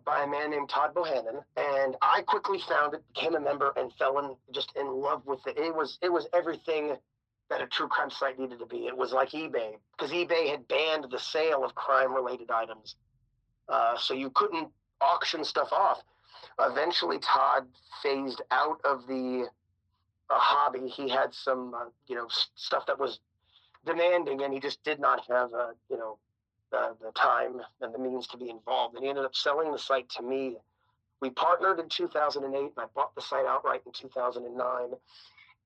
by 0.03 0.23
a 0.23 0.27
man 0.27 0.51
named 0.51 0.69
Todd 0.69 0.93
Bohannon, 0.93 1.43
and 1.55 1.95
I 2.01 2.21
quickly 2.21 2.59
found 2.67 2.93
it, 2.93 3.03
became 3.13 3.35
a 3.35 3.39
member, 3.39 3.71
and 3.77 3.91
fell 3.93 4.19
in 4.19 4.35
just 4.51 4.73
in 4.75 4.87
love 4.87 5.25
with 5.25 5.45
it. 5.47 5.57
It 5.57 5.73
was 5.73 5.97
it 6.01 6.11
was 6.11 6.27
everything 6.33 6.97
that 7.49 7.61
a 7.61 7.67
true 7.67 7.87
crime 7.87 8.09
site 8.09 8.39
needed 8.39 8.59
to 8.59 8.65
be. 8.65 8.87
It 8.87 8.97
was 8.97 9.13
like 9.13 9.29
eBay 9.29 9.75
because 9.91 10.11
eBay 10.11 10.49
had 10.49 10.67
banned 10.67 11.07
the 11.11 11.19
sale 11.19 11.63
of 11.63 11.75
crime-related 11.75 12.49
items, 12.51 12.95
uh, 13.69 13.97
so 13.97 14.13
you 14.13 14.29
couldn't 14.31 14.69
auction 15.01 15.43
stuff 15.43 15.71
off. 15.71 16.01
Eventually, 16.59 17.19
Todd 17.19 17.67
phased 18.01 18.41
out 18.51 18.79
of 18.83 19.07
the 19.07 19.47
uh, 20.29 20.33
hobby. 20.37 20.87
He 20.87 21.09
had 21.09 21.33
some, 21.33 21.73
uh, 21.73 21.85
you 22.07 22.15
know, 22.15 22.27
stuff 22.55 22.85
that 22.87 22.97
was 22.97 23.19
demanding, 23.85 24.41
and 24.41 24.53
he 24.53 24.59
just 24.59 24.83
did 24.83 24.99
not 24.99 25.21
have, 25.29 25.53
a, 25.53 25.71
you 25.89 25.97
know, 25.97 26.17
the, 26.71 26.95
the 27.01 27.11
time 27.11 27.61
and 27.81 27.93
the 27.93 27.99
means 27.99 28.27
to 28.27 28.37
be 28.37 28.49
involved. 28.49 28.95
And 28.95 29.03
he 29.03 29.09
ended 29.09 29.25
up 29.25 29.35
selling 29.35 29.71
the 29.71 29.79
site 29.79 30.09
to 30.09 30.23
me. 30.23 30.57
We 31.21 31.29
partnered 31.29 31.79
in 31.79 31.89
2008, 31.89 32.59
and 32.59 32.71
I 32.77 32.85
bought 32.93 33.15
the 33.15 33.21
site 33.21 33.45
outright 33.45 33.81
in 33.85 33.91
2009. 33.93 34.97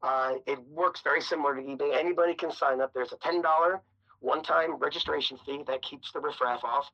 Uh, 0.01 0.33
it 0.45 0.59
works 0.69 1.01
very 1.01 1.21
similar 1.21 1.55
to 1.55 1.61
eBay. 1.61 1.97
Anybody 1.97 2.33
can 2.33 2.51
sign 2.51 2.81
up. 2.81 2.93
There's 2.93 3.11
a 3.11 3.17
$10 3.17 3.79
one 4.21 4.43
time 4.43 4.75
registration 4.75 5.37
fee 5.45 5.63
that 5.67 5.81
keeps 5.81 6.11
the 6.11 6.19
riffraff 6.19 6.63
off. 6.63 6.85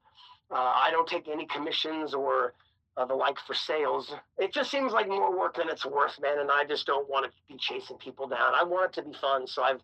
Uh, 0.52 0.56
I 0.56 0.90
don't 0.92 1.08
take 1.08 1.28
any 1.28 1.46
commissions 1.46 2.14
or 2.14 2.54
uh, 2.98 3.06
the 3.06 3.16
like 3.16 3.38
for 3.46 3.54
sales. 3.54 4.14
It 4.38 4.54
just 4.54 4.72
seems 4.72 4.94
like 4.94 5.08
more 5.08 5.38
work 5.38 5.58
than 5.58 5.70
it's 5.70 5.86
worth, 5.86 6.20
man. 6.22 6.40
And 6.40 6.52
I 6.52 6.64
just 6.66 6.86
don't 6.86 7.10
want 7.10 7.26
to 7.26 7.32
be 7.48 7.58
chasing 7.60 7.98
people 7.98 8.28
down. 8.28 8.54
I 8.56 8.64
want 8.64 8.86
it 8.86 9.02
to 9.02 9.08
be 9.08 9.16
fun. 9.20 9.48
So 9.48 9.64
I've 9.64 9.82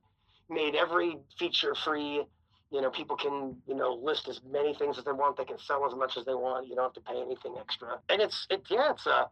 made 0.49 0.75
every 0.75 1.17
feature 1.37 1.75
free 1.75 2.25
you 2.71 2.81
know, 2.81 2.89
people 2.89 3.17
can, 3.17 3.55
you 3.67 3.75
know, 3.75 3.99
list 4.01 4.27
as 4.29 4.39
many 4.49 4.73
things 4.73 4.97
as 4.97 5.03
they 5.03 5.11
want. 5.11 5.37
They 5.37 5.43
can 5.43 5.59
sell 5.59 5.85
as 5.85 5.93
much 5.93 6.17
as 6.17 6.25
they 6.25 6.33
want. 6.33 6.67
You 6.67 6.75
don't 6.75 6.85
have 6.85 6.93
to 6.93 7.01
pay 7.01 7.21
anything 7.21 7.55
extra. 7.59 7.99
And 8.09 8.21
it's, 8.21 8.47
it, 8.49 8.63
yeah, 8.69 8.91
it's 8.91 9.05
a, 9.05 9.11
uh, 9.11 9.25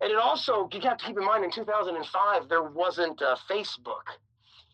and 0.00 0.10
it 0.10 0.18
also, 0.18 0.68
you 0.72 0.80
have 0.80 0.98
to 0.98 1.06
keep 1.06 1.16
in 1.16 1.24
mind 1.24 1.44
in 1.44 1.50
2005, 1.50 2.48
there 2.48 2.62
wasn't 2.62 3.20
uh, 3.22 3.36
Facebook. 3.50 4.18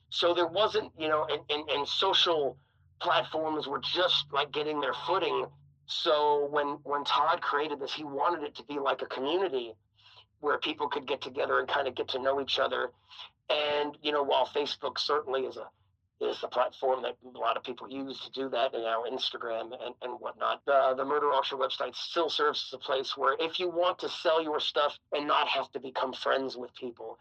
So 0.08 0.34
there 0.34 0.46
wasn't, 0.46 0.92
you 0.98 1.08
know, 1.08 1.26
and, 1.30 1.40
and, 1.50 1.68
and 1.70 1.86
social 1.86 2.56
platforms 3.00 3.66
were 3.66 3.80
just 3.80 4.26
like 4.32 4.50
getting 4.50 4.80
their 4.80 4.94
footing. 5.06 5.46
So 5.86 6.48
when, 6.50 6.78
when 6.84 7.04
Todd 7.04 7.40
created 7.40 7.80
this, 7.80 7.92
he 7.92 8.04
wanted 8.04 8.44
it 8.44 8.54
to 8.56 8.64
be 8.64 8.78
like 8.78 9.02
a 9.02 9.06
community 9.06 9.74
where 10.40 10.58
people 10.58 10.88
could 10.88 11.06
get 11.06 11.20
together 11.20 11.58
and 11.58 11.68
kind 11.68 11.86
of 11.86 11.94
get 11.94 12.08
to 12.08 12.18
know 12.18 12.40
each 12.40 12.58
other. 12.58 12.90
And, 13.50 13.96
you 14.02 14.12
know, 14.12 14.22
while 14.22 14.46
Facebook 14.46 14.98
certainly 14.98 15.42
is 15.42 15.56
a, 15.56 15.66
is 16.20 16.40
the 16.40 16.48
platform 16.48 17.02
that 17.02 17.16
a 17.34 17.38
lot 17.38 17.56
of 17.56 17.62
people 17.62 17.90
use 17.90 18.20
to 18.20 18.30
do 18.32 18.48
that, 18.50 18.74
and 18.74 18.84
now 18.84 19.04
Instagram 19.10 19.72
and, 19.84 19.94
and 20.02 20.12
whatnot. 20.20 20.60
The, 20.66 20.94
the 20.96 21.04
Murder 21.04 21.26
Auction 21.32 21.58
website 21.58 21.94
still 21.94 22.28
serves 22.28 22.68
as 22.68 22.76
a 22.76 22.78
place 22.78 23.16
where 23.16 23.36
if 23.38 23.58
you 23.58 23.68
want 23.68 23.98
to 24.00 24.08
sell 24.08 24.42
your 24.42 24.60
stuff 24.60 24.98
and 25.12 25.26
not 25.26 25.48
have 25.48 25.70
to 25.72 25.80
become 25.80 26.12
friends 26.12 26.56
with 26.56 26.74
people, 26.74 27.18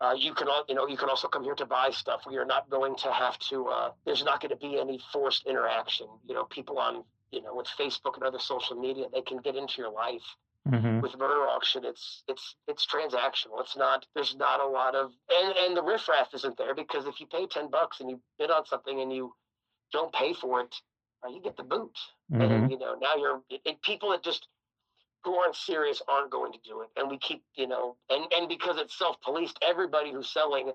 uh, 0.00 0.14
you 0.16 0.34
can 0.34 0.48
you 0.68 0.74
know 0.74 0.86
you 0.86 0.96
can 0.96 1.08
also 1.08 1.28
come 1.28 1.44
here 1.44 1.54
to 1.54 1.66
buy 1.66 1.90
stuff. 1.90 2.22
We 2.26 2.36
are 2.36 2.44
not 2.44 2.68
going 2.68 2.96
to 2.96 3.12
have 3.12 3.38
to. 3.50 3.66
Uh, 3.66 3.90
there's 4.04 4.24
not 4.24 4.40
going 4.40 4.50
to 4.50 4.56
be 4.56 4.78
any 4.78 5.00
forced 5.12 5.46
interaction. 5.46 6.08
You 6.26 6.34
know, 6.34 6.44
people 6.44 6.78
on 6.78 7.04
you 7.30 7.42
know 7.42 7.54
with 7.54 7.68
Facebook 7.78 8.16
and 8.16 8.24
other 8.24 8.40
social 8.40 8.76
media, 8.76 9.06
they 9.12 9.22
can 9.22 9.38
get 9.38 9.56
into 9.56 9.74
your 9.78 9.92
life 9.92 10.22
Mm-hmm. 10.68 11.00
With 11.00 11.18
murder 11.18 11.42
auction, 11.48 11.84
it's 11.84 12.22
it's 12.28 12.54
it's 12.68 12.86
transactional. 12.86 13.58
It's 13.60 13.76
not. 13.76 14.06
There's 14.14 14.36
not 14.36 14.60
a 14.60 14.66
lot 14.66 14.94
of 14.94 15.10
and 15.28 15.56
and 15.56 15.76
the 15.76 15.82
riffraff 15.82 16.28
isn't 16.34 16.56
there 16.56 16.72
because 16.74 17.06
if 17.06 17.18
you 17.18 17.26
pay 17.26 17.46
ten 17.46 17.68
bucks 17.68 17.98
and 18.00 18.08
you 18.08 18.20
bid 18.38 18.50
on 18.50 18.64
something 18.66 19.00
and 19.00 19.12
you 19.12 19.34
don't 19.92 20.12
pay 20.12 20.32
for 20.32 20.60
it, 20.60 20.74
uh, 21.24 21.30
you 21.30 21.42
get 21.42 21.56
the 21.56 21.64
boot. 21.64 21.96
Mm-hmm. 22.32 22.42
And 22.42 22.70
you 22.70 22.78
know 22.78 22.94
now 23.00 23.16
you're 23.16 23.40
and 23.66 23.82
people 23.82 24.10
that 24.10 24.22
just 24.22 24.46
who 25.24 25.34
aren't 25.34 25.56
serious 25.56 26.00
aren't 26.08 26.30
going 26.30 26.52
to 26.52 26.58
do 26.64 26.82
it. 26.82 26.88
And 26.96 27.10
we 27.10 27.18
keep 27.18 27.42
you 27.56 27.66
know 27.66 27.96
and 28.08 28.24
and 28.32 28.48
because 28.48 28.76
it's 28.78 28.96
self 28.96 29.20
policed, 29.20 29.58
everybody 29.68 30.12
who's 30.12 30.30
selling 30.30 30.70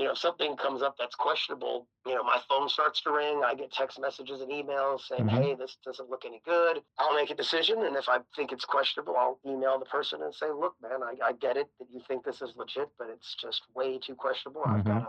you 0.00 0.06
know, 0.06 0.14
something 0.14 0.56
comes 0.56 0.80
up 0.80 0.96
that's 0.98 1.14
questionable, 1.14 1.86
you 2.06 2.14
know, 2.14 2.22
my 2.22 2.40
phone 2.48 2.70
starts 2.70 3.02
to 3.02 3.12
ring. 3.12 3.42
I 3.44 3.54
get 3.54 3.70
text 3.70 4.00
messages 4.00 4.40
and 4.40 4.50
emails 4.50 5.00
saying, 5.06 5.26
mm-hmm. 5.26 5.42
hey, 5.42 5.54
this 5.54 5.76
doesn't 5.84 6.08
look 6.08 6.24
any 6.24 6.40
good. 6.46 6.80
I'll 6.98 7.14
make 7.14 7.30
a 7.30 7.34
decision. 7.34 7.84
And 7.84 7.94
if 7.94 8.08
I 8.08 8.20
think 8.34 8.50
it's 8.50 8.64
questionable, 8.64 9.14
I'll 9.18 9.38
email 9.46 9.78
the 9.78 9.84
person 9.84 10.22
and 10.22 10.34
say, 10.34 10.46
look, 10.46 10.74
man, 10.80 11.02
I, 11.02 11.16
I 11.22 11.32
get 11.32 11.58
it 11.58 11.68
that 11.78 11.88
you 11.92 12.00
think 12.08 12.24
this 12.24 12.40
is 12.40 12.54
legit, 12.56 12.88
but 12.98 13.08
it's 13.10 13.36
just 13.38 13.64
way 13.74 13.98
too 13.98 14.14
questionable. 14.14 14.62
Mm-hmm. 14.62 14.76
I've 14.76 14.84
got 14.84 15.00
to 15.00 15.08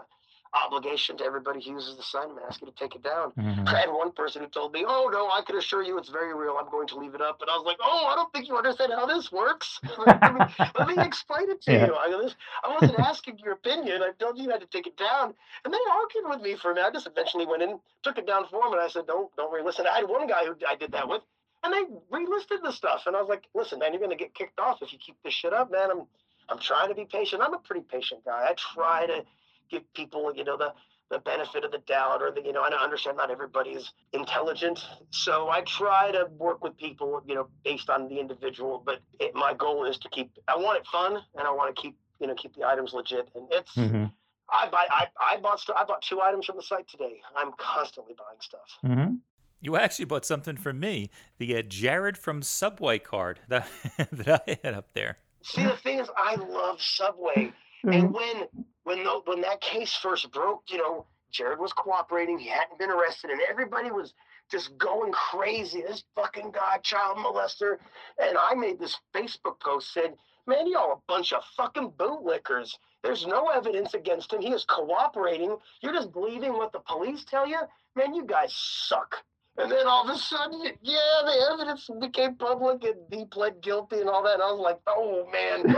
obligation 0.53 1.17
to 1.17 1.23
everybody 1.23 1.61
who 1.63 1.71
uses 1.71 1.95
the 1.95 2.03
sign. 2.03 2.29
I'm 2.29 2.39
asking 2.47 2.67
to 2.67 2.73
take 2.73 2.95
it 2.95 3.03
down. 3.03 3.31
Mm-hmm. 3.31 3.67
I 3.67 3.79
had 3.79 3.89
one 3.89 4.11
person 4.11 4.41
who 4.41 4.49
told 4.49 4.73
me, 4.73 4.83
"Oh 4.85 5.09
no, 5.11 5.27
I 5.27 5.41
can 5.45 5.57
assure 5.57 5.81
you 5.83 5.97
it's 5.97 6.09
very 6.09 6.35
real. 6.35 6.57
I'm 6.59 6.69
going 6.69 6.87
to 6.87 6.97
leave 6.97 7.15
it 7.15 7.21
up." 7.21 7.41
And 7.41 7.49
I 7.49 7.55
was 7.55 7.65
like, 7.65 7.77
"Oh, 7.81 8.07
I 8.07 8.15
don't 8.15 8.31
think 8.33 8.47
you 8.47 8.57
understand 8.57 8.91
how 8.93 9.05
this 9.05 9.31
works. 9.31 9.79
let, 10.05 10.21
me, 10.33 10.39
let, 10.77 10.87
me, 10.87 10.95
explain 10.97 11.49
it 11.49 11.61
to 11.63 11.71
yeah. 11.73 11.85
you. 11.87 11.93
I, 11.93 12.29
I 12.63 12.77
wasn't 12.79 12.99
asking 12.99 13.39
your 13.39 13.53
opinion. 13.53 14.01
I 14.01 14.11
told 14.19 14.37
you 14.37 14.45
you 14.45 14.49
had 14.49 14.61
to 14.61 14.67
take 14.67 14.87
it 14.87 14.97
down." 14.97 15.33
And 15.63 15.73
they 15.73 15.79
argued 15.91 16.29
with 16.29 16.41
me 16.41 16.55
for 16.55 16.71
a 16.71 16.75
minute. 16.75 16.87
I 16.87 16.91
just 16.91 17.07
eventually 17.07 17.45
went 17.45 17.63
in, 17.63 17.79
took 18.03 18.17
it 18.17 18.27
down 18.27 18.45
for 18.49 18.63
them, 18.63 18.73
and 18.73 18.81
I 18.81 18.87
said, 18.87 19.07
"Don't, 19.07 19.33
don't 19.37 19.53
re-listen." 19.53 19.85
I 19.87 19.97
had 19.97 20.09
one 20.09 20.27
guy 20.27 20.45
who 20.45 20.55
I 20.67 20.75
did 20.75 20.91
that 20.91 21.07
with. 21.07 21.21
And 21.63 21.71
they 21.71 21.83
relisted 22.11 22.63
the 22.63 22.71
stuff, 22.71 23.03
and 23.05 23.15
I 23.15 23.19
was 23.19 23.29
like, 23.29 23.43
"Listen, 23.53 23.79
man, 23.79 23.93
you're 23.93 23.99
going 23.99 24.09
to 24.09 24.17
get 24.17 24.33
kicked 24.33 24.59
off 24.59 24.81
if 24.81 24.91
you 24.91 24.99
keep 24.99 25.15
this 25.23 25.33
shit 25.33 25.53
up, 25.53 25.71
man. 25.71 25.91
I'm, 25.91 26.01
I'm 26.49 26.57
trying 26.57 26.89
to 26.89 26.95
be 26.95 27.05
patient. 27.05 27.41
I'm 27.43 27.53
a 27.53 27.59
pretty 27.59 27.85
patient 27.85 28.25
guy. 28.25 28.47
I 28.49 28.55
try 28.55 29.05
to 29.05 29.23
give 29.71 29.93
people, 29.93 30.33
you 30.35 30.43
know, 30.43 30.57
the 30.57 30.73
the 31.11 31.19
benefit 31.19 31.65
of 31.65 31.71
the 31.71 31.77
doubt 31.79 32.21
or 32.21 32.31
the 32.31 32.41
you 32.41 32.53
know 32.53 32.61
i 32.61 32.69
understand 32.81 33.17
not 33.17 33.29
everybody's 33.29 33.91
intelligent 34.13 34.79
so 35.09 35.49
i 35.49 35.61
try 35.61 36.09
to 36.09 36.25
work 36.37 36.63
with 36.63 36.75
people 36.77 37.21
you 37.27 37.35
know 37.35 37.47
based 37.65 37.89
on 37.89 38.07
the 38.07 38.17
individual 38.17 38.81
but 38.85 38.99
it, 39.19 39.35
my 39.35 39.53
goal 39.53 39.85
is 39.85 39.97
to 39.97 40.07
keep 40.09 40.31
i 40.47 40.55
want 40.55 40.77
it 40.77 40.87
fun 40.87 41.17
and 41.37 41.45
i 41.45 41.51
want 41.51 41.75
to 41.75 41.81
keep 41.81 41.97
you 42.19 42.27
know 42.27 42.33
keep 42.35 42.55
the 42.55 42.65
items 42.65 42.93
legit 42.93 43.27
and 43.35 43.45
it's 43.51 43.75
mm-hmm. 43.75 44.05
I 44.51 44.67
buy 44.69 44.85
I, 44.89 45.07
I 45.19 45.37
bought 45.37 45.59
st- 45.59 45.77
I 45.77 45.85
bought 45.85 46.01
two 46.01 46.19
items 46.19 46.45
from 46.45 46.57
the 46.57 46.63
site 46.63 46.87
today. 46.87 47.21
I'm 47.37 47.51
constantly 47.57 48.15
buying 48.17 48.39
stuff. 48.41 48.77
Mm-hmm. 48.85 49.15
You 49.61 49.77
actually 49.77 50.05
bought 50.05 50.25
something 50.25 50.57
from 50.57 50.79
me, 50.79 51.09
the 51.37 51.55
uh, 51.55 51.61
Jared 51.61 52.17
from 52.17 52.41
Subway 52.41 52.99
card 52.99 53.39
that 53.47 53.67
that 54.11 54.43
I 54.47 54.59
had 54.63 54.73
up 54.73 54.89
there. 54.93 55.19
See, 55.43 55.63
the 55.63 55.77
thing 55.77 55.99
is, 55.99 56.09
I 56.17 56.35
love 56.35 56.81
Subway, 56.81 57.53
mm-hmm. 57.85 57.91
and 57.91 58.13
when 58.13 58.65
when 58.83 59.03
the, 59.03 59.21
when 59.25 59.41
that 59.41 59.61
case 59.61 59.93
first 59.93 60.31
broke, 60.31 60.63
you 60.69 60.77
know, 60.77 61.05
Jared 61.31 61.59
was 61.59 61.73
cooperating. 61.73 62.37
He 62.37 62.49
hadn't 62.49 62.79
been 62.79 62.91
arrested, 62.91 63.31
and 63.31 63.41
everybody 63.49 63.91
was 63.91 64.13
just 64.51 64.77
going 64.77 65.11
crazy. 65.13 65.81
This 65.81 66.03
fucking 66.15 66.51
guy, 66.51 66.77
child 66.83 67.17
molester. 67.17 67.77
And 68.21 68.37
I 68.37 68.53
made 68.53 68.79
this 68.79 68.97
Facebook 69.15 69.59
post 69.61 69.93
said, 69.93 70.15
"Man, 70.45 70.69
y'all 70.69 70.93
a 70.93 71.01
bunch 71.07 71.31
of 71.31 71.43
fucking 71.55 71.91
bootlickers. 71.91 72.75
There's 73.01 73.25
no 73.25 73.47
evidence 73.47 73.93
against 73.93 74.33
him. 74.33 74.41
He 74.41 74.51
is 74.51 74.65
cooperating. 74.65 75.57
You're 75.81 75.93
just 75.93 76.11
believing 76.11 76.53
what 76.53 76.73
the 76.73 76.79
police 76.79 77.23
tell 77.23 77.47
you. 77.47 77.59
Man, 77.95 78.13
you 78.13 78.25
guys 78.25 78.53
suck." 78.53 79.23
And 79.57 79.69
then 79.69 79.85
all 79.85 80.09
of 80.09 80.15
a 80.15 80.17
sudden, 80.17 80.61
yeah, 80.81 81.21
the 81.25 81.51
evidence 81.51 81.89
became 81.99 82.35
public 82.35 82.83
and 82.85 82.95
he 83.11 83.25
pled 83.25 83.61
guilty 83.61 83.99
and 83.99 84.09
all 84.09 84.23
that. 84.23 84.35
And 84.35 84.43
I 84.43 84.51
was 84.51 84.61
like, 84.61 84.79
oh 84.87 85.27
man. 85.31 85.75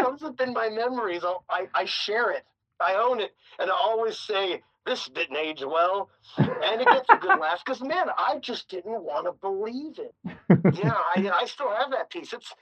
And 0.00 0.06
when 0.06 0.14
it 0.14 0.20
comes 0.20 0.22
up 0.22 0.40
in 0.40 0.52
my 0.52 0.68
memories, 0.68 1.24
I'll, 1.24 1.44
I, 1.50 1.68
I 1.74 1.84
share 1.84 2.30
it. 2.32 2.44
I 2.80 2.94
own 2.94 3.20
it. 3.20 3.32
And 3.58 3.70
I 3.70 3.74
always 3.74 4.18
say, 4.18 4.62
this 4.86 5.08
didn't 5.08 5.36
age 5.36 5.62
well. 5.64 6.10
And 6.38 6.80
it 6.80 6.86
gets 6.86 7.08
a 7.10 7.16
good 7.16 7.38
laugh 7.40 7.62
because, 7.64 7.82
man, 7.82 8.06
I 8.16 8.38
just 8.40 8.68
didn't 8.68 9.02
want 9.02 9.26
to 9.26 9.32
believe 9.32 9.98
it. 9.98 10.14
yeah, 10.82 10.94
I, 11.16 11.30
I 11.42 11.46
still 11.46 11.70
have 11.74 11.90
that 11.90 12.10
piece. 12.10 12.32
It's, 12.32 12.54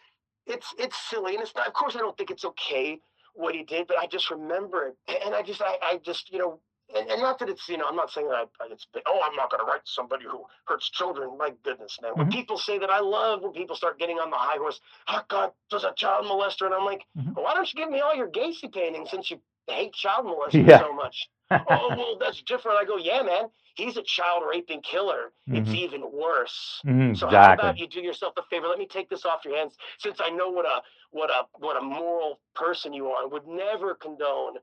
it's, 0.47 0.75
it's 0.79 0.97
silly. 1.09 1.35
And 1.35 1.43
it's 1.43 1.55
not, 1.55 1.67
of 1.67 1.73
course, 1.75 1.97
I 1.97 2.01
don't 2.01 2.17
think 2.17 2.31
it's 2.31 2.45
okay 2.45 3.01
what 3.35 3.55
he 3.55 3.63
did, 3.63 3.87
but 3.87 3.99
I 3.99 4.07
just 4.07 4.31
remember 4.31 4.89
it. 4.89 5.23
And 5.25 5.35
I 5.35 5.43
just, 5.43 5.63
I, 5.63 5.77
I 5.83 6.01
just, 6.05 6.33
you 6.33 6.39
know, 6.39 6.61
and, 6.95 7.11
and, 7.11 7.21
not 7.21 7.39
that 7.39 7.49
it's 7.49 7.69
you 7.69 7.77
know 7.77 7.85
I'm 7.89 7.97
not 7.97 8.11
saying 8.11 8.29
that 8.29 8.35
I, 8.35 8.45
it's 8.71 8.87
oh 9.07 9.21
I'm 9.25 9.37
not 9.37 9.51
going 9.51 9.61
to 9.61 9.67
write 9.67 9.85
to 9.85 9.91
somebody 9.91 10.25
who 10.25 10.45
hurts 10.65 10.91
children. 10.91 11.37
My 11.37 11.53
goodness, 11.63 11.99
man. 12.01 12.13
Mm-hmm. 12.13 12.21
When 12.21 12.31
people 12.31 12.59
say 12.59 12.79
that, 12.79 12.91
I 12.91 13.01
love 13.01 13.43
when 13.43 13.53
people 13.53 13.77
start 13.77 13.99
getting 13.99 14.17
on 14.17 14.31
the 14.31 14.37
high 14.37 14.57
horse. 14.57 14.81
Oh 15.09 15.21
God, 15.29 15.53
there's 15.71 15.85
a 15.85 15.93
child 15.97 16.27
molester, 16.27 16.67
and 16.67 16.75
I'm 16.75 16.85
like, 16.85 17.03
mm-hmm. 17.17 17.35
well, 17.35 17.45
why 17.45 17.55
don't 17.55 17.73
you 17.73 17.79
give 17.83 17.91
me 17.91 18.01
all 18.01 18.15
your 18.15 18.29
Gacy 18.29 18.73
paintings 18.73 19.11
since 19.11 19.31
you 19.31 19.39
hate 19.67 19.93
child 19.93 20.27
molesting 20.27 20.67
yeah. 20.67 20.81
so 20.81 20.93
much? 20.93 21.29
oh 21.51 21.89
well, 21.97 22.17
that's 22.19 22.43
different. 22.43 22.79
I 22.79 22.85
go, 22.85 22.97
yeah, 22.97 23.23
man. 23.23 23.45
He's 23.75 23.97
a 23.97 24.03
child 24.03 24.43
raping 24.51 24.83
killer. 24.83 25.31
Mm-hmm. 25.49 25.57
It's 25.57 25.71
even 25.71 26.03
worse. 26.13 26.81
Mm-hmm, 26.85 27.15
so 27.15 27.29
exactly. 27.29 27.37
how 27.37 27.53
about 27.53 27.79
you 27.79 27.87
do 27.87 28.01
yourself 28.01 28.33
a 28.37 28.43
favor? 28.51 28.67
Let 28.67 28.81
me 28.81 28.89
take 28.89 29.09
this 29.09 29.25
off 29.25 29.45
your 29.45 29.57
hands, 29.57 29.75
since 29.99 30.19
I 30.21 30.31
know 30.31 30.49
what 30.49 30.67
a 30.67 30.83
what 31.13 31.31
a 31.31 31.47
what 31.59 31.81
a 31.81 31.85
moral 31.85 32.41
person 32.57 32.93
you 32.93 33.07
are. 33.07 33.29
Would 33.29 33.47
never 33.47 33.95
condone 33.95 34.57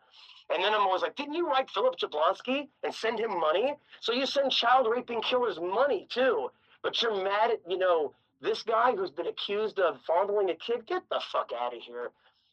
and 0.53 0.63
then 0.63 0.73
I'm 0.73 0.81
always 0.81 1.01
like, 1.01 1.15
didn't 1.15 1.34
you 1.34 1.47
write 1.47 1.69
Philip 1.69 1.95
Jablonski 1.97 2.67
and 2.84 2.93
send 2.93 3.19
him 3.19 3.39
money? 3.39 3.75
So 3.99 4.13
you 4.13 4.25
send 4.25 4.51
child 4.51 4.88
raping 4.89 5.21
killers 5.21 5.60
money 5.60 6.08
too. 6.10 6.49
But 6.84 7.01
you're 7.01 7.23
mad 7.23 7.51
at, 7.51 7.62
you 7.67 7.77
know, 7.77 8.13
this 8.41 8.62
guy 8.62 8.95
who's 8.95 9.10
been 9.10 9.27
accused 9.27 9.79
of 9.79 9.99
fondling 10.05 10.51
a 10.51 10.55
kid. 10.55 10.86
Get 10.86 11.01
the 11.10 11.19
fuck 11.31 11.49
out 11.60 11.75
of 11.75 11.81
here. 11.81 12.12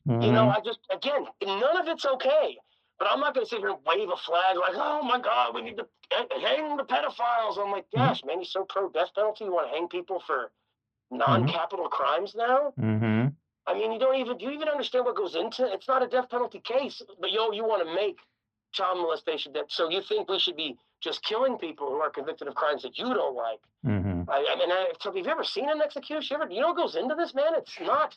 Mm-hmm. 0.08 0.22
You 0.22 0.32
know, 0.32 0.44
mm-hmm. 0.44 0.58
I 0.58 0.64
just, 0.64 0.80
again, 0.90 1.26
none 1.44 1.76
of 1.76 1.86
it's 1.86 2.06
okay. 2.06 2.56
But 2.98 3.08
I'm 3.10 3.20
not 3.20 3.34
going 3.34 3.44
to 3.44 3.50
sit 3.50 3.58
here 3.58 3.70
and 3.70 3.78
wave 3.86 4.08
a 4.08 4.16
flag 4.16 4.56
like, 4.56 4.74
oh 4.74 5.02
my 5.02 5.20
God, 5.20 5.54
we 5.54 5.62
need 5.62 5.76
to 5.76 5.86
hang 6.10 6.76
the 6.76 6.84
pedophiles. 6.84 7.58
I'm 7.58 7.70
like, 7.70 7.86
gosh, 7.94 8.20
mm-hmm. 8.20 8.28
man, 8.28 8.36
you're 8.38 8.44
so 8.44 8.64
pro 8.64 8.88
death 8.88 9.10
penalty. 9.14 9.44
You 9.44 9.52
want 9.52 9.68
to 9.68 9.74
hang 9.74 9.88
people 9.88 10.22
for 10.26 10.50
non 11.10 11.46
capital 11.46 11.86
mm-hmm. 11.86 12.02
crimes 12.02 12.34
now? 12.34 12.72
I 13.66 13.74
mean, 13.74 13.92
you 13.92 13.98
don't 13.98 14.16
even 14.16 14.38
do 14.38 14.44
you 14.46 14.50
even 14.50 14.68
understand 14.68 15.04
what 15.04 15.16
goes 15.16 15.36
into 15.36 15.64
it? 15.64 15.72
It's 15.72 15.88
not 15.88 16.02
a 16.02 16.08
death 16.08 16.28
penalty 16.30 16.60
case, 16.60 17.00
but 17.20 17.30
yo, 17.30 17.52
you 17.52 17.64
want 17.64 17.86
to 17.86 17.94
make 17.94 18.18
child 18.72 18.98
molestation 18.98 19.52
death. 19.52 19.66
So 19.68 19.90
you 19.90 20.02
think 20.02 20.28
we 20.28 20.38
should 20.38 20.56
be 20.56 20.76
just 21.00 21.22
killing 21.24 21.58
people 21.58 21.88
who 21.88 21.96
are 21.96 22.10
convicted 22.10 22.48
of 22.48 22.54
crimes 22.54 22.82
that 22.82 22.98
you 22.98 23.12
don't 23.12 23.36
like? 23.36 23.60
Mm-hmm. 23.86 24.30
I, 24.30 24.46
I, 24.50 24.56
mean, 24.56 24.70
I, 24.70 24.92
so 25.00 25.10
have 25.10 25.16
you 25.16 25.30
ever 25.30 25.44
seen 25.44 25.68
an 25.68 25.80
execution? 25.82 26.36
You, 26.36 26.42
ever, 26.42 26.52
you 26.52 26.60
know 26.60 26.68
what 26.68 26.76
goes 26.76 26.96
into 26.96 27.14
this, 27.14 27.34
man? 27.34 27.52
It's 27.56 27.78
not. 27.80 28.16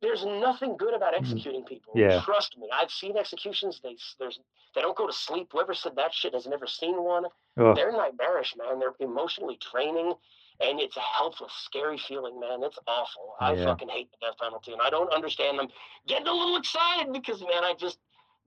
There's 0.00 0.24
nothing 0.24 0.76
good 0.76 0.94
about 0.94 1.14
mm-hmm. 1.14 1.24
executing 1.24 1.64
people. 1.64 1.92
Yeah. 1.94 2.20
Trust 2.22 2.58
me. 2.58 2.68
I've 2.72 2.90
seen 2.90 3.16
executions. 3.16 3.80
They 3.82 3.96
there's 4.18 4.40
they 4.74 4.80
don't 4.80 4.96
go 4.96 5.06
to 5.06 5.12
sleep. 5.12 5.48
Whoever 5.52 5.74
said 5.74 5.96
that 5.96 6.12
shit 6.12 6.34
has 6.34 6.46
never 6.46 6.66
seen 6.66 7.02
one. 7.02 7.24
They're 7.56 7.92
nightmarish, 7.92 8.54
man. 8.56 8.78
They're 8.78 8.94
emotionally 9.00 9.58
draining 9.70 10.14
and 10.60 10.80
it's 10.80 10.96
a 10.96 11.00
helpless, 11.00 11.52
scary 11.64 11.98
feeling, 11.98 12.38
man. 12.38 12.62
It's 12.62 12.78
awful. 12.86 13.34
I 13.40 13.54
yeah. 13.54 13.64
fucking 13.64 13.88
hate 13.88 14.10
the 14.10 14.26
death 14.26 14.38
penalty, 14.40 14.72
and 14.72 14.80
I 14.80 14.90
don't 14.90 15.12
understand 15.12 15.58
them 15.58 15.68
getting 16.06 16.26
a 16.26 16.32
little 16.32 16.56
excited 16.56 17.12
because, 17.12 17.40
man, 17.40 17.64
I 17.64 17.74
just 17.78 17.98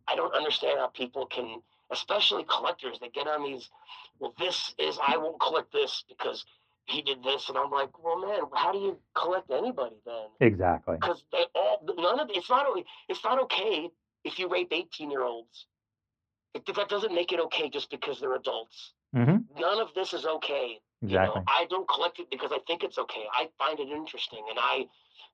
I 0.08 0.16
don't 0.16 0.34
understand 0.36 0.80
how 0.80 0.88
people 0.88 1.26
can, 1.26 1.62
especially 1.92 2.46
collectors, 2.46 3.00
they 3.00 3.10
get 3.10 3.28
on 3.28 3.44
these. 3.44 3.70
Well, 4.20 4.34
this 4.40 4.74
is 4.78 4.98
I 5.06 5.18
won't 5.18 5.40
collect 5.40 5.74
this 5.74 6.04
because 6.08 6.46
he 6.86 7.02
did 7.02 7.24
this, 7.24 7.50
and 7.50 7.58
I'm 7.58 7.72
like, 7.72 8.04
well, 8.04 8.20
man, 8.20 8.42
how 8.54 8.72
do 8.72 8.78
you 8.78 8.98
collect 9.16 9.52
anybody 9.52 9.96
then? 10.06 10.28
Exactly. 10.40 10.96
Because 10.96 11.24
they 11.32 11.46
all 11.56 11.84
none 11.98 12.20
of 12.20 12.30
it's 12.32 12.50
not 12.50 12.68
it's 13.10 13.24
not 13.24 13.42
okay 13.44 13.90
if 14.24 14.40
you 14.40 14.50
rape 14.50 14.70
18 14.72 15.10
year 15.10 15.24
olds. 15.24 15.66
It, 16.54 16.66
that 16.74 16.88
doesn't 16.88 17.14
make 17.14 17.34
it 17.34 17.40
okay 17.42 17.70
just 17.70 17.90
because 17.92 18.20
they're 18.20 18.36
adults. 18.36 18.94
Mm-hmm. 19.16 19.60
None 19.60 19.80
of 19.80 19.90
this 19.96 20.14
is 20.14 20.26
okay. 20.26 20.80
Exactly. 21.02 21.40
You 21.40 21.42
know, 21.42 21.44
I 21.48 21.66
don't 21.70 21.88
collect 21.88 22.20
it 22.20 22.30
because 22.30 22.52
I 22.52 22.60
think 22.68 22.84
it's 22.84 22.98
okay. 22.98 23.26
I 23.34 23.48
find 23.58 23.80
it 23.80 23.90
interesting, 23.90 24.44
and 24.50 24.58
I, 24.60 24.86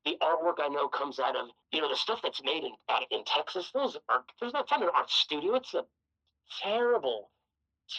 the 0.05 0.17
artwork 0.21 0.55
I 0.59 0.67
know 0.67 0.87
comes 0.87 1.19
out 1.19 1.35
of 1.35 1.47
you 1.71 1.81
know 1.81 1.89
the 1.89 1.95
stuff 1.95 2.19
that's 2.21 2.43
made 2.43 2.63
in 2.63 2.71
out 2.89 3.03
in 3.11 3.23
Texas. 3.25 3.71
Those 3.73 3.97
are 4.09 4.23
there's 4.39 4.53
not 4.53 4.69
an 4.71 4.89
art 4.93 5.09
studio. 5.09 5.55
It's 5.55 5.73
a 5.73 5.83
terrible, 6.61 7.31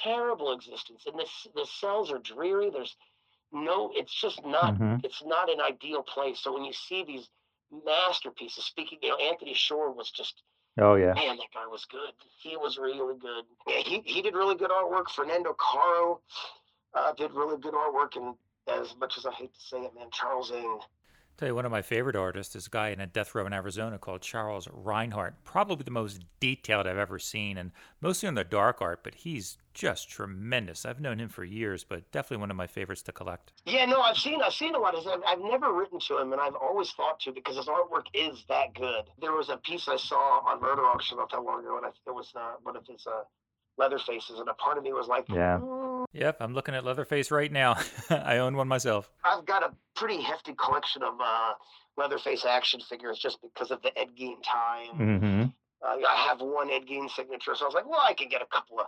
terrible 0.02 0.52
existence, 0.52 1.04
and 1.06 1.18
the 1.18 1.26
the 1.54 1.66
cells 1.66 2.10
are 2.10 2.18
dreary. 2.18 2.70
There's 2.70 2.96
no, 3.52 3.90
it's 3.94 4.18
just 4.18 4.44
not. 4.44 4.74
Mm-hmm. 4.74 4.96
It's 5.04 5.22
not 5.24 5.50
an 5.50 5.60
ideal 5.60 6.02
place. 6.02 6.40
So 6.40 6.54
when 6.54 6.64
you 6.64 6.72
see 6.72 7.04
these 7.04 7.28
masterpieces, 7.84 8.64
speaking, 8.64 8.98
you 9.02 9.10
know, 9.10 9.16
Anthony 9.16 9.54
Shore 9.54 9.92
was 9.92 10.10
just 10.10 10.42
Oh 10.80 10.94
yeah. 10.94 11.12
Man, 11.14 11.36
that 11.36 11.52
guy 11.52 11.66
was 11.70 11.86
good. 11.90 12.12
He 12.38 12.56
was 12.56 12.78
really 12.78 13.18
good. 13.18 13.44
Yeah, 13.66 13.82
he, 13.84 14.02
he 14.04 14.22
did 14.22 14.34
really 14.34 14.56
good 14.56 14.70
artwork. 14.70 15.10
Fernando 15.14 15.54
Caro 15.58 16.20
uh, 16.94 17.12
did 17.12 17.32
really 17.32 17.58
good 17.58 17.74
artwork, 17.74 18.16
and 18.16 18.34
as 18.68 18.94
much 18.98 19.18
as 19.18 19.26
I 19.26 19.32
hate 19.32 19.52
to 19.54 19.60
say 19.60 19.78
it, 19.78 19.94
man, 19.94 20.08
Charles 20.12 20.50
Ng 20.50 20.80
Tell 21.42 21.48
you, 21.48 21.56
one 21.56 21.66
of 21.66 21.72
my 21.72 21.82
favorite 21.82 22.14
artists 22.14 22.54
is 22.54 22.68
a 22.68 22.70
guy 22.70 22.90
in 22.90 23.00
a 23.00 23.06
death 23.08 23.34
row 23.34 23.44
in 23.44 23.52
Arizona 23.52 23.98
called 23.98 24.22
Charles 24.22 24.68
Reinhardt. 24.72 25.42
Probably 25.42 25.82
the 25.82 25.90
most 25.90 26.24
detailed 26.38 26.86
I've 26.86 26.96
ever 26.96 27.18
seen, 27.18 27.58
and 27.58 27.72
mostly 28.00 28.28
on 28.28 28.36
the 28.36 28.44
dark 28.44 28.80
art, 28.80 29.02
but 29.02 29.16
he's 29.16 29.58
just 29.74 30.08
tremendous. 30.08 30.86
I've 30.86 31.00
known 31.00 31.18
him 31.18 31.28
for 31.28 31.42
years, 31.42 31.82
but 31.82 32.08
definitely 32.12 32.42
one 32.42 32.52
of 32.52 32.56
my 32.56 32.68
favorites 32.68 33.02
to 33.02 33.12
collect. 33.12 33.52
Yeah, 33.64 33.86
no, 33.86 34.00
I've 34.02 34.18
seen 34.18 34.40
I've 34.40 34.52
seen 34.52 34.76
a 34.76 34.78
lot 34.78 34.94
of 34.94 35.02
his. 35.02 35.12
I've, 35.12 35.22
I've 35.26 35.40
never 35.40 35.72
written 35.72 35.98
to 35.98 36.18
him, 36.18 36.30
and 36.32 36.40
I've 36.40 36.54
always 36.54 36.92
thought 36.92 37.18
to 37.22 37.32
because 37.32 37.56
his 37.56 37.66
artwork 37.66 38.06
is 38.14 38.44
that 38.48 38.72
good. 38.74 39.10
There 39.20 39.32
was 39.32 39.48
a 39.48 39.56
piece 39.56 39.88
I 39.88 39.96
saw 39.96 40.44
on 40.46 40.60
Murder 40.60 40.86
Auction 40.86 41.16
not 41.16 41.32
that 41.32 41.42
long 41.42 41.64
ago, 41.64 41.76
and 41.76 41.86
I, 41.86 41.88
it 41.88 42.14
was 42.14 42.30
uh, 42.36 42.52
one 42.62 42.76
of 42.76 42.86
his 42.86 43.04
uh, 43.04 43.24
Leatherfaces, 43.80 44.38
and 44.38 44.48
a 44.48 44.54
part 44.54 44.78
of 44.78 44.84
me 44.84 44.92
was 44.92 45.08
like, 45.08 45.24
yeah. 45.28 45.58
Mm. 45.60 46.01
Yep, 46.12 46.36
I'm 46.40 46.54
looking 46.54 46.74
at 46.74 46.84
Leatherface 46.84 47.30
right 47.30 47.50
now. 47.50 47.76
I 48.10 48.38
own 48.38 48.56
one 48.56 48.68
myself. 48.68 49.10
I've 49.24 49.46
got 49.46 49.62
a 49.62 49.72
pretty 49.96 50.20
hefty 50.20 50.54
collection 50.54 51.02
of 51.02 51.14
uh, 51.22 51.52
Leatherface 51.96 52.44
action 52.44 52.80
figures 52.80 53.18
just 53.18 53.38
because 53.42 53.70
of 53.70 53.80
the 53.82 53.96
Ed 53.98 54.08
Gein 54.18 54.36
time. 54.42 54.98
Mm-hmm. 54.98 55.42
uh, 55.82 55.86
I 55.86 56.26
have 56.28 56.40
one 56.40 56.70
Ed 56.70 56.86
Gein 56.86 57.10
signature, 57.10 57.54
so 57.54 57.64
I 57.64 57.68
was 57.68 57.74
like, 57.74 57.88
well, 57.88 58.02
I 58.06 58.12
can 58.12 58.28
get 58.28 58.42
a 58.42 58.46
couple 58.46 58.80
of, 58.80 58.86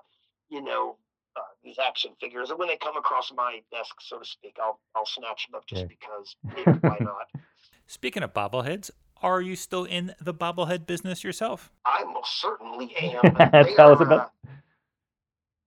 you 0.50 0.62
know, 0.62 0.96
uh, 1.36 1.40
these 1.64 1.78
action 1.84 2.12
figures, 2.20 2.50
and 2.50 2.58
when 2.58 2.68
they 2.68 2.76
come 2.76 2.96
across 2.96 3.32
my 3.34 3.60
desk, 3.72 3.96
so 4.00 4.18
to 4.18 4.24
speak, 4.24 4.56
I'll 4.62 4.78
I'll 4.94 5.06
snatch 5.06 5.48
them 5.48 5.56
up 5.56 5.66
just 5.66 5.82
yeah. 5.82 5.88
because. 5.88 6.36
Maybe, 6.44 6.78
why 6.78 6.96
not? 7.00 7.28
Speaking 7.88 8.22
of 8.22 8.32
bobbleheads, 8.32 8.90
are 9.20 9.40
you 9.40 9.56
still 9.56 9.84
in 9.84 10.14
the 10.20 10.32
bobblehead 10.32 10.86
business 10.86 11.24
yourself? 11.24 11.72
I 11.84 12.04
most 12.04 12.40
certainly 12.40 12.94
am. 12.96 13.22
Tell 13.74 13.90
are, 13.90 13.92
us 13.94 14.00
about. 14.00 14.30
Uh, 14.46 14.50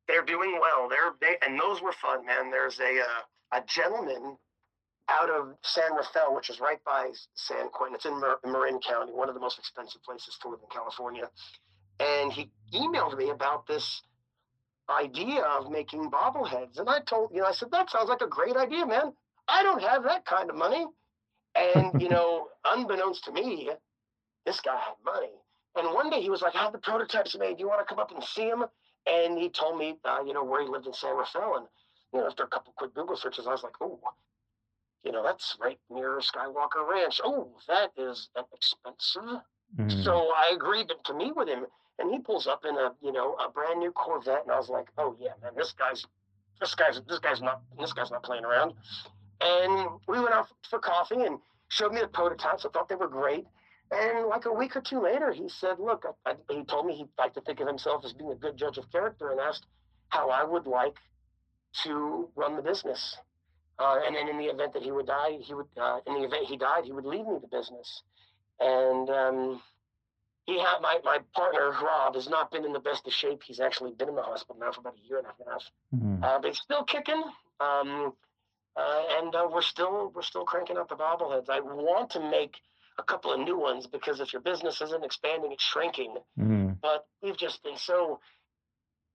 they're 0.07 0.25
doing 0.25 0.59
well. 0.61 0.89
They're 0.89 1.13
they, 1.21 1.37
and 1.45 1.59
those 1.59 1.81
were 1.81 1.93
fun, 1.93 2.25
man. 2.25 2.51
There's 2.51 2.79
a 2.79 3.01
uh, 3.01 3.59
a 3.59 3.63
gentleman 3.67 4.37
out 5.09 5.29
of 5.29 5.55
San 5.63 5.93
Rafael, 5.95 6.35
which 6.35 6.49
is 6.49 6.59
right 6.59 6.83
by 6.85 7.11
San 7.35 7.69
Quentin. 7.69 7.95
It's 7.95 8.05
in 8.05 8.19
Mar- 8.19 8.39
Marin 8.45 8.79
County, 8.79 9.13
one 9.13 9.29
of 9.29 9.35
the 9.35 9.41
most 9.41 9.57
expensive 9.57 10.03
places 10.03 10.37
to 10.41 10.49
live 10.49 10.59
in 10.61 10.69
California. 10.69 11.29
And 11.99 12.31
he 12.31 12.49
emailed 12.73 13.17
me 13.17 13.29
about 13.29 13.67
this 13.67 14.01
idea 14.89 15.41
of 15.41 15.71
making 15.71 16.11
bobbleheads. 16.11 16.77
And 16.77 16.89
I 16.89 16.99
told, 17.01 17.31
you 17.33 17.41
know, 17.41 17.47
I 17.47 17.53
said, 17.53 17.71
that 17.71 17.89
sounds 17.89 18.09
like 18.09 18.21
a 18.21 18.27
great 18.27 18.55
idea, 18.55 18.85
man. 18.85 19.13
I 19.47 19.63
don't 19.63 19.81
have 19.81 20.03
that 20.03 20.25
kind 20.25 20.49
of 20.49 20.55
money. 20.55 20.85
And, 21.55 22.01
you 22.01 22.09
know, 22.09 22.49
unbeknownst 22.65 23.23
to 23.25 23.31
me, 23.31 23.69
this 24.45 24.59
guy 24.59 24.77
had 24.77 24.95
money. 25.05 25.31
And 25.75 25.93
one 25.93 26.09
day 26.09 26.21
he 26.21 26.29
was 26.29 26.41
like, 26.41 26.55
I 26.55 26.63
have 26.63 26.73
the 26.73 26.79
prototypes 26.79 27.37
made. 27.37 27.57
Do 27.57 27.61
you 27.61 27.69
want 27.69 27.79
to 27.79 27.85
come 27.85 27.99
up 27.99 28.11
and 28.11 28.23
see 28.23 28.49
them? 28.49 28.65
And 29.09 29.37
he 29.37 29.49
told 29.49 29.79
me, 29.79 29.95
uh, 30.03 30.19
you 30.25 30.33
know, 30.33 30.43
where 30.43 30.61
he 30.61 30.67
lived 30.67 30.87
in 30.87 30.93
San 30.93 31.15
Rafael. 31.15 31.57
And, 31.57 31.67
you 32.13 32.19
know, 32.19 32.27
after 32.27 32.43
a 32.43 32.47
couple 32.47 32.73
quick 32.75 32.93
Google 32.93 33.15
searches, 33.15 33.47
I 33.47 33.51
was 33.51 33.63
like, 33.63 33.75
oh, 33.81 33.99
you 35.03 35.11
know, 35.11 35.23
that's 35.23 35.57
right 35.61 35.79
near 35.89 36.19
Skywalker 36.19 36.87
Ranch. 36.89 37.21
Oh, 37.23 37.49
that 37.67 37.91
is 37.97 38.29
expensive. 38.53 39.41
Mm-hmm. 39.77 40.01
So 40.01 40.31
I 40.35 40.51
agreed 40.53 40.89
to, 40.89 40.95
to 41.05 41.13
meet 41.13 41.35
with 41.35 41.47
him. 41.47 41.65
And 41.99 42.11
he 42.11 42.19
pulls 42.19 42.47
up 42.47 42.65
in 42.65 42.75
a, 42.75 42.91
you 43.01 43.11
know, 43.11 43.35
a 43.35 43.49
brand 43.49 43.79
new 43.79 43.91
Corvette. 43.91 44.43
And 44.43 44.51
I 44.51 44.57
was 44.57 44.69
like, 44.69 44.87
oh, 44.97 45.15
yeah, 45.19 45.31
man, 45.41 45.51
this 45.55 45.73
guy's, 45.73 46.05
this 46.59 46.75
guy's, 46.75 47.01
this 47.07 47.19
guy's 47.19 47.41
not, 47.41 47.61
this 47.79 47.93
guy's 47.93 48.11
not 48.11 48.23
playing 48.23 48.45
around. 48.45 48.73
And 49.41 49.89
we 50.07 50.19
went 50.19 50.33
out 50.33 50.47
for 50.69 50.79
coffee 50.79 51.23
and 51.23 51.39
showed 51.69 51.93
me 51.93 52.01
the 52.01 52.07
prototypes. 52.07 52.65
I 52.65 52.69
thought 52.69 52.89
they 52.89 52.95
were 52.95 53.07
great. 53.07 53.45
And 53.91 54.27
like 54.27 54.45
a 54.45 54.51
week 54.51 54.75
or 54.75 54.81
two 54.81 55.01
later, 55.01 55.31
he 55.31 55.47
said, 55.47 55.79
Look, 55.79 56.05
I, 56.25 56.31
I, 56.31 56.53
he 56.53 56.63
told 56.63 56.85
me 56.85 56.95
he'd 56.95 57.09
like 57.17 57.33
to 57.35 57.41
think 57.41 57.59
of 57.59 57.67
himself 57.67 58.03
as 58.05 58.13
being 58.13 58.31
a 58.31 58.35
good 58.35 58.57
judge 58.57 58.77
of 58.77 58.91
character 58.91 59.31
and 59.31 59.39
asked 59.39 59.65
how 60.09 60.29
I 60.29 60.43
would 60.43 60.67
like 60.67 60.97
to 61.83 62.29
run 62.35 62.55
the 62.55 62.61
business. 62.61 63.17
Uh, 63.79 63.99
and 64.05 64.15
then 64.15 64.27
in 64.27 64.37
the 64.37 64.45
event 64.45 64.73
that 64.73 64.81
he 64.81 64.91
would 64.91 65.05
die, 65.05 65.37
he 65.39 65.53
would, 65.53 65.67
uh, 65.79 65.99
in 66.07 66.15
the 66.15 66.23
event 66.23 66.47
he 66.47 66.57
died, 66.57 66.83
he 66.83 66.91
would 66.91 67.05
leave 67.05 67.25
me 67.25 67.37
the 67.39 67.47
business. 67.47 68.01
And 68.59 69.09
um, 69.09 69.61
he 70.45 70.57
had 70.59 70.79
my, 70.81 70.99
my 71.03 71.19
partner, 71.35 71.71
Rob, 71.71 72.15
has 72.15 72.27
not 72.27 72.51
been 72.51 72.65
in 72.65 72.73
the 72.73 72.79
best 72.79 73.05
of 73.05 73.13
shape. 73.13 73.43
He's 73.43 73.59
actually 73.59 73.91
been 73.91 74.09
in 74.09 74.15
the 74.15 74.23
hospital 74.23 74.55
now 74.59 74.71
for 74.71 74.79
about 74.79 74.95
a 74.95 75.07
year 75.07 75.19
and 75.19 75.27
a 75.27 75.51
half. 75.51 75.63
Mm-hmm. 75.93 76.23
Uh, 76.23 76.39
but 76.39 76.47
he's 76.47 76.59
still 76.59 76.83
kicking. 76.83 77.21
Um, 77.59 78.13
uh, 78.75 79.03
and 79.19 79.35
uh, 79.35 79.47
we're 79.51 79.61
still 79.61 80.11
we're 80.13 80.21
still 80.21 80.45
cranking 80.45 80.77
out 80.77 80.87
the 80.87 80.95
bobbleheads. 80.95 81.49
I 81.49 81.59
want 81.59 82.11
to 82.11 82.19
make 82.19 82.57
a 82.97 83.03
couple 83.03 83.31
of 83.31 83.39
new 83.39 83.57
ones 83.57 83.87
because 83.87 84.19
if 84.19 84.33
your 84.33 84.41
business 84.41 84.81
isn't 84.81 85.03
expanding, 85.03 85.51
it's 85.51 85.63
shrinking. 85.63 86.15
Mm-hmm. 86.39 86.71
But 86.81 87.05
we've 87.21 87.37
just 87.37 87.63
been 87.63 87.77
so. 87.77 88.19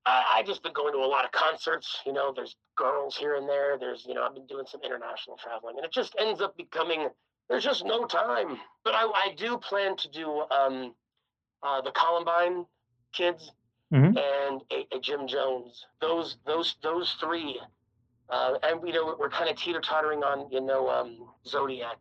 I, 0.04 0.24
I 0.36 0.42
just 0.42 0.62
been 0.62 0.72
going 0.72 0.92
to 0.94 0.98
a 0.98 1.06
lot 1.06 1.24
of 1.24 1.32
concerts. 1.32 2.00
You 2.04 2.12
know, 2.12 2.32
there's 2.34 2.56
girls 2.76 3.16
here 3.16 3.36
and 3.36 3.48
there. 3.48 3.78
There's 3.78 4.04
you 4.06 4.14
know 4.14 4.24
I've 4.24 4.34
been 4.34 4.46
doing 4.46 4.66
some 4.68 4.80
international 4.84 5.36
traveling, 5.42 5.76
and 5.76 5.84
it 5.84 5.92
just 5.92 6.14
ends 6.18 6.40
up 6.40 6.56
becoming 6.56 7.08
there's 7.48 7.64
just 7.64 7.84
no 7.84 8.06
time. 8.06 8.58
But 8.84 8.94
I, 8.94 9.02
I 9.04 9.34
do 9.36 9.58
plan 9.58 9.96
to 9.98 10.10
do 10.10 10.44
um, 10.50 10.94
uh, 11.62 11.80
the 11.82 11.90
Columbine 11.90 12.64
kids 13.12 13.52
mm-hmm. 13.92 14.16
and 14.16 14.62
a, 14.72 14.96
a, 14.96 15.00
Jim 15.00 15.26
Jones. 15.26 15.84
Those 16.00 16.38
those 16.46 16.76
those 16.82 17.14
three. 17.20 17.60
Uh, 18.28 18.54
and 18.62 18.80
you 18.86 18.94
know 18.94 19.14
we're 19.18 19.28
kind 19.28 19.50
of 19.50 19.56
teeter 19.56 19.80
tottering 19.80 20.22
on 20.22 20.50
you 20.50 20.60
know 20.60 20.88
um, 20.88 21.28
Zodiac 21.46 21.98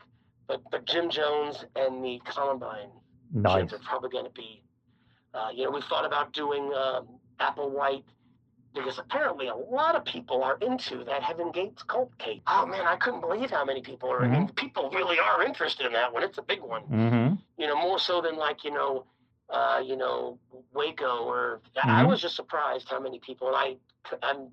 but 0.51 0.61
but 0.69 0.85
Jim 0.85 1.09
Jones 1.09 1.63
and 1.75 2.03
the 2.03 2.19
Columbine 2.25 2.89
nice. 3.33 3.61
kids 3.61 3.73
are 3.73 3.79
probably 3.79 4.09
going 4.09 4.25
to 4.25 4.31
be. 4.31 4.63
Uh, 5.33 5.47
you 5.53 5.63
know, 5.63 5.71
we 5.71 5.81
thought 5.83 6.05
about 6.05 6.33
doing 6.33 6.73
um, 6.73 7.07
Applewhite 7.39 8.03
because 8.75 8.99
apparently 8.99 9.47
a 9.47 9.55
lot 9.55 9.95
of 9.95 10.03
people 10.03 10.43
are 10.43 10.57
into 10.61 11.05
that 11.05 11.23
Heaven 11.23 11.51
Gates 11.51 11.83
cult 11.83 12.17
cake. 12.17 12.41
Oh 12.47 12.65
man, 12.65 12.85
I 12.85 12.97
couldn't 12.97 13.21
believe 13.21 13.49
how 13.49 13.63
many 13.63 13.81
people 13.81 14.11
are. 14.11 14.21
Mm-hmm. 14.21 14.33
I 14.33 14.39
mean, 14.39 14.49
people 14.49 14.89
really 14.89 15.19
are 15.19 15.43
interested 15.43 15.85
in 15.85 15.93
that 15.93 16.11
one. 16.11 16.23
It's 16.23 16.37
a 16.37 16.41
big 16.41 16.61
one. 16.61 16.83
Mm-hmm. 16.83 17.35
You 17.57 17.67
know, 17.67 17.81
more 17.81 17.99
so 17.99 18.21
than 18.21 18.35
like 18.35 18.65
you 18.65 18.71
know, 18.71 19.05
uh, 19.49 19.81
you 19.85 19.95
know, 19.95 20.37
Waco 20.73 21.23
or. 21.23 21.61
Mm-hmm. 21.77 21.89
I 21.89 22.03
was 22.03 22.21
just 22.21 22.35
surprised 22.35 22.89
how 22.89 22.99
many 22.99 23.19
people. 23.19 23.47
And 23.47 23.55
I, 23.55 23.75
I'm 24.21 24.49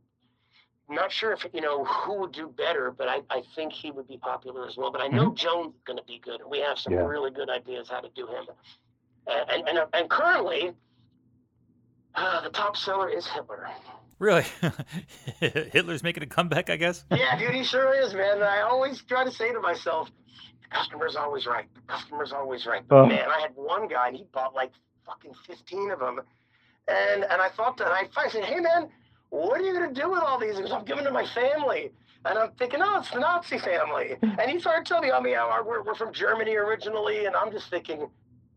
not 0.89 1.13
sure 1.13 1.33
if 1.33 1.47
you 1.53 1.61
know 1.61 1.85
who 1.85 2.21
would 2.21 2.33
do 2.33 2.49
better, 2.49 2.91
but 2.91 3.09
I, 3.09 3.21
I 3.31 3.43
think 3.55 3.73
he 3.73 3.91
would 3.91 4.09
be 4.09 4.17
popular 4.17 4.67
as 4.67 4.77
well. 4.77 4.91
But 4.91 5.03
I 5.03 5.09
know 5.09 5.27
mm-hmm. 5.27 5.35
Jones 5.35 5.75
is 5.75 5.83
going 5.85 5.99
to 5.99 6.05
be 6.05 6.19
good. 6.19 6.41
We 6.49 6.61
have 6.61 6.79
some 6.79 6.95
yeah. 6.95 7.01
really 7.01 7.31
good 7.31 7.51
ideas 7.51 7.89
how 7.91 8.01
to 8.01 8.09
do 8.15 8.27
him. 8.27 8.47
And 9.27 9.69
and, 9.69 9.79
and 9.93 10.11
currently, 10.11 10.73
uh, 12.15 12.41
the 12.41 12.51
top 12.51 12.77
seller 12.77 13.09
is 13.09 13.27
Hitler. 13.27 13.69
Really? 14.19 14.45
Hitler's 15.41 16.03
making 16.03 16.25
a 16.25 16.27
comeback, 16.27 16.71
I 16.71 16.77
guess? 16.77 17.05
yeah, 17.11 17.39
dude, 17.39 17.55
he 17.55 17.63
sure 17.63 17.95
is, 17.95 18.15
man. 18.15 18.43
I 18.43 18.63
always 18.63 19.01
try 19.03 19.25
to 19.25 19.31
say 19.31 19.53
to 19.53 19.61
myself, 19.61 20.11
the 20.63 20.77
customer's 20.77 21.15
always 21.15 21.47
right. 21.47 21.67
The 21.75 21.81
customer's 21.83 22.33
always 22.33 22.67
right. 22.67 22.83
But 22.89 22.97
oh. 22.97 23.07
man, 23.07 23.29
I 23.29 23.41
had 23.41 23.53
one 23.55 23.87
guy 23.87 24.09
and 24.09 24.17
he 24.17 24.27
bought 24.33 24.55
like 24.55 24.73
fucking 25.07 25.33
15 25.47 25.91
of 25.93 26.01
them. 26.01 26.21
And 26.89 27.25
and 27.25 27.41
I 27.41 27.49
thought 27.51 27.77
that 27.77 27.89
I, 27.89 28.09
I 28.17 28.29
said, 28.29 28.45
hey 28.45 28.61
man, 28.61 28.89
what 29.31 29.61
are 29.61 29.65
you 29.65 29.73
going 29.73 29.93
to 29.93 30.01
do 30.01 30.11
with 30.11 30.23
all 30.23 30.39
these? 30.39 30.57
Because 30.57 30.73
I'm 30.73 30.85
giving 30.85 31.05
them 31.05 31.15
to 31.15 31.21
my 31.21 31.27
family. 31.27 31.93
And 32.25 32.39
I'm 32.39 32.51
thinking, 32.59 32.81
oh, 32.83 32.99
it's 32.99 33.11
the 33.11 33.21
Nazi 33.21 33.59
family. 33.59 34.17
And 34.23 34.51
he 34.51 34.59
started 34.59 34.87
telling 34.87 35.05
me, 35.09 35.13
I 35.13 35.21
mean, 35.21 35.37
we're, 35.65 35.83
we're 35.83 35.95
from 35.95 36.13
Germany 36.13 36.57
originally. 36.57 37.27
And 37.27 37.37
I'm 37.37 37.51
just 37.53 37.71
thinking, 37.71 38.09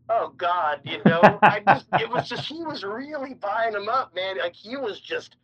oh, 0.08 0.32
God, 0.36 0.80
you 0.84 1.00
know, 1.06 1.20
I 1.42 1.60
just, 1.66 1.86
it 2.00 2.10
was 2.10 2.28
just, 2.28 2.46
he 2.46 2.62
was 2.62 2.82
really 2.82 3.34
buying 3.34 3.72
them 3.72 3.88
up, 3.88 4.14
man. 4.14 4.38
Like, 4.38 4.54
he 4.54 4.76
was 4.76 5.00
just, 5.00 5.36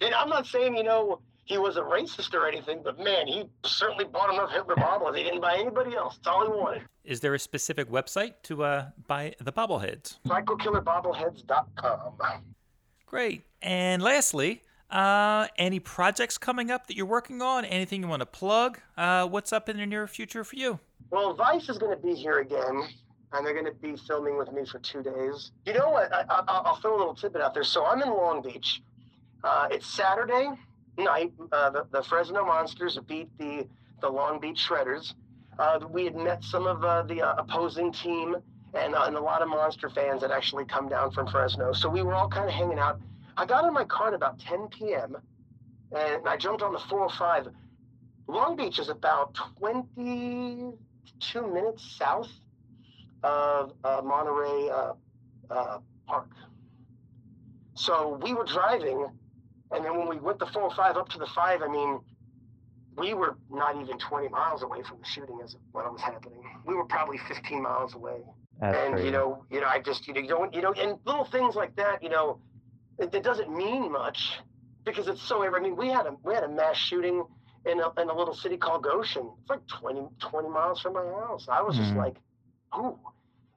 and 0.00 0.14
I'm 0.14 0.28
not 0.28 0.46
saying, 0.46 0.76
you 0.76 0.82
know, 0.82 1.20
he 1.44 1.58
was 1.58 1.76
a 1.76 1.80
racist 1.80 2.34
or 2.34 2.46
anything, 2.48 2.80
but 2.82 2.98
man, 2.98 3.28
he 3.28 3.44
certainly 3.64 4.04
bought 4.04 4.34
enough 4.34 4.50
Hitler 4.50 4.74
bobbleheads. 4.74 5.16
He 5.16 5.22
didn't 5.22 5.40
buy 5.40 5.56
anybody 5.56 5.94
else. 5.94 6.16
That's 6.16 6.26
all 6.26 6.44
he 6.44 6.48
wanted. 6.50 6.82
Is 7.04 7.20
there 7.20 7.34
a 7.34 7.38
specific 7.38 7.88
website 7.88 8.34
to 8.44 8.64
uh, 8.64 8.86
buy 9.06 9.34
the 9.40 9.52
bobbleheads? 9.52 10.18
PsychokillerBobbleheads.com. 10.26 12.14
Great. 13.06 13.42
And 13.62 14.02
lastly, 14.02 14.62
uh, 14.90 15.46
any 15.56 15.80
projects 15.80 16.38
coming 16.38 16.70
up 16.70 16.86
that 16.88 16.96
you're 16.96 17.06
working 17.06 17.40
on? 17.40 17.64
Anything 17.64 18.02
you 18.02 18.08
want 18.08 18.20
to 18.20 18.26
plug? 18.26 18.80
Uh, 18.96 19.26
what's 19.26 19.52
up 19.52 19.68
in 19.68 19.76
the 19.76 19.86
near 19.86 20.06
future 20.06 20.44
for 20.44 20.56
you? 20.56 20.78
Well, 21.10 21.34
Vice 21.34 21.68
is 21.68 21.78
going 21.78 21.96
to 21.96 22.02
be 22.02 22.14
here 22.14 22.40
again, 22.40 22.82
and 23.32 23.46
they're 23.46 23.54
going 23.54 23.66
to 23.66 23.80
be 23.80 23.96
filming 23.96 24.36
with 24.36 24.52
me 24.52 24.66
for 24.66 24.80
two 24.80 25.02
days. 25.02 25.52
You 25.64 25.74
know 25.74 25.90
what? 25.90 26.12
I, 26.12 26.62
will 26.64 26.76
throw 26.76 26.96
a 26.96 26.98
little 26.98 27.14
tidbit 27.14 27.42
out 27.42 27.54
there. 27.54 27.64
So 27.64 27.86
I'm 27.86 28.02
in 28.02 28.08
Long 28.08 28.42
Beach. 28.42 28.82
Uh, 29.44 29.68
it's 29.70 29.86
Saturday, 29.86 30.48
night, 30.98 31.32
uh, 31.52 31.70
the, 31.70 31.86
the 31.92 32.02
Fresno 32.02 32.44
Monsters 32.44 32.98
beat 33.06 33.28
the 33.38 33.66
the 34.02 34.08
Long 34.08 34.38
Beach 34.40 34.66
Shredders. 34.68 35.14
Uh, 35.58 35.80
we 35.90 36.04
had 36.04 36.16
met 36.16 36.44
some 36.44 36.66
of 36.66 36.84
uh, 36.84 37.02
the 37.02 37.20
opposing 37.38 37.92
team 37.92 38.36
and, 38.76 38.94
uh, 38.94 39.04
and 39.06 39.16
a 39.16 39.20
lot 39.20 39.42
of 39.42 39.48
Monster 39.48 39.90
fans 39.90 40.22
had 40.22 40.30
actually 40.30 40.64
come 40.64 40.88
down 40.88 41.10
from 41.10 41.26
Fresno. 41.26 41.72
So 41.72 41.88
we 41.88 42.02
were 42.02 42.14
all 42.14 42.28
kind 42.28 42.48
of 42.48 42.54
hanging 42.54 42.78
out. 42.78 43.00
I 43.36 43.46
got 43.46 43.64
in 43.64 43.72
my 43.72 43.84
car 43.84 44.08
at 44.08 44.14
about 44.14 44.38
10 44.38 44.68
p.m. 44.68 45.16
and 45.92 46.28
I 46.28 46.36
jumped 46.36 46.62
on 46.62 46.72
the 46.72 46.78
405. 46.78 47.52
Long 48.28 48.56
Beach 48.56 48.78
is 48.78 48.88
about 48.88 49.34
22 49.58 51.52
minutes 51.52 51.96
south 51.98 52.30
of 53.22 53.72
uh, 53.84 54.00
Monterey 54.04 54.70
Park. 56.06 56.30
So 57.74 58.18
we 58.22 58.32
were 58.32 58.44
driving, 58.44 59.06
and 59.70 59.84
then 59.84 59.98
when 59.98 60.08
we 60.08 60.16
went 60.16 60.38
the 60.38 60.46
405 60.46 60.96
up 60.96 61.08
to 61.10 61.18
the 61.18 61.26
5, 61.26 61.62
I 61.62 61.68
mean, 61.68 62.00
we 62.96 63.12
were 63.12 63.36
not 63.50 63.80
even 63.80 63.98
20 63.98 64.28
miles 64.28 64.62
away 64.62 64.82
from 64.82 64.98
the 64.98 65.04
shooting 65.04 65.38
as 65.44 65.56
when 65.72 65.84
it 65.84 65.92
was 65.92 66.00
happening. 66.00 66.42
We 66.64 66.74
were 66.74 66.86
probably 66.86 67.18
15 67.28 67.62
miles 67.62 67.94
away. 67.94 68.22
That's 68.60 68.76
and 68.76 68.92
crazy. 68.92 69.06
you 69.06 69.12
know, 69.12 69.44
you 69.50 69.60
know, 69.60 69.66
I 69.66 69.80
just 69.80 70.06
you 70.08 70.14
know, 70.14 70.20
you 70.20 70.28
don't, 70.28 70.54
you 70.54 70.62
know, 70.62 70.72
and 70.72 70.98
little 71.04 71.24
things 71.24 71.54
like 71.54 71.76
that, 71.76 72.02
you 72.02 72.08
know, 72.08 72.40
it, 72.98 73.14
it 73.14 73.22
doesn't 73.22 73.54
mean 73.54 73.92
much 73.92 74.40
because 74.84 75.08
it's 75.08 75.22
so. 75.22 75.44
I 75.44 75.60
mean, 75.60 75.76
we 75.76 75.88
had 75.88 76.06
a 76.06 76.16
we 76.24 76.34
had 76.34 76.44
a 76.44 76.48
mass 76.48 76.76
shooting 76.76 77.24
in 77.66 77.80
a, 77.80 77.90
in 78.00 78.08
a 78.08 78.14
little 78.16 78.34
city 78.34 78.56
called 78.56 78.84
Goshen. 78.84 79.30
It's 79.40 79.50
like 79.50 79.66
20, 79.66 80.08
20 80.20 80.48
miles 80.48 80.80
from 80.80 80.94
my 80.94 81.04
house. 81.04 81.48
I 81.48 81.62
was 81.62 81.76
just 81.76 81.94
Mhm. 81.94 81.96
like, 81.96 82.16
ooh, 82.76 82.98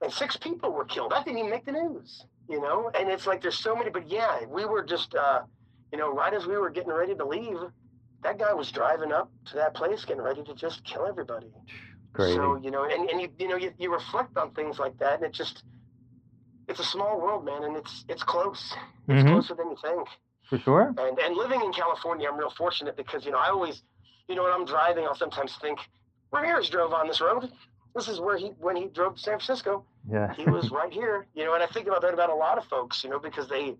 and 0.01 0.11
six 0.11 0.35
people 0.37 0.71
were 0.71 0.85
killed. 0.85 1.11
That 1.11 1.25
didn't 1.25 1.39
even 1.39 1.51
make 1.51 1.65
the 1.65 1.71
news, 1.73 2.25
you 2.49 2.59
know. 2.61 2.91
And 2.93 3.09
it's 3.09 3.27
like 3.27 3.41
there's 3.41 3.57
so 3.59 3.75
many, 3.75 3.89
but 3.89 4.09
yeah, 4.09 4.45
we 4.45 4.65
were 4.65 4.83
just, 4.83 5.15
uh, 5.15 5.41
you 5.91 5.97
know, 5.97 6.13
right 6.13 6.33
as 6.33 6.47
we 6.47 6.57
were 6.57 6.69
getting 6.69 6.91
ready 6.93 7.15
to 7.15 7.25
leave, 7.25 7.57
that 8.23 8.37
guy 8.39 8.53
was 8.53 8.71
driving 8.71 9.11
up 9.11 9.31
to 9.45 9.55
that 9.55 9.73
place, 9.73 10.05
getting 10.05 10.23
ready 10.23 10.43
to 10.43 10.53
just 10.55 10.83
kill 10.83 11.05
everybody. 11.05 11.51
Crazy. 12.13 12.35
So 12.35 12.57
you 12.57 12.71
know, 12.71 12.85
and, 12.85 13.09
and 13.09 13.21
you 13.21 13.29
you 13.37 13.47
know 13.47 13.55
you, 13.55 13.71
you 13.77 13.91
reflect 13.91 14.37
on 14.37 14.51
things 14.51 14.79
like 14.79 14.97
that, 14.99 15.15
and 15.15 15.23
it 15.23 15.33
just 15.33 15.63
it's 16.67 16.79
a 16.79 16.83
small 16.83 17.19
world, 17.19 17.45
man, 17.45 17.63
and 17.63 17.75
it's 17.75 18.05
it's 18.07 18.23
close. 18.23 18.73
It's 19.07 19.23
Mhm. 19.23 19.31
closer 19.31 19.55
than 19.55 19.69
you 19.71 19.77
think. 19.81 20.07
For 20.49 20.57
sure. 20.59 20.93
And 20.97 21.19
and 21.19 21.35
living 21.35 21.61
in 21.61 21.71
California, 21.73 22.27
I'm 22.29 22.37
real 22.37 22.49
fortunate 22.51 22.95
because 22.95 23.25
you 23.25 23.31
know 23.31 23.37
I 23.39 23.49
always, 23.49 23.83
you 24.27 24.35
know, 24.35 24.43
when 24.43 24.51
I'm 24.53 24.65
driving, 24.65 25.05
I'll 25.05 25.15
sometimes 25.15 25.55
think 25.57 25.79
Ramirez 26.31 26.69
drove 26.69 26.93
on 26.93 27.07
this 27.07 27.21
road. 27.21 27.51
This 27.95 28.07
is 28.07 28.19
where 28.19 28.37
he 28.37 28.47
when 28.59 28.75
he 28.75 28.87
drove 28.87 29.15
to 29.15 29.21
San 29.21 29.39
Francisco, 29.39 29.85
Yeah. 30.09 30.33
he 30.35 30.45
was 30.45 30.71
right 30.79 30.93
here. 30.93 31.27
You 31.33 31.45
know, 31.45 31.53
and 31.55 31.63
I 31.63 31.67
think 31.67 31.87
about 31.87 32.01
that 32.01 32.13
about 32.13 32.29
a 32.29 32.35
lot 32.35 32.57
of 32.57 32.65
folks, 32.65 33.03
you 33.03 33.09
know, 33.09 33.19
because 33.19 33.47
they, 33.47 33.75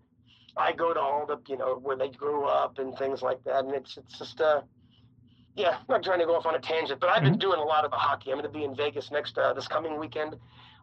I 0.58 0.72
go 0.72 0.94
to 0.94 1.00
all 1.00 1.26
the 1.26 1.40
you 1.48 1.58
know 1.58 1.76
where 1.78 1.96
they 1.96 2.10
grew 2.10 2.46
up 2.46 2.80
and 2.80 2.98
things 2.98 3.22
like 3.22 3.44
that, 3.44 3.66
and 3.66 3.74
it's 3.74 3.98
it's 3.98 4.18
just 4.18 4.42
uh. 4.42 4.62
Yeah, 5.56 5.78
I'm 5.78 5.86
not 5.90 6.04
trying 6.04 6.20
to 6.20 6.26
go 6.26 6.36
off 6.36 6.46
on 6.46 6.56
a 6.56 6.60
tangent, 6.60 7.00
but 7.00 7.10
I've 7.10 7.24
been 7.24 7.38
doing 7.38 7.60
a 7.60 7.64
lot 7.64 7.84
of 7.84 7.92
the 7.92 7.98
hockey. 7.98 8.32
I'm 8.32 8.38
going 8.40 8.52
to 8.52 8.58
be 8.58 8.64
in 8.64 8.76
Vegas 8.76 9.12
next 9.12 9.38
uh, 9.38 9.54
this 9.54 9.68
coming 9.68 10.00
weekend. 10.00 10.36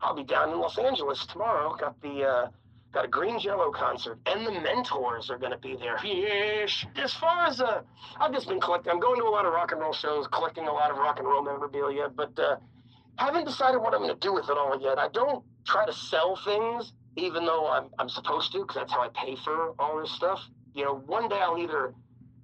I'll 0.03 0.15
be 0.15 0.25
down 0.25 0.51
in 0.51 0.59
Los 0.59 0.79
Angeles 0.79 1.25
tomorrow. 1.27 1.75
Got 1.77 2.01
the 2.03 2.23
uh, 2.25 2.49
got 2.93 3.05
a 3.05 3.09
Green 3.09 3.39
Jello 3.39 3.71
concert, 3.71 4.19
and 4.27 4.47
the 4.47 4.53
Mentors 4.61 5.31
are 5.31 5.39
going 5.39 5.53
to 5.53 5.59
be 5.59 5.77
there. 5.77 5.99
Yes. 6.05 6.85
As 6.97 7.15
far 7.15 7.47
as 7.47 7.61
uh, 7.61 7.83
I've 8.21 8.33
just 8.33 8.49
been 8.49 8.61
collecting. 8.61 8.93
I'm 8.93 9.01
going 9.01 9.19
to 9.21 9.27
a 9.27 9.31
lot 9.31 9.47
of 9.47 9.53
rock 9.53 9.73
and 9.73 9.81
roll 9.81 9.93
shows, 9.93 10.27
collecting 10.29 10.67
a 10.67 10.73
lot 10.73 10.91
of 10.91 10.99
rock 10.99 11.19
and 11.19 11.27
roll 11.27 11.43
memorabilia, 11.43 12.09
but 12.09 12.39
uh, 12.39 12.57
haven't 13.19 13.47
decided 13.47 13.79
what 13.79 13.95
I'm 13.95 14.01
going 14.01 14.15
to 14.15 14.21
do 14.21 14.35
with 14.35 14.51
it 14.51 14.59
all 14.59 14.79
yet. 14.81 14.99
I 14.99 15.09
don't 15.09 15.43
try 15.65 15.87
to 15.87 15.93
sell 15.93 16.37
things, 16.45 16.93
even 17.17 17.47
though 17.47 17.67
I'm 17.69 17.87
I'm 17.99 18.09
supposed 18.09 18.53
to, 18.53 18.59
because 18.61 18.77
that's 18.77 18.93
how 18.93 19.03
I 19.03 19.09
pay 19.15 19.37
for 19.37 19.75
all 19.79 20.01
this 20.01 20.11
stuff. 20.13 20.41
You 20.75 20.85
know, 20.85 20.97
one 21.07 21.29
day 21.29 21.39
I'll 21.41 21.57
either 21.57 21.95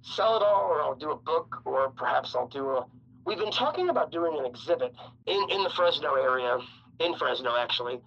sell 0.03 0.37
it 0.37 0.43
all, 0.43 0.67
or 0.69 0.81
I'll 0.81 0.95
do 0.95 1.11
a 1.11 1.15
book, 1.15 1.61
or 1.65 1.89
perhaps 1.89 2.35
I'll 2.35 2.47
do 2.47 2.69
a. 2.69 2.85
We've 3.25 3.37
been 3.37 3.51
talking 3.51 3.89
about 3.89 4.11
doing 4.11 4.37
an 4.37 4.45
exhibit 4.45 4.93
in 5.25 5.49
in 5.49 5.63
the 5.63 5.69
Fresno 5.69 6.15
area, 6.15 6.59
in 6.99 7.15
Fresno 7.15 7.55
actually, 7.57 7.99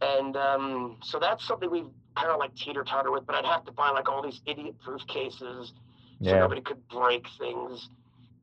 and 0.00 0.36
um, 0.36 0.96
so 1.02 1.18
that's 1.18 1.46
something 1.46 1.70
we've 1.70 1.90
kind 2.16 2.30
of 2.30 2.38
like 2.38 2.54
teeter 2.56 2.82
totter 2.84 3.12
with. 3.12 3.26
But 3.26 3.36
I'd 3.36 3.44
have 3.44 3.64
to 3.66 3.72
buy 3.72 3.90
like 3.90 4.08
all 4.08 4.22
these 4.22 4.40
idiot 4.46 4.76
proof 4.82 5.06
cases 5.06 5.72
so 6.22 6.30
nobody 6.40 6.62
could 6.62 6.88
break 6.88 7.26
things, 7.38 7.88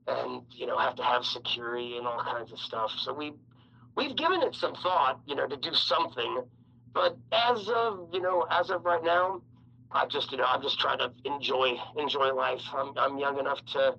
and 0.08 0.44
you 0.52 0.68
know 0.68 0.78
have 0.78 0.96
to 0.96 1.04
have 1.04 1.26
security 1.26 1.98
and 1.98 2.06
all 2.06 2.22
kinds 2.24 2.52
of 2.52 2.60
stuff. 2.60 2.91
So 3.00 3.12
we 3.14 3.34
we've 3.96 4.16
given 4.16 4.41
it 4.44 4.56
some 4.56 4.76
thought, 4.76 5.20
you 5.26 5.36
know, 5.36 5.48
to 5.48 5.58
do 5.58 5.74
something. 5.74 6.44
But 6.94 7.18
as 7.32 7.68
of 7.70 8.10
you 8.14 8.22
know, 8.22 8.46
as 8.52 8.70
of 8.70 8.86
right 8.86 9.04
now, 9.04 9.41
I 9.94 10.06
just 10.08 10.32
you 10.32 10.38
know 10.38 10.46
I'm 10.46 10.62
just 10.62 10.80
trying 10.80 11.00
to 11.00 11.12
enjoy 11.26 11.78
enjoy 11.98 12.34
life. 12.34 12.62
I'm 12.76 12.98
I'm 12.98 13.18
young 13.18 13.39
enough 13.39 13.64
to 13.74 13.96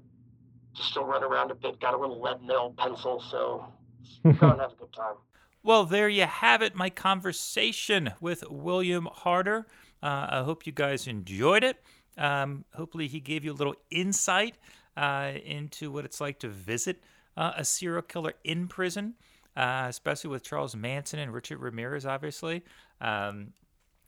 to 0.76 0.82
still 0.82 1.04
run 1.04 1.22
around 1.22 1.50
a 1.50 1.54
bit. 1.54 1.80
Got 1.80 1.94
a 1.94 1.98
little 1.98 2.20
lead 2.20 2.42
nail 2.42 2.74
pencil, 2.76 3.22
so 3.30 3.64
go 4.22 4.50
and 4.50 4.60
have 4.60 4.72
a 4.72 4.76
good 4.76 4.92
time. 4.92 5.14
Well, 5.62 5.86
there 5.86 6.10
you 6.10 6.24
have 6.24 6.60
it, 6.60 6.74
my 6.74 6.90
conversation 6.90 8.12
with 8.20 8.44
William 8.50 9.08
Harder. 9.10 9.66
Uh, 10.02 10.26
I 10.28 10.42
hope 10.42 10.66
you 10.66 10.72
guys 10.72 11.06
enjoyed 11.06 11.64
it. 11.64 11.80
Um, 12.18 12.66
hopefully, 12.74 13.08
he 13.08 13.20
gave 13.20 13.44
you 13.44 13.52
a 13.52 13.54
little 13.54 13.76
insight 13.90 14.56
uh, 14.96 15.32
into 15.44 15.90
what 15.90 16.04
it's 16.04 16.20
like 16.20 16.38
to 16.40 16.48
visit 16.48 17.02
uh, 17.36 17.52
a 17.56 17.64
serial 17.64 18.02
killer 18.02 18.34
in 18.44 18.68
prison, 18.68 19.14
uh, 19.56 19.86
especially 19.88 20.30
with 20.30 20.42
Charles 20.42 20.76
Manson 20.76 21.18
and 21.18 21.32
Richard 21.32 21.58
Ramirez, 21.58 22.04
obviously. 22.04 22.62
Um, 23.00 23.54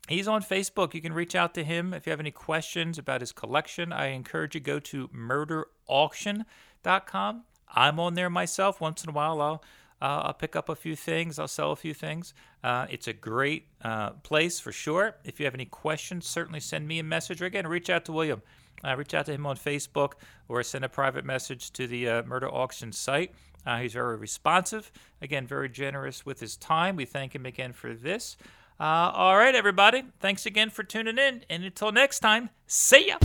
He's 0.07 0.27
on 0.27 0.41
Facebook. 0.41 0.93
You 0.93 1.01
can 1.01 1.13
reach 1.13 1.35
out 1.35 1.53
to 1.55 1.63
him 1.63 1.93
if 1.93 2.05
you 2.05 2.11
have 2.11 2.19
any 2.19 2.31
questions 2.31 2.97
about 2.97 3.21
his 3.21 3.31
collection. 3.31 3.91
I 3.91 4.07
encourage 4.07 4.55
you 4.55 4.61
to 4.61 4.65
go 4.65 4.79
to 4.79 5.07
murderauction.com. 5.09 7.43
I'm 7.75 7.99
on 7.99 8.13
there 8.13 8.29
myself. 8.29 8.79
Once 8.79 9.03
in 9.03 9.09
a 9.09 9.13
while, 9.13 9.41
I'll 9.41 9.61
uh, 9.99 10.21
I'll 10.25 10.33
pick 10.33 10.55
up 10.55 10.69
a 10.69 10.75
few 10.75 10.95
things. 10.95 11.39
I'll 11.39 11.47
sell 11.47 11.71
a 11.71 11.75
few 11.75 11.93
things. 11.93 12.33
Uh, 12.63 12.85
it's 12.89 13.07
a 13.07 13.13
great 13.13 13.67
uh, 13.81 14.11
place 14.11 14.59
for 14.59 14.71
sure. 14.71 15.15
If 15.23 15.39
you 15.39 15.45
have 15.45 15.55
any 15.55 15.65
questions, 15.65 16.27
certainly 16.27 16.59
send 16.59 16.87
me 16.87 16.99
a 16.99 17.03
message 17.03 17.41
or 17.41 17.45
again 17.45 17.65
reach 17.65 17.89
out 17.89 18.05
to 18.05 18.11
William. 18.11 18.43
Uh, 18.83 18.95
reach 18.95 19.15
out 19.15 19.25
to 19.25 19.33
him 19.33 19.47
on 19.47 19.57
Facebook 19.57 20.13
or 20.47 20.61
send 20.61 20.85
a 20.85 20.89
private 20.89 21.25
message 21.25 21.71
to 21.71 21.87
the 21.87 22.07
uh, 22.07 22.23
Murder 22.23 22.47
Auction 22.47 22.91
site. 22.91 23.33
Uh, 23.65 23.79
he's 23.79 23.93
very 23.93 24.17
responsive. 24.17 24.91
Again, 25.21 25.47
very 25.47 25.67
generous 25.67 26.25
with 26.25 26.39
his 26.39 26.55
time. 26.55 26.95
We 26.95 27.05
thank 27.05 27.33
him 27.33 27.45
again 27.45 27.73
for 27.73 27.95
this. 27.95 28.37
Uh, 28.79 29.11
all 29.13 29.37
right, 29.37 29.55
everybody. 29.55 30.03
Thanks 30.19 30.45
again 30.45 30.69
for 30.69 30.83
tuning 30.83 31.17
in. 31.17 31.43
And 31.49 31.63
until 31.63 31.91
next 31.91 32.19
time, 32.19 32.49
see 32.67 33.07
ya. 33.07 33.17